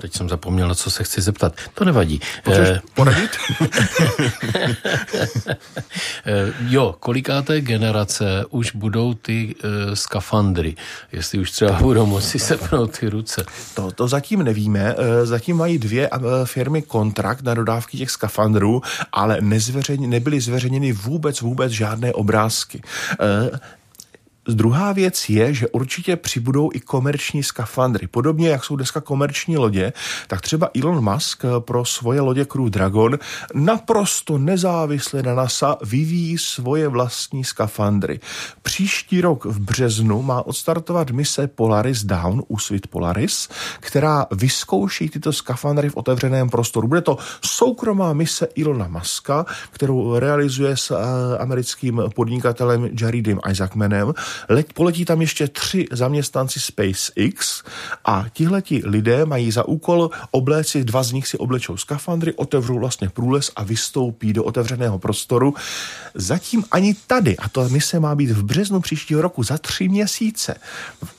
teď 0.01 0.13
jsem 0.15 0.29
zapomněl, 0.29 0.67
na 0.67 0.75
co 0.75 0.91
se 0.91 1.03
chci 1.03 1.21
zeptat. 1.21 1.53
To 1.73 1.85
nevadí. 1.85 2.21
Můžeš 2.47 2.67
eh, 2.69 2.81
poradit? 2.93 3.31
Eh, 6.25 6.53
jo, 6.67 6.95
kolikáté 6.99 7.61
generace 7.61 8.45
už 8.49 8.75
budou 8.75 9.13
ty 9.13 9.55
skafandry, 9.93 10.75
jestli 11.11 11.39
už 11.39 11.51
třeba 11.51 11.71
budou 11.71 12.05
moci 12.05 12.39
sepnout 12.39 12.99
ty 12.99 13.09
ruce. 13.09 13.45
To, 13.73 13.91
to 13.91 14.07
zatím 14.07 14.43
nevíme. 14.43 14.95
Zatím 15.23 15.57
mají 15.57 15.77
dvě 15.77 16.09
firmy 16.45 16.81
kontrakt 16.81 17.41
na 17.41 17.53
dodávky 17.53 17.97
těch 17.97 18.11
skafandrů, 18.11 18.81
ale 19.11 19.37
nezveřejně, 19.41 20.07
nebyly 20.07 20.41
zveřejněny 20.41 20.91
vůbec, 20.91 21.41
vůbec 21.41 21.71
žádné 21.71 22.13
obrázky. 22.13 22.81
Druhá 24.47 24.93
věc 24.93 25.29
je, 25.29 25.53
že 25.53 25.67
určitě 25.67 26.15
přibudou 26.15 26.69
i 26.73 26.79
komerční 26.79 27.43
skafandry. 27.43 28.07
Podobně, 28.07 28.49
jak 28.49 28.63
jsou 28.63 28.75
dneska 28.75 29.01
komerční 29.01 29.57
lodě, 29.57 29.93
tak 30.27 30.41
třeba 30.41 30.69
Elon 30.81 31.03
Musk 31.13 31.43
pro 31.59 31.85
svoje 31.85 32.21
lodě 32.21 32.45
Crew 32.45 32.69
Dragon 32.69 33.19
naprosto 33.53 34.37
nezávisle 34.37 35.23
na 35.23 35.35
NASA 35.35 35.77
vyvíjí 35.85 36.37
svoje 36.37 36.87
vlastní 36.87 37.43
skafandry. 37.43 38.19
Příští 38.61 39.21
rok 39.21 39.45
v 39.45 39.59
březnu 39.59 40.21
má 40.21 40.45
odstartovat 40.45 41.11
mise 41.11 41.47
Polaris 41.47 42.03
Down, 42.03 42.43
úsvit 42.47 42.87
Polaris, 42.87 43.49
která 43.79 44.25
vyzkouší 44.31 45.09
tyto 45.09 45.33
skafandry 45.33 45.89
v 45.89 45.97
otevřeném 45.97 46.49
prostoru. 46.49 46.87
Bude 46.87 47.01
to 47.01 47.17
soukromá 47.45 48.13
mise 48.13 48.47
Elona 48.61 48.87
Muska, 48.87 49.45
kterou 49.71 50.19
realizuje 50.19 50.77
s 50.77 50.91
eh, 50.91 51.37
americkým 51.37 52.01
podnikatelem 52.15 52.89
Jaredem 53.01 53.39
Isaacmanem 53.49 54.13
Leť, 54.49 54.73
poletí 54.73 55.05
tam 55.05 55.21
ještě 55.21 55.47
tři 55.47 55.85
zaměstnanci 55.91 56.59
SpaceX 56.59 57.63
a 58.05 58.25
tihleti 58.33 58.81
lidé 58.85 59.25
mají 59.25 59.51
za 59.51 59.67
úkol 59.67 60.09
obléci, 60.31 60.83
dva 60.83 61.03
z 61.03 61.11
nich 61.11 61.27
si 61.27 61.37
oblečou 61.37 61.77
skafandry, 61.77 62.33
otevřou 62.33 62.79
vlastně 62.79 63.09
průles 63.09 63.51
a 63.55 63.63
vystoupí 63.63 64.33
do 64.33 64.43
otevřeného 64.43 64.99
prostoru. 64.99 65.53
Zatím 66.15 66.63
ani 66.71 66.95
tady, 67.07 67.37
a 67.37 67.49
to 67.49 67.69
mise 67.69 67.99
má 67.99 68.15
být 68.15 68.31
v 68.31 68.43
březnu 68.43 68.81
příštího 68.81 69.21
roku, 69.21 69.43
za 69.43 69.57
tři 69.57 69.89
měsíce, 69.89 70.55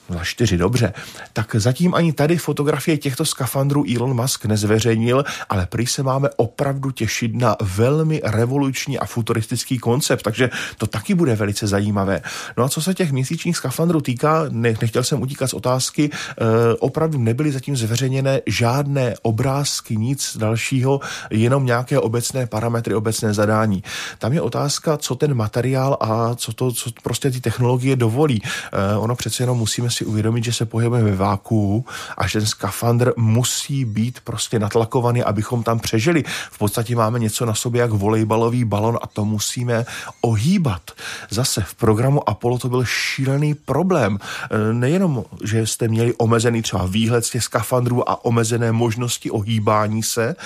za 0.08 0.24
čtyři 0.24 0.56
dobře, 0.56 0.92
tak 1.32 1.56
zatím 1.58 1.94
ani 1.94 2.12
tady 2.12 2.36
fotografie 2.36 2.98
těchto 2.98 3.24
skafandrů 3.24 3.84
Elon 3.96 4.14
Musk 4.14 4.44
nezveřejnil, 4.44 5.24
ale 5.48 5.66
prý 5.66 5.86
se 5.86 6.02
máme 6.02 6.28
opravdu 6.36 6.90
těšit 6.90 7.34
na 7.34 7.56
velmi 7.60 8.20
revoluční 8.24 8.98
a 8.98 9.06
futuristický 9.06 9.78
koncept, 9.78 10.22
takže 10.22 10.50
to 10.76 10.86
taky 10.86 11.14
bude 11.14 11.34
velice 11.34 11.66
zajímavé. 11.66 12.20
No 12.56 12.64
a 12.64 12.68
co 12.68 12.82
se 12.82 12.94
těch 13.03 13.12
měsíčních 13.12 13.57
skafandrů 13.57 14.00
týká, 14.00 14.44
ne, 14.50 14.74
nechtěl 14.80 15.03
jsem 15.03 15.22
utíkat 15.22 15.46
z 15.46 15.55
otázky, 15.55 16.11
e, 16.11 16.74
opravdu 16.74 17.18
nebyly 17.18 17.53
zatím 17.53 17.76
zveřejněné 17.76 18.40
žádné 18.46 19.14
obrázky, 19.22 19.96
nic 19.96 20.36
dalšího, 20.36 21.00
jenom 21.30 21.66
nějaké 21.66 21.98
obecné 21.98 22.46
parametry, 22.46 22.94
obecné 22.94 23.34
zadání. 23.34 23.82
Tam 24.18 24.32
je 24.32 24.40
otázka, 24.40 24.96
co 24.96 25.14
ten 25.14 25.34
materiál 25.34 25.96
a 26.00 26.34
co 26.34 26.53
to, 26.53 26.72
co 26.72 26.90
prostě 27.03 27.30
ty 27.30 27.40
technologie 27.40 27.96
dovolí. 27.96 28.42
E, 28.42 28.96
ono 28.96 29.16
přece 29.16 29.42
jenom 29.42 29.59
musíme 29.59 29.90
si 29.90 30.05
uvědomit, 30.05 30.44
že 30.44 30.53
se 30.53 30.66
pohybujeme 30.66 31.11
ve 31.11 31.16
váku 31.16 31.84
a 32.18 32.26
že 32.26 32.38
ten 32.38 32.46
skafandr 32.46 33.12
musí 33.16 33.84
být 33.84 34.20
prostě 34.24 34.59
natlakovaný, 34.59 35.22
abychom 35.22 35.62
tam 35.62 35.78
přežili. 35.78 36.22
V 36.50 36.59
podstatě 36.59 36.96
máme 36.96 37.18
něco 37.18 37.46
na 37.46 37.55
sobě 37.55 37.80
jak 37.80 37.90
volejbalový 37.90 38.64
balon 38.64 38.98
a 39.03 39.07
to 39.07 39.24
musíme 39.24 39.84
ohýbat. 40.20 40.90
Zase 41.30 41.62
v 41.66 41.74
programu 41.74 42.28
Apollo 42.28 42.59
to 42.59 42.68
byl 42.68 42.84
šílený 42.93 43.55
problém. 43.55 44.18
E, 44.18 44.72
nejenom, 44.72 45.24
že 45.45 45.66
jste 45.66 45.88
měli 45.88 46.14
omezený 46.14 46.62
třeba 46.62 46.86
výhled 46.86 47.24
z 47.24 47.30
těch 47.30 47.45
skafandrů 47.45 48.11
a 48.11 48.24
omezené 48.24 48.72
možnosti 48.72 49.30
ohýbání 49.30 50.03
se, 50.03 50.36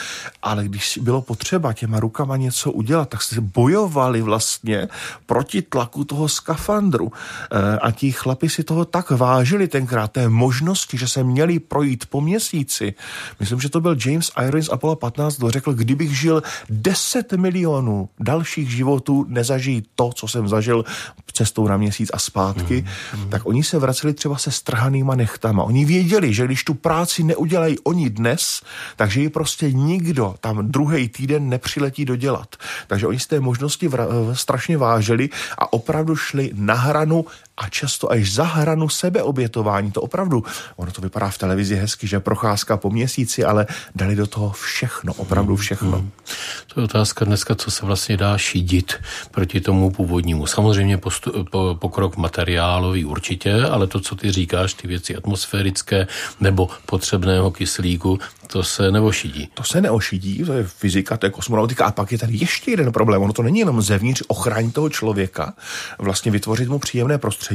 ale 0.42 0.64
když 0.64 0.98
bylo 1.02 1.22
potřeba 1.22 1.72
těma 1.72 2.00
rukama 2.00 2.36
něco 2.36 2.72
udělat, 2.72 3.08
tak 3.08 3.22
jste 3.22 3.40
bojovali 3.40 4.22
vlastně 4.22 4.88
proti 5.26 5.62
tlaku 5.62 6.04
toho 6.04 6.28
skafandru. 6.28 7.12
E, 7.12 7.78
a 7.78 7.90
ti 7.90 8.12
chlapi 8.12 8.48
si 8.48 8.64
toho 8.64 8.84
tak 8.84 9.10
vážili 9.10 9.68
tenkrát, 9.68 10.12
té 10.12 10.28
možnosti, 10.28 10.98
že 10.98 11.08
se 11.08 11.24
měli 11.24 11.58
projít 11.58 12.06
po 12.06 12.20
měsíci. 12.20 12.94
Myslím, 13.40 13.60
že 13.60 13.68
to 13.68 13.80
byl 13.80 13.96
James 14.06 14.30
Irons 14.46 14.68
Apollo 14.68 14.96
15, 14.96 15.38
kdo 15.38 15.50
řekl, 15.50 15.72
kdybych 15.72 16.18
žil 16.18 16.42
10 16.70 17.32
milionů 17.32 18.08
dalších 18.20 18.70
životů, 18.70 19.26
nezažijí 19.28 19.82
to, 19.94 20.10
co 20.14 20.28
jsem 20.28 20.48
zažil 20.48 20.84
cestou 21.32 21.68
na 21.68 21.76
měsíc 21.76 22.10
a 22.12 22.18
zpátky, 22.36 22.84
mm, 23.16 23.30
tak 23.30 23.46
oni 23.46 23.64
se 23.64 23.78
vraceli 23.78 24.12
třeba 24.12 24.36
se 24.36 24.50
strhanýma 24.50 25.14
nechtama. 25.14 25.64
Oni 25.64 25.84
věděli, 25.84 26.34
že 26.34 26.44
když 26.44 26.64
tu 26.64 26.74
práci 26.74 27.24
neudělají 27.24 27.78
oni 27.78 28.10
dnes, 28.10 28.60
takže 28.96 29.20
ji 29.20 29.28
prostě 29.28 29.72
nikdo 29.72 30.34
tam 30.40 30.68
druhý 30.68 31.08
týden 31.08 31.48
nepřiletí 31.48 32.04
dodělat. 32.04 32.56
Takže 32.86 33.06
oni 33.06 33.18
z 33.18 33.26
té 33.26 33.40
možnosti 33.40 33.88
vra- 33.88 34.08
strašně 34.32 34.76
vážili 34.76 35.28
a 35.58 35.72
opravdu 35.72 36.16
šli 36.16 36.52
na 36.52 36.74
hranu 36.74 37.24
a 37.56 37.68
často 37.68 38.12
až 38.12 38.32
za 38.32 38.44
hranu 38.44 38.88
sebeobětování. 38.88 39.92
To 39.92 40.02
opravdu, 40.02 40.44
ono 40.76 40.92
to 40.92 41.00
vypadá 41.02 41.30
v 41.30 41.38
televizi 41.38 41.76
hezky, 41.76 42.06
že 42.06 42.20
procházka 42.20 42.76
po 42.76 42.90
měsíci, 42.90 43.44
ale 43.44 43.66
dali 43.94 44.16
do 44.16 44.26
toho 44.26 44.50
všechno, 44.50 45.14
opravdu 45.14 45.54
hmm, 45.54 45.62
všechno. 45.62 45.98
Hmm. 45.98 46.10
To 46.74 46.80
je 46.80 46.84
otázka 46.84 47.24
dneska, 47.24 47.54
co 47.54 47.70
se 47.70 47.86
vlastně 47.86 48.16
dá 48.16 48.38
šídit 48.38 48.94
proti 49.30 49.60
tomu 49.60 49.90
původnímu. 49.90 50.46
Samozřejmě 50.46 50.98
postu, 50.98 51.44
po, 51.50 51.76
pokrok 51.80 52.16
materiálový 52.16 53.04
určitě, 53.04 53.54
ale 53.54 53.86
to, 53.86 54.00
co 54.00 54.16
ty 54.16 54.32
říkáš, 54.32 54.74
ty 54.74 54.88
věci 54.88 55.16
atmosférické 55.16 56.06
nebo 56.40 56.68
potřebného 56.86 57.50
kyslíku, 57.50 58.18
to 58.46 58.62
se 58.62 58.90
neošidí. 58.90 59.48
To 59.54 59.62
se 59.62 59.80
neošidí, 59.80 60.44
to 60.44 60.52
je 60.52 60.64
fyzika, 60.64 61.16
to 61.16 61.26
je 61.26 61.30
kosmonautika. 61.30 61.84
A 61.84 61.92
pak 61.92 62.12
je 62.12 62.18
tady 62.18 62.32
ještě 62.36 62.70
jeden 62.70 62.92
problém. 62.92 63.22
Ono 63.22 63.32
to 63.32 63.42
není 63.42 63.58
jenom 63.58 63.82
zevnitř 63.82 64.22
ochránit 64.26 64.74
toho 64.74 64.88
člověka, 64.88 65.54
vlastně 65.98 66.32
vytvořit 66.32 66.68
mu 66.68 66.78
příjemné 66.78 67.18
prostředí. 67.18 67.45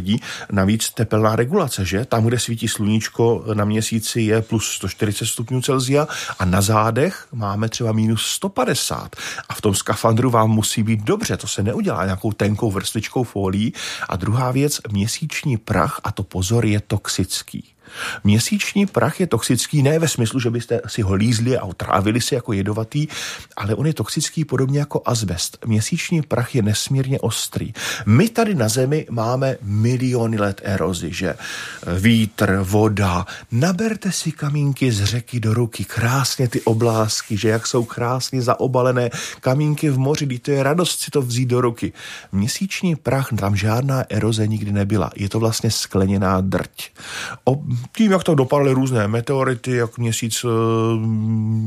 Navíc 0.51 0.89
tepelná 0.89 1.35
regulace, 1.35 1.85
že? 1.85 2.05
Tam, 2.05 2.25
kde 2.25 2.39
svítí 2.39 2.67
sluníčko 2.67 3.43
na 3.53 3.65
měsíci 3.65 4.21
je 4.21 4.41
plus 4.41 4.71
140 4.71 5.25
stupňů 5.25 5.61
Celzia 5.61 6.07
a 6.39 6.45
na 6.45 6.61
zádech 6.61 7.27
máme 7.31 7.69
třeba 7.69 7.91
minus 7.91 8.25
150. 8.25 9.15
A 9.49 9.53
v 9.53 9.61
tom 9.61 9.75
skafandru 9.75 10.29
vám 10.29 10.49
musí 10.49 10.83
být 10.83 11.03
dobře. 11.03 11.37
To 11.37 11.47
se 11.47 11.63
neudělá 11.63 12.05
nějakou 12.05 12.31
tenkou 12.31 12.71
vrstvičkou 12.71 13.23
folí. 13.23 13.73
A 14.09 14.15
druhá 14.15 14.51
věc, 14.51 14.81
měsíční 14.91 15.57
prach, 15.57 16.01
a 16.03 16.11
to 16.11 16.23
pozor, 16.23 16.65
je 16.65 16.79
toxický. 16.79 17.63
Měsíční 18.23 18.85
prach 18.85 19.19
je 19.19 19.27
toxický 19.27 19.83
ne 19.83 19.99
ve 19.99 20.07
smyslu, 20.07 20.39
že 20.39 20.49
byste 20.49 20.81
si 20.87 21.01
ho 21.01 21.13
lízli 21.13 21.57
a 21.57 21.63
otrávili 21.63 22.21
si 22.21 22.35
jako 22.35 22.53
jedovatý, 22.53 23.07
ale 23.57 23.75
on 23.75 23.87
je 23.87 23.93
toxický 23.93 24.45
podobně 24.45 24.79
jako 24.79 25.01
azbest. 25.05 25.57
Měsíční 25.65 26.21
prach 26.21 26.55
je 26.55 26.61
nesmírně 26.61 27.19
ostrý. 27.19 27.73
My 28.05 28.29
tady 28.29 28.55
na 28.55 28.69
Zemi 28.69 29.05
máme 29.09 29.57
miliony 29.61 30.37
let 30.37 30.61
erozy, 30.63 31.13
že 31.13 31.33
vítr, 31.99 32.59
voda. 32.63 33.25
Naberte 33.51 34.11
si 34.11 34.31
kamínky 34.31 34.91
z 34.91 35.03
řeky 35.03 35.39
do 35.39 35.53
ruky, 35.53 35.85
krásně 35.85 36.47
ty 36.47 36.61
oblásky, 36.61 37.37
že 37.37 37.49
jak 37.49 37.67
jsou 37.67 37.83
krásně 37.83 38.41
zaobalené 38.41 39.09
kamínky 39.39 39.89
v 39.89 39.97
moři, 39.97 40.25
kdy 40.25 40.39
to 40.39 40.51
je 40.51 40.63
radost 40.63 40.99
si 40.99 41.11
to 41.11 41.21
vzít 41.21 41.45
do 41.45 41.61
ruky. 41.61 41.93
Měsíční 42.31 42.95
prach, 42.95 43.27
tam 43.39 43.55
žádná 43.55 44.03
eroze 44.09 44.47
nikdy 44.47 44.71
nebyla. 44.71 45.11
Je 45.15 45.29
to 45.29 45.39
vlastně 45.39 45.71
skleněná 45.71 46.41
drť. 46.41 46.89
O, 47.43 47.63
tím, 47.97 48.11
jak 48.11 48.23
to 48.23 48.35
dopadaly 48.35 48.73
různé 48.73 49.07
meteority, 49.07 49.75
jak 49.75 49.97
měsíc 49.97 50.45
eh, 50.45 50.47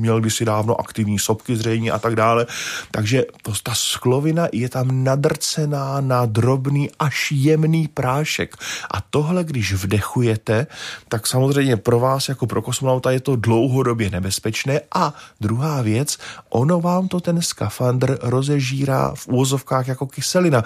měl 0.05 0.21
kdysi 0.21 0.45
dávno 0.45 0.81
aktivní 0.81 1.19
sopky 1.19 1.57
zřejmě 1.57 1.91
a 1.91 1.99
tak 1.99 2.17
dále. 2.17 2.47
Takže 2.91 3.25
to, 3.43 3.53
ta 3.63 3.75
sklovina 3.75 4.49
je 4.53 4.69
tam 4.69 5.05
nadrcená 5.05 6.01
na 6.01 6.27
drobný 6.27 6.91
až 6.99 7.33
jemný 7.33 7.89
prášek. 7.89 8.57
A 8.91 9.01
tohle, 9.11 9.45
když 9.45 9.73
vdechujete, 9.73 10.67
tak 11.09 11.27
samozřejmě 11.27 11.77
pro 11.77 12.01
vás 12.01 12.29
jako 12.29 12.47
pro 12.47 12.63
kosmonauta 12.63 13.11
je 13.11 13.21
to 13.21 13.37
dlouhodobě 13.37 14.11
nebezpečné. 14.11 14.81
A 14.95 15.15
druhá 15.41 15.83
věc, 15.83 16.19
ono 16.49 16.81
vám 16.81 17.09
to 17.09 17.21
ten 17.21 17.43
skafandr 17.43 18.19
rozežírá 18.23 19.13
v 19.15 19.29
úvozovkách 19.29 19.89
jako 19.89 20.07
kyselina. 20.07 20.63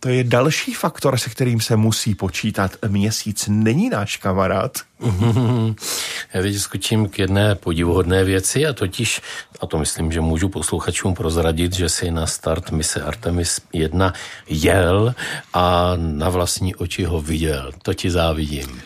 To 0.00 0.08
je 0.08 0.24
další 0.24 0.74
faktor, 0.74 1.18
se 1.18 1.30
kterým 1.30 1.60
se 1.60 1.76
musí 1.76 2.14
počítat. 2.14 2.72
Měsíc 2.88 3.48
není 3.48 3.90
náš 3.90 4.16
kamarád. 4.16 4.78
Já 6.34 6.42
teď 6.42 6.56
skočím 6.56 7.08
k 7.08 7.18
jedné 7.18 7.54
podivuhodné 7.54 8.24
věci 8.24 8.66
a 8.66 8.72
totiž, 8.72 9.20
a 9.60 9.66
to 9.66 9.78
myslím, 9.78 10.12
že 10.12 10.20
můžu 10.20 10.48
posluchačům 10.48 11.14
prozradit, 11.14 11.72
že 11.72 11.88
si 11.88 12.10
na 12.10 12.26
start 12.26 12.70
mise 12.70 13.02
Artemis 13.02 13.60
1 13.72 14.12
jel 14.48 15.14
a 15.54 15.92
na 15.96 16.28
vlastní 16.28 16.74
oči 16.74 17.04
ho 17.04 17.20
viděl. 17.20 17.72
To 17.82 17.94
ti 17.94 18.10
závidím 18.10 18.82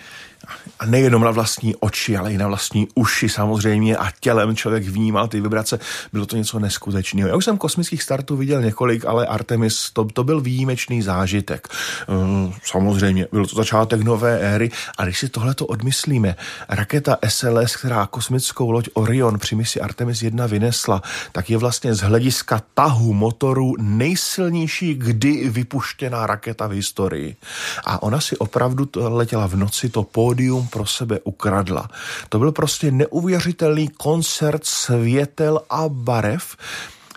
a 0.79 0.87
nejenom 0.87 1.23
na 1.23 1.31
vlastní 1.31 1.77
oči, 1.77 2.17
ale 2.17 2.33
i 2.33 2.39
na 2.39 2.49
vlastní 2.49 2.89
uši 2.95 3.29
samozřejmě 3.29 3.97
a 3.97 4.11
tělem 4.21 4.57
člověk 4.57 4.85
vnímal 4.85 5.29
ty 5.29 5.41
vibrace. 5.41 5.79
Bylo 6.13 6.27
to 6.27 6.37
něco 6.37 6.59
neskutečného. 6.59 7.29
Já 7.29 7.37
už 7.37 7.45
jsem 7.45 7.59
kosmických 7.59 8.03
startů 8.03 8.37
viděl 8.37 8.63
několik, 8.63 9.05
ale 9.05 9.27
Artemis, 9.27 9.91
to, 9.93 10.05
to 10.05 10.25
byl 10.25 10.41
výjimečný 10.41 11.03
zážitek. 11.03 11.69
Ehm, 12.09 12.53
samozřejmě, 12.65 13.27
byl 13.33 13.47
to 13.47 13.57
začátek 13.57 14.01
nové 14.03 14.39
éry 14.39 14.71
a 14.99 15.05
když 15.05 15.19
si 15.19 15.29
tohleto 15.29 15.67
odmyslíme, 15.67 16.37
raketa 16.69 17.17
SLS, 17.29 17.77
která 17.77 18.07
kosmickou 18.07 18.71
loď 18.71 18.89
Orion 18.95 19.39
při 19.39 19.55
misi 19.57 19.81
Artemis 19.81 20.23
1 20.23 20.47
vynesla, 20.47 21.03
tak 21.33 21.51
je 21.51 21.57
vlastně 21.57 21.95
z 21.95 22.01
hlediska 22.01 22.63
tahu 22.75 23.13
motoru 23.15 23.75
nejsilnější 23.79 24.95
kdy 24.95 25.51
vypuštěná 25.51 26.27
raketa 26.27 26.67
v 26.67 26.71
historii. 26.71 27.37
A 27.85 28.03
ona 28.03 28.21
si 28.21 28.37
opravdu 28.37 28.89
letěla 28.97 29.47
v 29.47 29.57
noci 29.57 29.89
to 29.89 30.03
pódium 30.03 30.34
pro 30.71 30.87
sebe 30.87 31.21
ukradla. 31.25 31.89
To 32.29 32.39
byl 32.39 32.53
prostě 32.53 32.91
neuvěřitelný 32.91 33.89
koncert 33.89 34.67
světel 34.67 35.61
a 35.71 35.89
barev, 35.89 36.57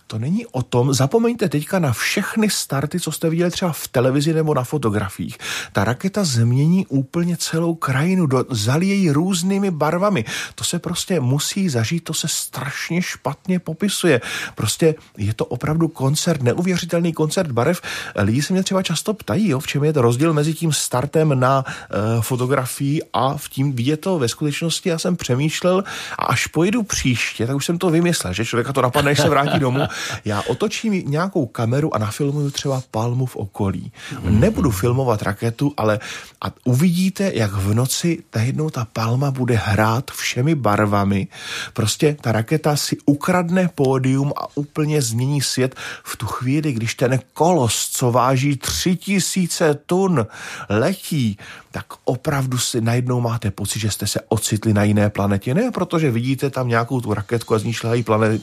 To 0.07 0.19
není 0.19 0.45
o 0.45 0.63
tom, 0.63 0.93
zapomeňte 0.93 1.49
teďka 1.49 1.79
na 1.79 1.93
všechny 1.93 2.49
starty, 2.49 2.99
co 2.99 3.11
jste 3.11 3.29
viděli 3.29 3.51
třeba 3.51 3.71
v 3.71 3.87
televizi 3.87 4.33
nebo 4.33 4.53
na 4.53 4.63
fotografiích. 4.63 5.37
Ta 5.73 5.83
raketa 5.83 6.23
změní 6.23 6.85
úplně 6.87 7.37
celou 7.37 7.75
krajinu, 7.75 8.25
do, 8.25 8.45
zalije 8.49 9.13
různými 9.13 9.71
barvami. 9.71 10.25
To 10.55 10.63
se 10.63 10.79
prostě 10.79 11.19
musí 11.19 11.69
zažít, 11.69 12.03
to 12.03 12.13
se 12.13 12.27
strašně 12.27 13.01
špatně 13.01 13.59
popisuje. 13.59 14.21
Prostě 14.55 14.95
je 15.17 15.33
to 15.33 15.45
opravdu 15.45 15.87
koncert, 15.87 16.41
neuvěřitelný 16.41 17.13
koncert 17.13 17.51
barev. 17.51 17.81
Lidi 18.15 18.41
se 18.41 18.53
mě 18.53 18.63
třeba 18.63 18.83
často 18.83 19.13
ptají, 19.13 19.49
jo, 19.49 19.59
v 19.59 19.67
čem 19.67 19.83
je 19.83 19.93
to 19.93 20.01
rozdíl 20.01 20.33
mezi 20.33 20.53
tím 20.53 20.73
startem 20.73 21.39
na 21.39 21.65
uh, 21.65 22.21
fotografii 22.21 23.01
a 23.13 23.37
v 23.37 23.49
tím 23.49 23.73
vidět 23.73 23.97
to 23.97 24.19
ve 24.19 24.27
skutečnosti. 24.27 24.89
Já 24.89 24.99
jsem 24.99 25.15
přemýšlel 25.15 25.83
a 26.19 26.25
až 26.25 26.47
pojedu 26.47 26.83
příště, 26.83 27.47
tak 27.47 27.55
už 27.55 27.65
jsem 27.65 27.77
to 27.77 27.89
vymyslel, 27.89 28.33
že 28.33 28.45
člověka 28.45 28.73
to 28.73 28.81
napadne, 28.81 29.11
než 29.11 29.19
se 29.19 29.29
vrátí 29.29 29.59
domů. 29.59 29.87
Já 30.25 30.41
otočím 30.41 30.93
nějakou 30.93 31.45
kameru 31.45 31.95
a 31.95 31.97
nafilmuju 31.97 32.51
třeba 32.51 32.81
palmu 32.91 33.25
v 33.25 33.35
okolí. 33.35 33.91
Nebudu 34.23 34.71
filmovat 34.71 35.21
raketu, 35.21 35.73
ale 35.77 35.99
a 36.41 36.47
uvidíte, 36.63 37.31
jak 37.35 37.51
v 37.51 37.73
noci 37.73 38.23
najednou 38.35 38.69
ta 38.69 38.87
palma 38.93 39.31
bude 39.31 39.55
hrát 39.55 40.11
všemi 40.11 40.55
barvami. 40.55 41.27
Prostě 41.73 42.17
ta 42.21 42.31
raketa 42.31 42.75
si 42.75 42.97
ukradne 43.05 43.69
pódium 43.75 44.33
a 44.37 44.47
úplně 44.55 45.01
změní 45.01 45.41
svět 45.41 45.75
v 46.03 46.17
tu 46.17 46.25
chvíli, 46.25 46.73
když 46.73 46.95
ten 46.95 47.19
kolos, 47.33 47.89
co 47.89 48.11
váží 48.11 48.57
tři 48.57 48.95
tisíce 48.95 49.73
tun, 49.85 50.27
letí, 50.69 51.37
tak 51.71 51.85
opravdu 52.05 52.57
si 52.57 52.81
najednou 52.81 53.21
máte 53.21 53.51
pocit, 53.51 53.79
že 53.79 53.91
jste 53.91 54.07
se 54.07 54.19
ocitli 54.27 54.73
na 54.73 54.83
jiné 54.83 55.09
planetě. 55.09 55.53
Ne 55.53 55.71
protože 55.71 56.11
vidíte 56.11 56.49
tam 56.49 56.67
nějakou 56.67 57.01
tu 57.01 57.13
raketku 57.13 57.55
a 57.55 57.59
z 57.59 57.63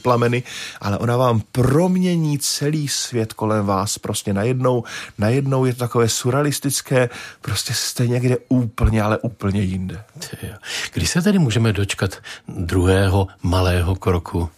plameny, 0.01 0.43
ale 0.81 0.97
ona 0.97 1.17
vám 1.17 1.41
promění 1.51 2.39
celý 2.39 2.87
svět 2.87 3.33
kolem 3.33 3.65
vás. 3.65 3.97
Prostě 3.97 4.33
najednou, 4.33 4.83
najednou 5.17 5.65
je 5.65 5.73
to 5.73 5.79
takové 5.79 6.09
surrealistické, 6.09 7.09
prostě 7.41 7.73
jste 7.73 8.07
někde 8.07 8.37
úplně, 8.47 9.01
ale 9.01 9.17
úplně 9.17 9.61
jinde. 9.61 10.03
Kdy 10.93 11.05
se 11.05 11.21
tedy 11.21 11.39
můžeme 11.39 11.73
dočkat 11.73 12.17
druhého 12.47 13.27
malého 13.43 13.95
kroku? 13.95 14.49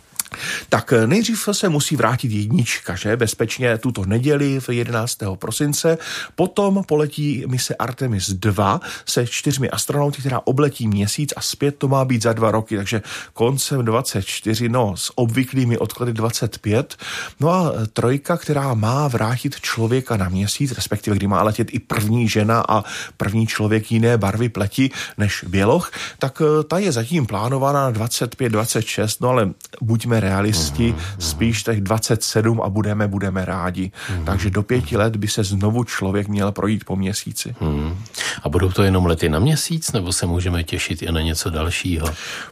Tak 0.69 0.93
eh, 0.93 1.07
nejdřív 1.07 1.49
se 1.51 1.69
musí 1.69 1.95
vrátit 1.95 2.31
jednička, 2.31 2.95
že? 2.95 3.17
Bezpečně 3.17 3.77
tuto 3.77 4.05
neděli 4.05 4.59
v 4.59 4.69
11. 4.69 5.17
prosince. 5.35 5.97
Potom 6.35 6.83
poletí 6.83 7.43
mise 7.47 7.75
Artemis 7.75 8.29
2 8.29 8.79
se 9.05 9.27
čtyřmi 9.27 9.69
astronauty, 9.69 10.19
která 10.19 10.41
obletí 10.43 10.87
měsíc 10.87 11.33
a 11.35 11.41
zpět 11.41 11.75
to 11.77 11.87
má 11.87 12.05
být 12.05 12.21
za 12.21 12.33
dva 12.33 12.51
roky, 12.51 12.77
takže 12.77 13.01
koncem 13.33 13.85
24, 13.85 14.69
no 14.69 14.97
s 14.97 15.11
obvyklými 15.15 15.77
odklady 15.77 16.13
25. 16.13 16.95
No 17.39 17.49
a 17.49 17.71
eh, 17.75 17.87
trojka, 17.87 18.37
která 18.37 18.73
má 18.73 19.07
vrátit 19.07 19.55
člověka 19.61 20.17
na 20.17 20.29
měsíc, 20.29 20.71
respektive 20.71 21.15
kdy 21.15 21.27
má 21.27 21.43
letět 21.43 21.67
i 21.73 21.79
první 21.79 22.29
žena 22.29 22.63
a 22.69 22.83
první 23.17 23.47
člověk 23.47 23.91
jiné 23.91 24.17
barvy 24.17 24.49
pleti 24.49 24.91
než 25.17 25.45
běloch, 25.47 25.91
tak 26.19 26.41
eh, 26.41 26.63
ta 26.63 26.77
je 26.77 26.91
zatím 26.91 27.25
plánována 27.25 27.91
na 27.91 27.91
25-26, 27.91 29.17
no 29.21 29.29
ale 29.29 29.49
buďme 29.81 30.16
realisti, 30.19 30.95
spíš 31.19 31.63
těch 31.63 31.81
27 31.81 32.61
a 32.61 32.69
budeme, 32.69 33.07
budeme 33.07 33.45
rádi. 33.45 33.91
Takže 34.25 34.49
do 34.49 34.63
pěti 34.63 34.97
let 34.97 35.15
by 35.15 35.27
se 35.27 35.43
znovu 35.43 35.83
člověk 35.83 36.27
měl 36.27 36.51
projít 36.51 36.83
po 36.85 36.95
měsíci. 36.95 37.55
Hmm. 37.59 37.97
A 38.43 38.49
budou 38.49 38.71
to 38.71 38.83
jenom 38.83 39.05
lety 39.05 39.29
na 39.29 39.39
měsíc, 39.39 39.91
nebo 39.91 40.13
se 40.13 40.25
můžeme 40.25 40.63
těšit 40.63 41.01
i 41.01 41.11
na 41.11 41.21
něco 41.21 41.49
dalšího? 41.49 42.07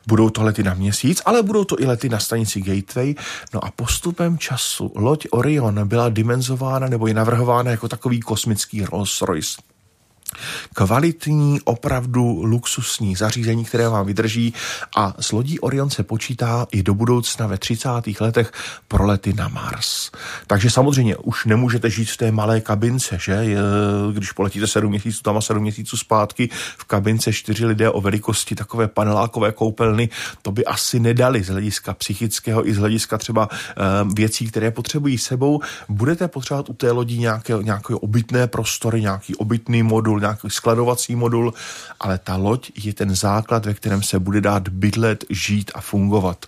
Budou 0.07 0.29
to 0.29 0.43
lety 0.43 0.63
na 0.63 0.73
měsíc, 0.73 1.21
ale 1.25 1.43
budou 1.43 1.63
to 1.63 1.81
i 1.81 1.85
lety 1.85 2.09
na 2.09 2.19
stanici 2.19 2.61
Gateway. 2.61 3.15
No 3.53 3.65
a 3.65 3.71
postupem 3.71 4.37
času 4.37 4.91
loď 4.95 5.27
Orion 5.31 5.87
byla 5.87 6.09
dimenzována 6.09 6.87
nebo 6.87 7.07
je 7.07 7.13
navrhována 7.13 7.71
jako 7.71 7.87
takový 7.87 8.19
kosmický 8.19 8.85
Rolls 8.85 9.21
Royce 9.21 9.74
kvalitní, 10.73 11.61
opravdu 11.63 12.43
luxusní 12.43 13.15
zařízení, 13.15 13.65
které 13.65 13.89
vám 13.89 14.05
vydrží 14.05 14.53
a 14.97 15.13
s 15.19 15.31
lodí 15.31 15.59
Orion 15.59 15.89
se 15.89 16.03
počítá 16.03 16.67
i 16.71 16.83
do 16.83 16.93
budoucna 16.93 17.47
ve 17.47 17.57
30. 17.57 17.89
letech 18.19 18.51
pro 18.87 19.05
lety 19.05 19.33
na 19.33 19.47
Mars. 19.47 20.11
Takže 20.47 20.69
samozřejmě 20.69 21.17
už 21.17 21.45
nemůžete 21.45 21.89
žít 21.89 22.11
v 22.11 22.17
té 22.17 22.31
malé 22.31 22.61
kabince, 22.61 23.17
že? 23.21 23.57
Když 24.13 24.31
poletíte 24.31 24.67
7 24.67 24.89
měsíců 24.89 25.21
tam 25.23 25.37
a 25.37 25.41
7 25.41 25.61
měsíců 25.61 25.97
zpátky, 25.97 26.49
v 26.77 26.83
kabince 26.83 27.33
čtyři 27.33 27.65
lidé 27.65 27.89
o 27.89 28.01
velikosti 28.01 28.55
takové 28.55 28.87
panelákové 28.87 29.51
koupelny, 29.51 30.09
to 30.41 30.51
by 30.51 30.65
asi 30.65 30.99
nedali 30.99 31.43
z 31.43 31.47
hlediska 31.47 31.93
psychického 31.93 32.67
i 32.67 32.73
z 32.73 32.77
hlediska 32.77 33.17
třeba 33.17 33.49
um, 33.49 34.15
věcí, 34.15 34.47
které 34.47 34.71
potřebují 34.71 35.17
sebou. 35.17 35.61
Budete 35.89 36.27
potřebovat 36.27 36.69
u 36.69 36.73
té 36.73 36.91
lodi 36.91 37.17
nějaké, 37.17 37.53
nějaké 37.61 37.93
obytné 37.95 38.47
prostory, 38.47 39.01
nějaký 39.01 39.35
obytný 39.35 39.83
modul, 39.83 40.19
nějaký 40.25 40.49
skladovací 40.49 41.15
modul, 41.15 41.53
ale 41.99 42.17
ta 42.17 42.35
loď 42.35 42.71
je 42.83 42.93
ten 42.93 43.15
základ, 43.15 43.65
ve 43.65 43.73
kterém 43.73 44.03
se 44.03 44.19
bude 44.19 44.41
dát 44.41 44.67
bydlet, 44.69 45.25
žít 45.29 45.71
a 45.75 45.81
fungovat. 45.81 46.45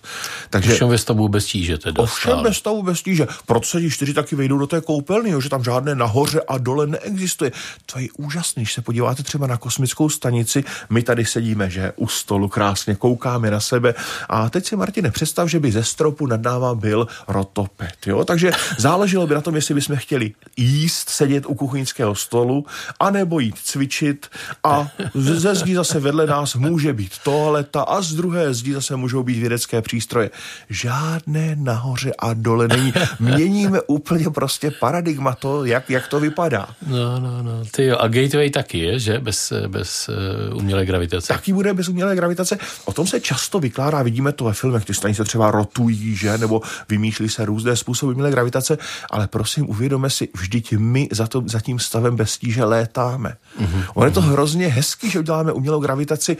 Takže, 0.50 0.72
ovšem 0.72 0.88
ve 0.88 0.98
stavu 0.98 1.28
bez 1.28 1.44
tíže 1.46 1.78
teda 1.78 2.02
Ovšem 2.02 2.30
stále. 2.30 2.42
ve 2.42 2.54
stavu 2.54 2.82
bez 2.82 3.02
tíže. 3.02 3.26
Proto 3.46 3.66
se 3.66 3.80
ti 3.80 3.90
čtyři 3.90 4.14
taky 4.14 4.36
vejdou 4.36 4.58
do 4.58 4.66
té 4.66 4.80
koupelny, 4.80 5.30
jo, 5.30 5.40
že 5.40 5.48
tam 5.48 5.64
žádné 5.64 5.94
nahoře 5.94 6.40
a 6.48 6.58
dole 6.58 6.86
neexistuje. 6.86 7.52
To 7.86 7.98
je 7.98 8.08
úžasné, 8.18 8.62
když 8.62 8.72
se 8.72 8.82
podíváte 8.82 9.22
třeba 9.22 9.46
na 9.46 9.56
kosmickou 9.56 10.08
stanici, 10.08 10.64
my 10.90 11.02
tady 11.02 11.24
sedíme, 11.24 11.70
že 11.70 11.92
u 11.96 12.08
stolu 12.08 12.48
krásně 12.48 12.94
koukáme 12.94 13.50
na 13.50 13.60
sebe 13.60 13.94
a 14.28 14.50
teď 14.50 14.66
si 14.66 14.76
Martine 14.76 15.10
představ, 15.10 15.48
že 15.48 15.60
by 15.60 15.72
ze 15.72 15.84
stropu 15.84 16.26
nad 16.26 16.42
náma 16.42 16.74
byl 16.74 17.06
rotopet, 17.28 18.06
jo, 18.06 18.24
takže 18.24 18.50
záleželo 18.78 19.26
by 19.26 19.34
na 19.34 19.40
tom, 19.40 19.54
jestli 19.56 19.74
bychom 19.74 19.96
chtěli 19.96 20.32
jíst, 20.56 21.08
sedět 21.08 21.44
u 21.46 21.54
kuchyňského 21.54 22.14
stolu, 22.14 22.66
anebo 23.00 23.40
jít 23.40 23.58
cvičit 23.68 24.26
a 24.64 24.88
ze 25.14 25.54
zdí 25.54 25.74
zase 25.74 26.00
vedle 26.00 26.26
nás 26.26 26.54
může 26.54 26.92
být 26.92 27.12
toaleta 27.24 27.82
a 27.82 28.02
z 28.02 28.12
druhé 28.14 28.54
zdí 28.54 28.72
zase 28.72 28.96
můžou 28.96 29.22
být 29.22 29.38
vědecké 29.38 29.82
přístroje. 29.82 30.30
Žádné 30.70 31.56
nahoře 31.56 32.12
a 32.18 32.34
dole 32.34 32.68
není. 32.68 32.92
Měníme 33.20 33.80
úplně 33.86 34.30
prostě 34.30 34.70
paradigma 34.70 35.34
to, 35.34 35.64
jak, 35.64 35.90
jak 35.90 36.08
to 36.08 36.20
vypadá. 36.20 36.68
No, 36.86 37.20
no, 37.20 37.42
no. 37.42 37.62
Ty 37.70 37.84
jo, 37.84 37.96
a 38.00 38.08
Gateway 38.08 38.50
taky 38.50 38.78
je, 38.78 38.98
že? 38.98 39.18
Bez, 39.18 39.52
bez 39.68 40.08
uh, 40.08 40.56
umělé 40.56 40.86
gravitace. 40.86 41.28
Taky 41.28 41.52
bude 41.52 41.74
bez 41.74 41.88
umělé 41.88 42.16
gravitace. 42.16 42.58
O 42.84 42.92
tom 42.92 43.06
se 43.06 43.20
často 43.20 43.60
vykládá, 43.60 44.02
vidíme 44.02 44.32
to 44.32 44.44
ve 44.44 44.52
filmech, 44.52 44.84
ty 44.84 44.94
stanice 44.94 45.24
třeba 45.24 45.50
rotují, 45.50 46.16
že? 46.16 46.38
Nebo 46.38 46.62
vymýšlí 46.88 47.28
se 47.28 47.44
různé 47.44 47.76
způsoby 47.76 48.12
umělé 48.12 48.30
gravitace, 48.30 48.78
ale 49.10 49.28
prosím, 49.28 49.70
uvědomme 49.70 50.10
si, 50.10 50.28
vždyť 50.36 50.72
my 50.78 51.08
za, 51.12 51.26
to, 51.26 51.42
za 51.46 51.60
tím 51.60 51.78
stavem 51.78 52.16
bez 52.16 52.30
stíže 52.30 52.64
létáme. 52.64 53.36
Mm-hmm. 53.58 53.84
Ono 53.94 54.06
je 54.06 54.12
to 54.12 54.20
hrozně 54.20 54.68
hezký, 54.68 55.10
že 55.10 55.18
uděláme 55.18 55.52
umělou 55.52 55.80
gravitaci, 55.80 56.36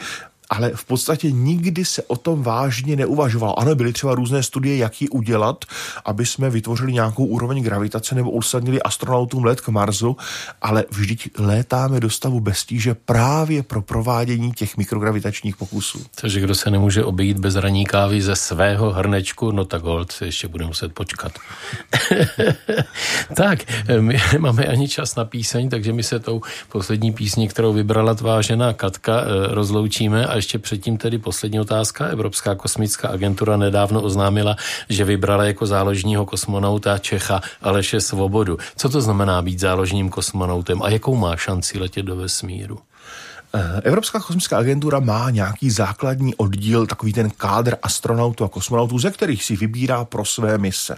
ale 0.49 0.71
v 0.75 0.85
podstatě 0.85 1.31
nikdy 1.31 1.85
se 1.85 2.03
o 2.03 2.15
tom 2.15 2.43
vážně 2.43 2.95
neuvažovalo. 2.95 3.59
Ano, 3.59 3.75
byly 3.75 3.93
třeba 3.93 4.15
různé 4.15 4.43
studie, 4.43 4.77
jak 4.77 5.01
ji 5.01 5.09
udělat, 5.09 5.65
aby 6.05 6.25
jsme 6.25 6.49
vytvořili 6.49 6.93
nějakou 6.93 7.25
úroveň 7.25 7.63
gravitace 7.63 8.15
nebo 8.15 8.31
usadnili 8.31 8.81
astronautům 8.81 9.45
let 9.45 9.61
k 9.61 9.67
Marsu, 9.67 10.17
ale 10.61 10.85
vždyť 10.91 11.29
létáme 11.37 11.99
do 11.99 12.09
stavu 12.09 12.39
bez 12.39 12.65
tíže 12.65 12.95
právě 12.95 13.63
pro 13.63 13.81
provádění 13.81 14.51
těch 14.51 14.77
mikrogravitačních 14.77 15.55
pokusů. 15.55 16.05
Takže 16.21 16.39
kdo 16.41 16.55
se 16.55 16.71
nemůže 16.71 17.03
obejít 17.03 17.39
bez 17.39 17.55
raní 17.55 17.85
kávy 17.85 18.21
ze 18.21 18.35
svého 18.35 18.91
hrnečku, 18.91 19.51
no 19.51 19.65
tak 19.65 19.83
hold 19.83 20.11
se 20.11 20.25
ještě 20.25 20.47
bude 20.47 20.65
muset 20.65 20.93
počkat. 20.93 21.31
tak, 23.35 23.59
my 23.99 24.21
máme 24.37 24.65
ani 24.65 24.87
čas 24.87 25.15
na 25.15 25.25
píseň, 25.25 25.69
takže 25.69 25.93
my 25.93 26.03
se 26.03 26.19
tou 26.19 26.41
poslední 26.69 27.11
písní, 27.11 27.47
kterou 27.47 27.73
vybrala 27.73 28.13
tvá 28.15 28.41
žena 28.41 28.73
Katka, 28.73 29.21
eh, 29.21 29.55
rozloučíme 29.55 30.25
a 30.25 30.38
ještě 30.39 30.59
předtím 30.59 30.97
tedy 30.97 31.17
poslední 31.17 31.59
otázka. 31.59 32.05
Evropská 32.05 32.55
kosmická 32.55 33.07
agentura 33.07 33.57
nedávno 33.57 34.01
oznámila, 34.01 34.55
že 34.89 35.03
vybrala 35.03 35.43
jako 35.43 35.65
záložního 35.65 36.25
kosmonauta 36.25 36.97
Čecha 36.97 37.41
Aleše 37.61 38.01
Svobodu. 38.01 38.57
Co 38.77 38.89
to 38.89 39.01
znamená 39.01 39.41
být 39.41 39.59
záložním 39.59 40.09
kosmonautem 40.09 40.81
a 40.81 40.89
jakou 40.89 41.15
má 41.15 41.35
šanci 41.35 41.79
letět 41.79 42.05
do 42.05 42.15
vesmíru? 42.15 42.79
Eh, 43.53 43.81
Evropská 43.83 44.19
kosmická 44.19 44.57
agentura 44.57 44.99
má 44.99 45.29
nějaký 45.29 45.69
základní 45.69 46.35
oddíl, 46.35 46.87
takový 46.87 47.13
ten 47.13 47.29
kádr 47.29 47.75
astronautů 47.83 48.43
a 48.43 48.49
kosmonautů, 48.49 48.99
ze 48.99 49.11
kterých 49.11 49.43
si 49.43 49.55
vybírá 49.55 50.05
pro 50.05 50.25
své 50.25 50.57
mise. 50.57 50.95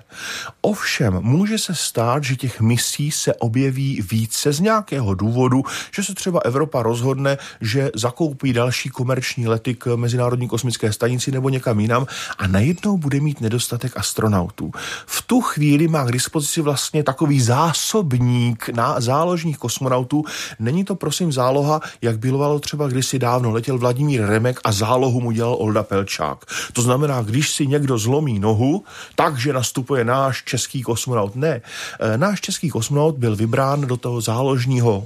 Ovšem, 0.62 1.14
může 1.22 1.58
se 1.58 1.76
stát, 1.76 2.24
že 2.24 2.36
těch 2.36 2.62
misí 2.62 3.12
se 3.12 3.34
objeví 3.34 4.02
více 4.12 4.54
z 4.54 4.60
nějakého 4.60 5.14
důvodu, 5.14 5.64
že 5.95 6.04
se 6.04 6.14
třeba 6.14 6.39
Evropa 6.39 6.84
rozhodne, 6.84 7.38
že 7.62 7.91
zakoupí 7.95 8.54
další 8.54 8.89
komerční 8.89 9.47
lety 9.47 9.76
k 9.76 9.95
Mezinárodní 9.95 10.47
kosmické 10.47 10.93
stanici 10.93 11.32
nebo 11.32 11.49
někam 11.49 11.80
jinam 11.80 12.08
a 12.38 12.47
najednou 12.47 12.97
bude 12.97 13.20
mít 13.20 13.41
nedostatek 13.41 13.97
astronautů. 13.97 14.72
V 15.06 15.22
tu 15.22 15.41
chvíli 15.41 15.88
má 15.88 16.06
k 16.06 16.12
dispozici 16.12 16.62
vlastně 16.62 17.04
takový 17.04 17.41
zásobník 17.41 18.70
na 18.70 18.99
záložních 18.99 19.58
kosmonautů. 19.58 20.24
Není 20.60 20.84
to 20.84 20.95
prosím 20.95 21.32
záloha, 21.32 21.82
jak 22.02 22.20
bylo 22.20 22.41
fungovalo 22.42 22.60
třeba 22.60 22.88
kdysi 22.88 23.20
dávno, 23.20 23.52
letěl 23.52 23.78
Vladimír 23.78 24.26
Remek 24.26 24.60
a 24.64 24.72
zálohu 24.72 25.22
mu 25.22 25.32
dělal 25.32 25.56
Olda 25.60 25.84
Pelčák. 25.84 26.46
To 26.74 26.82
znamená, 26.82 27.22
když 27.22 27.50
si 27.50 27.68
někdo 27.68 27.98
zlomí 27.98 28.39
nohu, 28.39 28.84
takže 29.16 29.54
nastupuje 29.54 30.04
náš 30.04 30.44
český 30.44 30.82
kosmonaut. 30.82 31.36
Ne, 31.36 31.62
e, 32.00 32.18
náš 32.18 32.42
český 32.42 32.70
kosmonaut 32.70 33.16
byl 33.16 33.36
vybrán 33.36 33.82
do 33.82 33.98
toho 33.98 34.22
záložního 34.22 35.06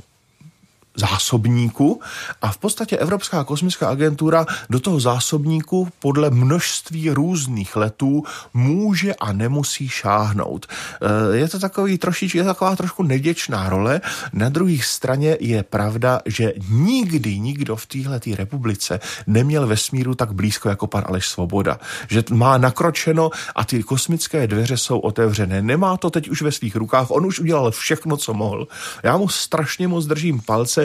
zásobníku 0.95 2.01
a 2.41 2.51
v 2.51 2.57
podstatě 2.57 2.97
Evropská 2.97 3.43
kosmická 3.43 3.89
agentura 3.89 4.45
do 4.69 4.79
toho 4.79 4.99
zásobníku 4.99 5.89
podle 5.99 6.29
množství 6.29 7.09
různých 7.09 7.75
letů 7.75 8.23
může 8.53 9.15
a 9.15 9.31
nemusí 9.31 9.89
šáhnout. 9.89 10.65
Eh, 10.65 11.37
je 11.37 11.47
to 11.47 11.59
takový 11.59 11.97
trošičku, 11.97 12.37
je 12.37 12.43
to 12.43 12.49
taková 12.49 12.75
trošku 12.75 13.03
neděčná 13.03 13.69
role. 13.69 14.01
Na 14.33 14.49
druhé 14.49 14.77
straně 14.81 15.37
je 15.39 15.63
pravda, 15.63 16.19
že 16.25 16.53
nikdy 16.69 17.39
nikdo 17.39 17.75
v 17.75 17.85
téhle 17.85 18.19
republice 18.35 18.99
neměl 19.27 19.67
vesmíru 19.67 20.15
tak 20.15 20.33
blízko 20.33 20.69
jako 20.69 20.87
pan 20.87 21.03
Aleš 21.07 21.27
Svoboda. 21.27 21.79
Že 22.09 22.23
má 22.31 22.57
nakročeno 22.57 23.29
a 23.55 23.65
ty 23.65 23.83
kosmické 23.83 24.47
dveře 24.47 24.77
jsou 24.77 24.99
otevřené. 24.99 25.61
Nemá 25.61 25.97
to 25.97 26.09
teď 26.09 26.29
už 26.29 26.41
ve 26.41 26.51
svých 26.51 26.75
rukách, 26.75 27.11
on 27.11 27.25
už 27.25 27.39
udělal 27.39 27.71
všechno, 27.71 28.17
co 28.17 28.33
mohl. 28.33 28.67
Já 29.03 29.17
mu 29.17 29.29
strašně 29.29 29.87
moc 29.87 30.05
držím 30.05 30.41
palce, 30.41 30.84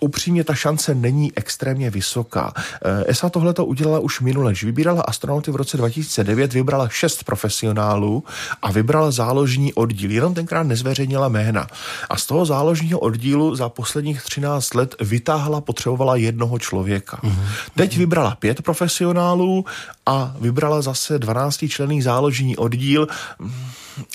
upřímně 0.00 0.44
ta 0.44 0.54
šance 0.54 0.94
není 0.94 1.32
extrémně 1.36 1.90
vysoká. 1.90 2.52
Eh, 2.56 3.04
ESA 3.06 3.28
tohle 3.28 3.52
to 3.52 3.64
udělala 3.64 3.98
už 3.98 4.20
minule, 4.20 4.52
když 4.52 4.64
vybírala 4.64 5.02
astronauty 5.02 5.50
v 5.50 5.56
roce 5.56 5.76
2009, 5.76 6.52
vybrala 6.52 6.88
šest 6.88 7.24
profesionálů 7.24 8.24
a 8.62 8.72
vybrala 8.72 9.10
záložní 9.10 9.74
oddíl, 9.74 10.10
jenom 10.10 10.34
tenkrát 10.34 10.62
nezveřejnila 10.62 11.28
jména. 11.28 11.66
A 12.10 12.16
z 12.16 12.26
toho 12.26 12.46
záložního 12.46 12.98
oddílu 12.98 13.54
za 13.54 13.68
posledních 13.68 14.22
13 14.22 14.74
let 14.74 14.94
vytáhla, 15.00 15.60
potřebovala 15.60 16.16
jednoho 16.16 16.58
člověka. 16.58 17.20
Mm-hmm. 17.22 17.46
Teď 17.74 17.96
vybrala 17.96 18.34
pět 18.34 18.62
profesionálů 18.62 19.64
a 20.06 20.34
vybrala 20.40 20.82
zase 20.82 21.18
12 21.18 21.64
člený 21.68 22.02
záložní 22.02 22.56
oddíl, 22.56 23.08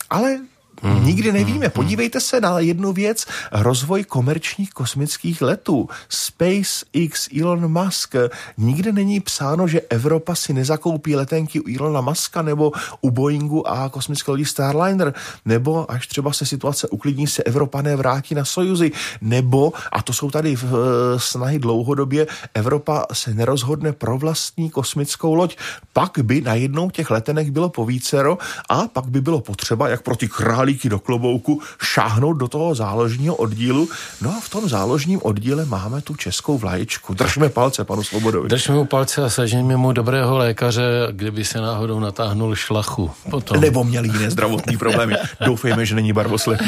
ale 0.10 0.40
Mm, 0.84 1.06
Nikdy 1.06 1.32
nevíme. 1.32 1.66
Mm, 1.66 1.72
Podívejte 1.72 2.20
se 2.20 2.42
na 2.42 2.60
jednu 2.60 2.94
věc. 2.94 3.26
Rozvoj 3.52 4.04
komerčních 4.04 4.70
kosmických 4.70 5.42
letů. 5.42 5.90
SpaceX, 6.10 7.30
Elon 7.42 7.72
Musk. 7.72 8.16
Nikde 8.58 8.92
není 8.92 9.20
psáno, 9.20 9.68
že 9.68 9.82
Evropa 9.82 10.36
si 10.36 10.54
nezakoupí 10.54 11.16
letenky 11.16 11.60
u 11.60 11.80
Elona 11.80 12.02
Muska 12.02 12.42
nebo 12.42 12.72
u 13.02 13.12
Boeingu 13.12 13.68
a 13.68 13.90
kosmické 13.90 14.32
lodi 14.32 14.46
Starliner. 14.46 15.14
Nebo 15.46 15.92
až 15.92 16.08
třeba 16.08 16.34
se 16.34 16.46
situace 16.46 16.88
uklidní, 16.88 17.28
se 17.28 17.44
Evropané 17.44 17.96
vrátí 17.96 18.36
na 18.36 18.46
Sojuzy. 18.46 18.92
Nebo, 19.22 19.74
a 19.92 20.02
to 20.02 20.14
jsou 20.14 20.32
tady 20.32 20.56
v, 20.56 20.64
uh, 20.64 20.80
snahy 21.18 21.60
dlouhodobě, 21.60 22.28
Evropa 22.54 23.06
se 23.14 23.34
nerozhodne 23.34 23.92
pro 23.94 24.18
vlastní 24.18 24.70
kosmickou 24.70 25.34
loď. 25.36 25.58
Pak 25.94 26.20
by 26.22 26.42
na 26.42 26.54
jednou 26.54 26.90
těch 26.90 27.12
letenek 27.12 27.50
bylo 27.50 27.70
povícero 27.70 28.38
a 28.70 28.88
pak 28.88 29.06
by 29.08 29.22
bylo 29.22 29.42
potřeba, 29.42 29.90
jak 29.90 30.02
pro 30.02 30.16
ty 30.16 30.28
králí 30.28 30.65
králíky 30.66 30.90
do 30.90 31.00
klobouku, 31.00 31.62
šáhnout 31.82 32.38
do 32.38 32.48
toho 32.48 32.76
záložního 32.76 33.36
oddílu. 33.36 33.90
No 34.22 34.30
a 34.30 34.40
v 34.42 34.50
tom 34.50 34.70
záložním 34.70 35.20
oddíle 35.24 35.66
máme 35.66 36.02
tu 36.02 36.16
českou 36.16 36.58
vlaječku. 36.58 37.14
Držme 37.14 37.50
palce 37.50 37.84
panu 37.84 38.04
Svobodovi. 38.04 38.50
Držme 38.50 38.76
mu 38.76 38.86
palce 38.86 39.24
a 39.24 39.30
sežněme 39.30 39.78
mu 39.78 39.92
dobrého 39.92 40.38
lékaře, 40.38 40.84
kdyby 41.12 41.46
se 41.46 41.62
náhodou 41.62 42.00
natáhnul 42.00 42.56
šlachu. 42.56 43.12
Potom. 43.30 43.62
Nebo 43.62 43.84
měl 43.84 44.04
jiné 44.04 44.32
zdravotní 44.32 44.78
problémy. 44.78 45.16
Doufejme, 45.46 45.86
že 45.86 45.96
není 45.96 46.14
barvoslepý. 46.14 46.66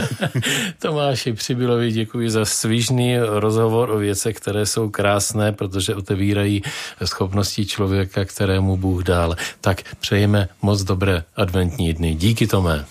Tomáši 0.78 1.32
Přibylovi 1.32 1.92
děkuji 1.92 2.30
za 2.30 2.44
svížný 2.44 3.18
rozhovor 3.18 3.90
o 3.90 3.98
věcech, 3.98 4.36
které 4.36 4.66
jsou 4.66 4.90
krásné, 4.90 5.52
protože 5.52 5.94
otevírají 5.94 6.62
schopnosti 7.04 7.66
člověka, 7.66 8.24
kterému 8.24 8.76
Bůh 8.76 9.02
dal. 9.02 9.36
Tak 9.60 9.82
přejeme 10.00 10.48
moc 10.62 10.82
dobré 10.82 11.24
adventní 11.36 11.94
dny. 11.94 12.14
Díky 12.14 12.46
Tomé. 12.46 12.84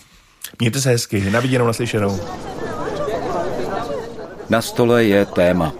Mějte 0.60 0.82
se 0.82 0.90
hezky, 0.90 1.32
na 1.32 1.40
viděnou, 1.40 1.68
naslyšenou. 1.68 2.20
Na 4.50 4.62
stole 4.62 5.04
je 5.04 5.26
téma. 5.26 5.74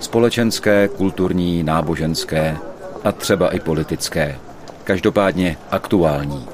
Společenské, 0.00 0.88
kulturní, 0.88 1.62
náboženské 1.62 2.56
a 3.04 3.12
třeba 3.12 3.48
i 3.48 3.60
politické. 3.60 4.38
Každopádně 4.84 5.56
aktuální. 5.70 6.46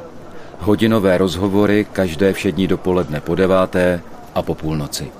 Hodinové 0.58 1.18
rozhovory 1.18 1.86
každé 1.92 2.32
všední 2.32 2.66
dopoledne 2.66 3.20
po 3.20 3.34
deváté 3.34 4.00
a 4.34 4.42
po 4.42 4.54
půlnoci. 4.54 5.19